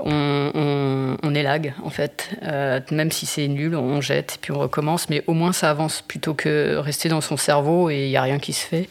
on, 0.00 1.34
élague 1.34 1.74
en 1.84 1.90
fait. 1.90 2.30
Euh, 2.42 2.80
même 2.90 3.12
si 3.12 3.26
c'est 3.26 3.46
nul, 3.48 3.76
on 3.76 4.00
jette 4.00 4.34
et 4.34 4.38
puis 4.40 4.50
on 4.50 4.58
recommence, 4.58 5.08
mais 5.10 5.22
au 5.26 5.34
moins 5.34 5.52
ça 5.52 5.70
avance 5.70 6.02
plutôt 6.02 6.34
que 6.34 6.76
rester 6.76 7.08
dans 7.08 7.20
son 7.20 7.36
cerveau 7.36 7.90
et 7.90 8.06
il 8.06 8.08
n'y 8.08 8.16
a 8.16 8.22
rien 8.22 8.38
qui 8.38 8.52
se 8.52 8.66
fait. 8.66 8.88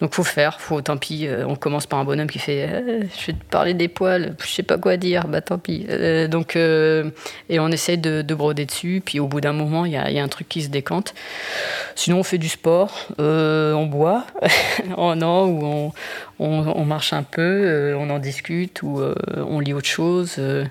Donc 0.00 0.14
faut 0.14 0.22
faire, 0.22 0.60
faut 0.60 0.80
tant 0.80 0.96
pis. 0.96 1.26
Euh, 1.26 1.44
on 1.46 1.56
commence 1.56 1.86
par 1.86 1.98
un 1.98 2.04
bonhomme 2.04 2.28
qui 2.28 2.38
fait 2.38 2.68
euh, 2.68 3.02
Je 3.18 3.26
vais 3.26 3.32
te 3.32 3.44
parler 3.50 3.74
des 3.74 3.88
poils, 3.88 4.36
je 4.40 4.46
sais 4.48 4.62
pas 4.62 4.78
quoi 4.78 4.96
dire, 4.96 5.26
bah 5.26 5.40
tant 5.40 5.58
pis. 5.58 5.86
donc, 6.28 6.56
et 6.56 7.60
on 7.60 7.68
essaye 7.68 7.98
de, 7.98 8.22
broder 8.34 8.66
dessus, 8.66 9.02
puis 9.04 9.18
au 9.18 9.26
bout 9.26 9.40
d'un 9.40 9.52
moment, 9.52 9.84
il 9.84 9.92
y 9.92 9.94
y 9.94 10.18
a, 10.18 10.22
un 10.22 10.28
truc 10.28 10.48
qui 10.48 10.62
se 10.62 10.68
décante. 10.68 11.14
Sinon, 11.98 12.20
on 12.20 12.22
fait 12.22 12.38
du 12.38 12.48
sport, 12.48 13.08
on 13.18 13.86
boit, 13.86 14.24
oh 14.96 15.16
non, 15.16 15.46
ou 15.46 15.92
on, 16.38 16.68
on, 16.68 16.84
marche 16.84 17.12
un 17.12 17.24
peu, 17.24 17.42
euh, 17.42 17.96
on 17.98 18.08
en 18.08 18.20
discute 18.20 18.84
ou 18.84 19.00
euh, 19.00 19.16
on 19.36 19.58
lit 19.58 19.72
autre 19.72 19.88
chose. 19.88 20.36
Euh, 20.38 20.64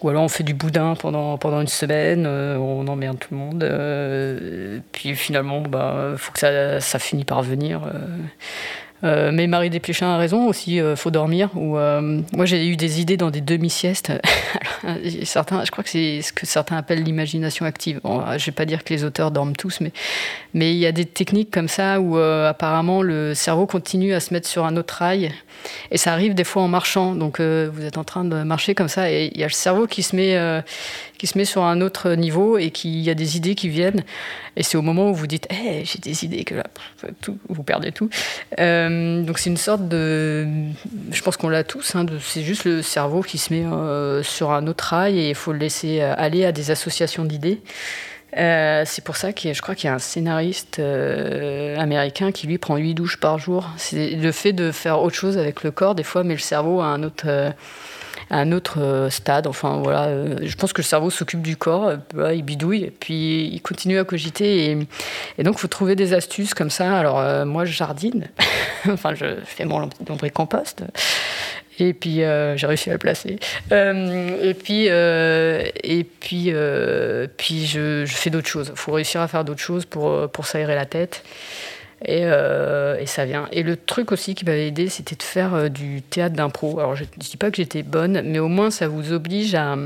ou 0.00 0.10
alors 0.10 0.22
on 0.22 0.28
fait 0.28 0.44
du 0.44 0.54
boudin 0.54 0.94
pendant, 0.94 1.38
pendant 1.38 1.60
une 1.60 1.66
semaine, 1.66 2.24
on 2.24 2.86
emmerde 2.86 3.18
tout 3.18 3.30
le 3.32 3.36
monde. 3.36 4.82
puis 4.92 5.16
finalement, 5.16 5.60
il 5.64 5.68
bah, 5.68 6.12
faut 6.16 6.30
que 6.30 6.38
ça, 6.38 6.80
ça 6.80 7.00
finisse 7.00 7.24
par 7.24 7.42
venir. 7.42 7.80
Euh, 9.04 9.30
mais 9.32 9.46
Marie 9.46 9.70
Desplechin 9.70 10.08
a 10.08 10.16
raison 10.16 10.46
aussi, 10.46 10.80
euh, 10.80 10.96
faut 10.96 11.10
dormir. 11.10 11.50
Ou, 11.54 11.76
euh, 11.76 12.20
moi, 12.32 12.46
j'ai 12.46 12.66
eu 12.66 12.76
des 12.76 13.00
idées 13.00 13.16
dans 13.16 13.30
des 13.30 13.40
demi-siestes. 13.40 14.12
certains, 15.24 15.64
je 15.64 15.70
crois 15.70 15.84
que 15.84 15.90
c'est 15.90 16.22
ce 16.22 16.32
que 16.32 16.46
certains 16.46 16.76
appellent 16.76 17.02
l'imagination 17.02 17.64
active. 17.64 18.00
Bon, 18.02 18.24
je 18.36 18.46
vais 18.46 18.52
pas 18.52 18.64
dire 18.64 18.84
que 18.84 18.92
les 18.92 19.04
auteurs 19.04 19.30
dorment 19.30 19.56
tous, 19.56 19.80
mais 19.80 19.92
mais 20.54 20.72
il 20.72 20.78
y 20.78 20.86
a 20.86 20.92
des 20.92 21.04
techniques 21.04 21.50
comme 21.50 21.68
ça 21.68 22.00
où 22.00 22.16
apparemment 22.16 23.02
le 23.02 23.34
cerveau 23.34 23.66
continue 23.66 24.14
à 24.14 24.20
se 24.20 24.32
mettre 24.32 24.48
sur 24.48 24.64
un 24.64 24.76
autre 24.76 24.94
rail. 24.94 25.32
Et 25.90 25.98
ça 25.98 26.12
arrive 26.12 26.34
des 26.34 26.44
fois 26.44 26.62
en 26.62 26.68
marchant. 26.68 27.14
Donc 27.14 27.40
vous 27.40 27.84
êtes 27.84 27.98
en 27.98 28.04
train 28.04 28.24
de 28.24 28.42
marcher 28.42 28.74
comme 28.74 28.88
ça 28.88 29.10
et 29.10 29.30
il 29.34 29.38
y 29.38 29.44
a 29.44 29.46
le 29.46 29.52
cerveau 29.52 29.86
qui 29.86 30.02
se 30.02 30.16
met 30.16 30.62
qui 31.18 31.26
se 31.26 31.36
met 31.36 31.44
sur 31.44 31.64
un 31.64 31.80
autre 31.80 32.12
niveau 32.12 32.56
et 32.56 32.70
qu'il 32.70 33.00
y 33.00 33.10
a 33.10 33.14
des 33.14 33.36
idées 33.36 33.56
qui 33.56 33.68
viennent. 33.68 34.04
Et 34.56 34.62
c'est 34.62 34.78
au 34.78 34.82
moment 34.82 35.10
où 35.10 35.14
vous 35.14 35.26
dites 35.26 35.46
hey, 35.50 35.84
j'ai 35.84 35.98
des 35.98 36.24
idées 36.24 36.44
que 36.44 36.54
là, 36.54 36.64
vous 37.48 37.62
perdez 37.62 37.92
tout. 37.92 38.08
Euh, 38.58 39.22
donc 39.22 39.38
c'est 39.38 39.50
une 39.50 39.56
sorte 39.56 39.88
de. 39.88 40.46
Je 41.10 41.22
pense 41.22 41.36
qu'on 41.36 41.48
l'a 41.48 41.64
tous, 41.64 41.94
hein, 41.96 42.06
c'est 42.20 42.42
juste 42.42 42.64
le 42.64 42.82
cerveau 42.82 43.22
qui 43.22 43.38
se 43.38 43.52
met 43.52 43.64
euh, 43.64 44.22
sur 44.22 44.52
un 44.52 44.66
autre 44.68 44.84
rail 44.84 45.18
et 45.18 45.28
il 45.30 45.34
faut 45.34 45.52
le 45.52 45.58
laisser 45.58 46.00
aller 46.00 46.44
à 46.44 46.52
des 46.52 46.70
associations 46.70 47.24
d'idées. 47.24 47.60
Euh, 48.36 48.82
c'est 48.86 49.02
pour 49.02 49.16
ça 49.16 49.32
que 49.32 49.52
je 49.52 49.62
crois 49.62 49.74
qu'il 49.74 49.88
y 49.88 49.90
a 49.90 49.94
un 49.94 49.98
scénariste 49.98 50.80
américain 50.80 52.30
qui 52.30 52.46
lui 52.46 52.58
prend 52.58 52.76
8 52.76 52.94
douches 52.94 53.16
par 53.16 53.38
jour. 53.38 53.70
C'est 53.76 54.10
le 54.10 54.32
fait 54.32 54.52
de 54.52 54.70
faire 54.70 55.02
autre 55.02 55.16
chose 55.16 55.36
avec 55.36 55.64
le 55.64 55.72
corps, 55.72 55.96
des 55.96 56.04
fois, 56.04 56.22
mais 56.22 56.34
le 56.34 56.40
cerveau 56.40 56.80
a 56.80 56.86
un 56.86 57.02
autre 57.02 57.52
à 58.30 58.38
un 58.38 58.52
autre 58.52 58.80
euh, 58.80 59.10
stade. 59.10 59.46
Enfin 59.46 59.80
voilà, 59.82 60.06
euh, 60.06 60.36
je 60.42 60.56
pense 60.56 60.72
que 60.72 60.80
le 60.80 60.86
cerveau 60.86 61.10
s'occupe 61.10 61.42
du 61.42 61.56
corps, 61.56 61.92
euh, 62.16 62.34
il 62.34 62.42
bidouille, 62.42 62.84
et 62.84 62.90
puis 62.90 63.46
il 63.46 63.60
continue 63.60 63.98
à 63.98 64.04
cogiter. 64.04 64.70
Et, 65.38 65.42
donc 65.42 65.56
il 65.56 65.60
faut 65.60 65.68
trouver 65.68 65.96
des 65.96 66.12
astuces 66.12 66.54
comme 66.54 66.70
ça. 66.70 66.96
Alors 66.96 67.46
moi 67.46 67.64
je 67.64 67.72
jardine, 67.72 68.28
enfin 68.88 69.14
je 69.14 69.36
fais 69.44 69.64
mon 69.64 69.88
compost 70.34 70.84
Et 71.78 71.94
puis 71.94 72.16
j'ai 72.16 72.66
réussi 72.66 72.90
à 72.90 72.92
le 72.92 72.98
placer. 72.98 73.38
et 73.70 74.54
puis 74.54 74.86
et 74.86 76.04
puis 76.20 76.52
puis 77.36 77.66
je, 77.66 78.04
je 78.04 78.14
fais 78.14 78.30
d'autres 78.30 78.48
choses. 78.48 78.68
Il 78.70 78.78
faut 78.78 78.92
réussir 78.92 79.20
à 79.20 79.28
faire 79.28 79.44
d'autres 79.44 79.60
choses 79.60 79.84
pour 79.84 80.28
pour 80.30 80.46
s'aérer 80.46 80.74
la 80.74 80.86
tête. 80.86 81.22
Euh, 82.06 82.98
et, 82.98 83.06
ça 83.06 83.24
vient. 83.24 83.48
Et 83.50 83.62
le 83.62 83.76
truc 83.76 84.12
aussi 84.12 84.34
qui 84.34 84.44
m'avait 84.44 84.68
aidé, 84.68 84.88
c'était 84.88 85.16
de 85.16 85.22
faire 85.22 85.54
euh, 85.54 85.68
du 85.68 86.02
théâtre 86.02 86.36
d'impro. 86.36 86.78
Alors 86.78 86.94
je 86.94 87.04
ne 87.04 87.08
dis 87.18 87.36
pas 87.36 87.50
que 87.50 87.56
j'étais 87.56 87.82
bonne, 87.82 88.22
mais 88.24 88.38
au 88.38 88.48
moins 88.48 88.70
ça 88.70 88.86
vous 88.86 89.12
oblige 89.12 89.54
à, 89.54 89.76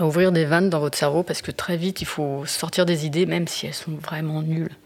ouvrir 0.00 0.30
des 0.30 0.44
vannes 0.44 0.70
dans 0.70 0.78
votre 0.78 0.96
cerveau 0.96 1.24
parce 1.24 1.42
que 1.42 1.50
très 1.50 1.76
vite 1.76 2.02
il 2.02 2.06
faut 2.06 2.44
sortir 2.46 2.86
des 2.86 3.04
idées, 3.04 3.26
même 3.26 3.48
si 3.48 3.66
elles 3.66 3.74
sont 3.74 3.92
vraiment 3.92 4.42
nulles. 4.42 4.76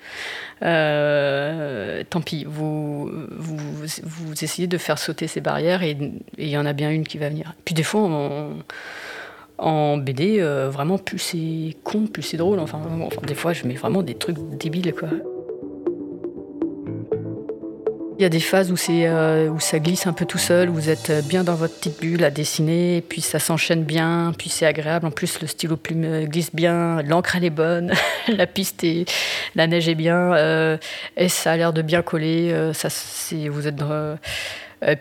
Euh, 0.63 2.03
tant 2.09 2.23
pis, 2.23 2.47
vous, 2.49 3.11
vous, 3.31 4.33
essayez 4.43 4.69
de 4.69 4.79
faire 4.79 4.99
sauter 4.99 5.27
ces 5.27 5.41
barrières 5.41 5.83
et 5.83 5.99
il 6.39 6.49
y 6.49 6.57
en 6.57 6.65
a 6.65 6.73
bien 6.73 6.91
une 6.91 7.07
qui 7.07 7.19
va 7.19 7.29
venir. 7.29 7.53
Puis 7.65 7.75
des 7.75 7.83
fois, 7.83 8.09
en 9.59 9.97
BD, 9.99 10.41
vraiment, 10.41 10.99
plus 10.99 11.19
c'est 11.19 11.77
con, 11.83 12.07
plus 12.07 12.23
c'est 12.23 12.37
drôle. 12.37 12.61
Enfin, 12.61 12.81
enfin, 13.03 13.21
des 13.27 13.35
fois, 13.35 13.53
je 13.53 13.67
mets 13.67 13.75
vraiment 13.75 14.03
des 14.03 14.15
trucs 14.15 14.39
débiles, 14.57 14.95
quoi. 14.95 15.09
Il 18.23 18.27
y 18.27 18.27
a 18.27 18.29
des 18.29 18.39
phases 18.39 18.71
où, 18.71 18.77
euh, 18.89 19.49
où 19.49 19.59
ça 19.59 19.81
glisse 19.81 20.07
un 20.07 20.13
peu 20.13 20.27
tout 20.27 20.39
seul, 20.39 20.71
où 20.71 20.75
vous 20.75 20.89
êtes 20.89 21.11
bien 21.27 21.43
dans 21.43 21.57
votre 21.57 21.75
petite 21.75 22.01
bulle 22.01 22.23
à 22.23 22.31
dessiner, 22.31 23.03
puis 23.09 23.21
ça 23.21 23.41
s'enchaîne 23.41 23.83
bien, 23.83 24.33
puis 24.39 24.49
c'est 24.49 24.65
agréable. 24.65 25.07
En 25.07 25.11
plus, 25.11 25.41
le 25.41 25.49
stylo 25.49 25.77
plume 25.77 26.05
euh, 26.05 26.25
glisse 26.27 26.55
bien, 26.55 27.03
l'encre 27.03 27.35
elle 27.35 27.47
est 27.47 27.51
bonne, 27.51 27.93
la 28.29 28.47
piste 28.47 28.85
et 28.85 29.07
la 29.57 29.67
neige 29.67 29.89
est 29.89 29.97
bien, 29.97 30.35
euh, 30.35 30.77
et 31.17 31.29
ça 31.29 31.51
a 31.51 31.57
l'air 31.57 31.73
de 31.73 31.83
bien 31.83 32.03
coller. 32.03 32.71
ça, 32.75 32.87
vous 33.51 33.67
êtes 33.67 33.83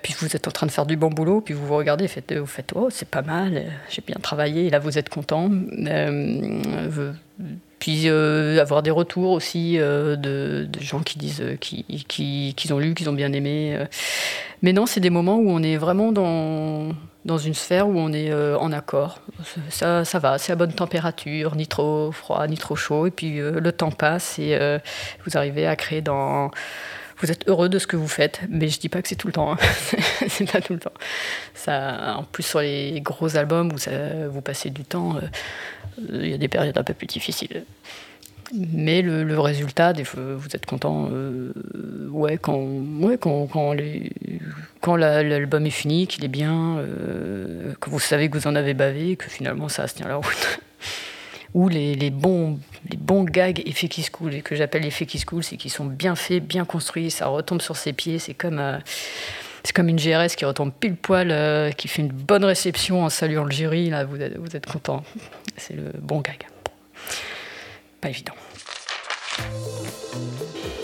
puis 0.01 0.15
vous 0.17 0.35
êtes 0.35 0.47
en 0.47 0.51
train 0.51 0.65
de 0.65 0.71
faire 0.71 0.87
du 0.87 0.97
bon 0.97 1.11
boulot, 1.11 1.41
puis 1.41 1.53
vous 1.53 1.67
vous 1.67 1.75
regardez, 1.75 2.07
vous 2.07 2.47
faites 2.47 2.71
oh 2.73 2.89
c'est 2.89 3.07
pas 3.07 3.21
mal, 3.21 3.65
j'ai 3.87 4.01
bien 4.01 4.17
travaillé, 4.19 4.65
et 4.65 4.69
là 4.71 4.79
vous 4.79 4.97
êtes 4.97 5.09
content 5.09 5.47
puis 7.81 8.03
euh, 8.05 8.61
avoir 8.61 8.83
des 8.83 8.91
retours 8.91 9.31
aussi 9.31 9.79
euh, 9.79 10.15
de, 10.15 10.69
gens 10.79 10.99
qui 10.99 11.17
disent 11.17 11.43
qu'ils 11.59 11.83
qui, 12.05 12.71
ont 12.71 12.77
lu, 12.77 12.93
qu'ils 12.93 13.09
ont 13.09 13.13
bien 13.13 13.33
aimé. 13.33 13.75
Euh. 13.75 13.85
Mais 14.61 14.71
non, 14.71 14.85
c'est 14.85 14.99
des 14.99 15.09
moments 15.09 15.37
où 15.37 15.49
on 15.49 15.63
est 15.63 15.77
vraiment 15.77 16.11
dans, 16.11 16.89
dans 17.25 17.39
une 17.39 17.55
sphère 17.55 17.89
où 17.89 17.97
on 17.97 18.13
est 18.13 18.31
en 18.31 18.71
accord. 18.71 19.19
Ça, 19.69 20.05
ça 20.05 20.19
va, 20.19 20.37
c'est 20.37 20.53
à 20.53 20.55
bonne 20.55 20.73
température, 20.73 21.55
ni 21.55 21.65
trop 21.65 22.11
froid, 22.11 22.45
ni 22.45 22.55
trop 22.55 22.75
chaud. 22.75 23.07
Et 23.07 23.11
puis 23.11 23.39
le 23.39 23.71
temps 23.71 23.89
passe 23.89 24.37
et 24.37 24.59
vous 25.25 25.35
arrivez 25.35 25.65
à 25.65 25.75
créer 25.75 26.01
dans 26.01 26.51
vous 27.17 27.31
êtes 27.31 27.47
heureux 27.47 27.69
de 27.69 27.77
ce 27.77 27.85
que 27.85 27.95
vous 27.95 28.07
faites, 28.07 28.41
mais 28.49 28.67
je 28.67 28.79
dis 28.79 28.89
pas 28.89 29.01
que 29.01 29.07
c'est 29.07 29.15
tout 29.15 29.27
le 29.27 29.33
temps. 29.33 29.53
Hein. 29.53 29.57
c'est 30.27 30.51
pas 30.51 30.59
tout 30.59 30.73
le 30.73 30.79
temps. 30.79 30.93
Ça, 31.53 32.15
en 32.17 32.23
plus 32.23 32.43
sur 32.43 32.61
les 32.61 32.99
gros 33.01 33.37
albums 33.37 33.71
où 33.71 34.31
vous 34.31 34.41
passez 34.41 34.71
du 34.71 34.83
temps, 34.83 35.19
il 36.09 36.29
y 36.29 36.33
a 36.33 36.37
des 36.37 36.47
périodes 36.47 36.77
un 36.77 36.83
peu 36.83 36.93
plus 36.93 37.07
difficiles. 37.07 37.65
Mais 38.53 39.01
le, 39.01 39.39
résultat, 39.39 39.93
vous 39.93 40.55
êtes 40.55 40.65
content 40.65 41.07
euh, 41.11 41.53
ouais, 42.09 42.37
quand, 42.37 42.59
ouais, 42.59 43.17
quand, 43.17 43.47
quand, 43.47 43.75
quand 44.81 44.95
l'album 44.95 45.65
est 45.65 45.69
fini, 45.69 46.07
qu'il 46.07 46.25
est 46.25 46.29
bien, 46.29 46.77
euh, 46.77 47.73
que 47.79 47.89
vous 47.89 47.99
savez 47.99 48.29
que 48.29 48.37
vous 48.37 48.47
en 48.47 48.55
avez 48.55 48.73
bavé, 48.73 49.15
que 49.15 49.29
finalement 49.29 49.69
ça 49.69 49.87
se 49.87 49.95
tient 49.95 50.07
la 50.07 50.17
route. 50.17 50.59
Ou 51.53 51.69
les, 51.69 51.95
les, 51.95 52.09
bons, 52.09 52.59
les 52.89 52.97
bons 52.97 53.23
gags 53.23 53.61
effets 53.65 53.89
qui 53.89 54.03
se 54.03 54.11
coulent, 54.11 54.41
que 54.41 54.55
j'appelle 54.55 54.85
effets 54.85 55.05
qui 55.05 55.19
se 55.19 55.25
coulent, 55.25 55.43
c'est 55.43 55.57
qu'ils 55.57 55.71
sont 55.71 55.85
bien 55.85 56.15
faits, 56.15 56.45
bien 56.45 56.63
construits, 56.65 57.11
ça 57.11 57.27
retombe 57.27 57.61
sur 57.61 57.77
ses 57.77 57.93
pieds, 57.93 58.19
c'est 58.19 58.33
comme. 58.33 58.59
Euh, 58.59 58.79
C'est 59.63 59.73
comme 59.73 59.89
une 59.89 59.99
GRS 59.99 60.35
qui 60.35 60.45
retombe 60.45 60.71
pile 60.71 60.95
poil, 60.95 61.29
euh, 61.31 61.71
qui 61.71 61.87
fait 61.87 62.01
une 62.01 62.11
bonne 62.11 62.45
réception 62.45 63.03
en 63.03 63.09
saluant 63.09 63.43
le 63.43 63.51
jury. 63.51 63.89
Là, 63.89 64.05
vous 64.05 64.21
êtes, 64.21 64.37
vous 64.37 64.55
êtes 64.55 64.65
content. 64.65 65.03
C'est 65.57 65.75
le 65.75 65.91
bon 66.01 66.21
gag. 66.21 66.47
Pas 67.99 68.09
évident. 68.09 68.33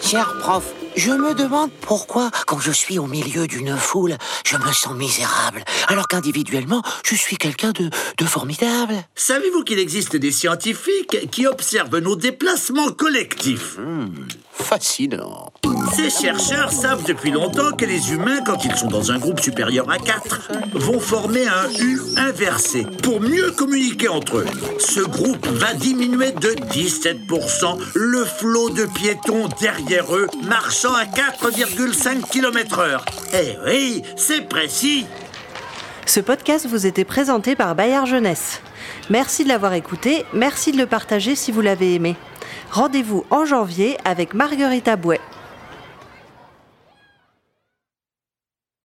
Cher 0.02 0.36
prof, 0.40 0.74
je 0.96 1.12
me 1.12 1.34
demande 1.34 1.70
pourquoi, 1.82 2.32
quand 2.46 2.60
je 2.60 2.72
suis 2.72 2.98
au 2.98 3.08
milieu 3.08 3.46
d'une 3.46 3.76
foule, 3.76 4.16
je 4.46 4.56
me 4.56 4.72
sens 4.72 4.94
misérable, 4.94 5.66
alors 5.90 6.08
qu'individuellement, 6.08 6.82
je 7.04 7.16
suis 7.16 7.36
quelqu'un 7.36 7.72
de, 7.72 7.90
de 8.18 8.26
formidable. 8.26 8.96
Savez-vous 9.16 9.64
qu'il 9.64 9.80
existe 9.80 10.16
des 10.16 10.32
scientifiques 10.32 11.30
qui 11.30 11.46
observent 11.46 11.98
nos 11.98 12.16
déplacements 12.16 12.92
collectifs? 12.92 13.78
Fascinant. 14.54 15.52
Ces 15.94 16.10
chercheurs 16.10 16.72
savent 16.72 17.04
depuis 17.06 17.32
longtemps 17.32 17.72
que 17.72 17.86
les 17.86 18.12
humains, 18.12 18.42
quand 18.46 18.64
ils 18.66 18.76
sont 18.76 18.88
dans 18.88 19.12
un 19.12 19.18
groupe 19.18 19.40
supérieur 19.40 19.90
à 19.90 19.98
4, 19.98 20.50
vont 20.74 21.00
former 21.00 21.48
un 21.48 21.70
U 21.80 22.00
inversé 22.18 22.86
pour 23.04 23.22
mieux 23.22 23.52
communiquer 23.52 24.08
entre 24.08 24.38
eux. 24.38 24.46
Ce 24.80 25.00
groupe 25.00 25.46
va 25.48 25.74
diminuer 25.74 26.32
de 26.32 26.50
17% 26.50 27.80
le 27.96 28.26
flot 28.26 28.70
de 28.70 28.86
piétons 28.86 29.48
derrière 29.60 30.14
eux, 30.16 30.28
marchant 30.44 30.94
à 30.94 31.06
4,5 31.06 32.30
km 32.30 32.80
heure. 32.80 33.06
Eh 33.34 33.58
oui, 33.66 34.04
c'est 34.16 34.48
précis 34.48 35.06
Ce 36.06 36.20
podcast 36.20 36.68
vous 36.68 36.86
était 36.86 37.06
présenté 37.06 37.56
par 37.56 37.76
Bayard 37.76 38.06
Jeunesse. 38.06 38.62
Merci 39.10 39.44
de 39.44 39.50
l'avoir 39.50 39.74
écouté, 39.74 40.26
merci 40.34 40.72
de 40.72 40.78
le 40.78 40.86
partager 40.86 41.36
si 41.36 41.52
vous 41.52 41.62
l'avez 41.62 41.96
aimé. 41.96 42.16
Rendez-vous 42.72 43.26
en 43.30 43.46
janvier 43.46 43.98
avec 44.06 44.34
Marguerite 44.34 44.88
Abouet. 44.88 45.22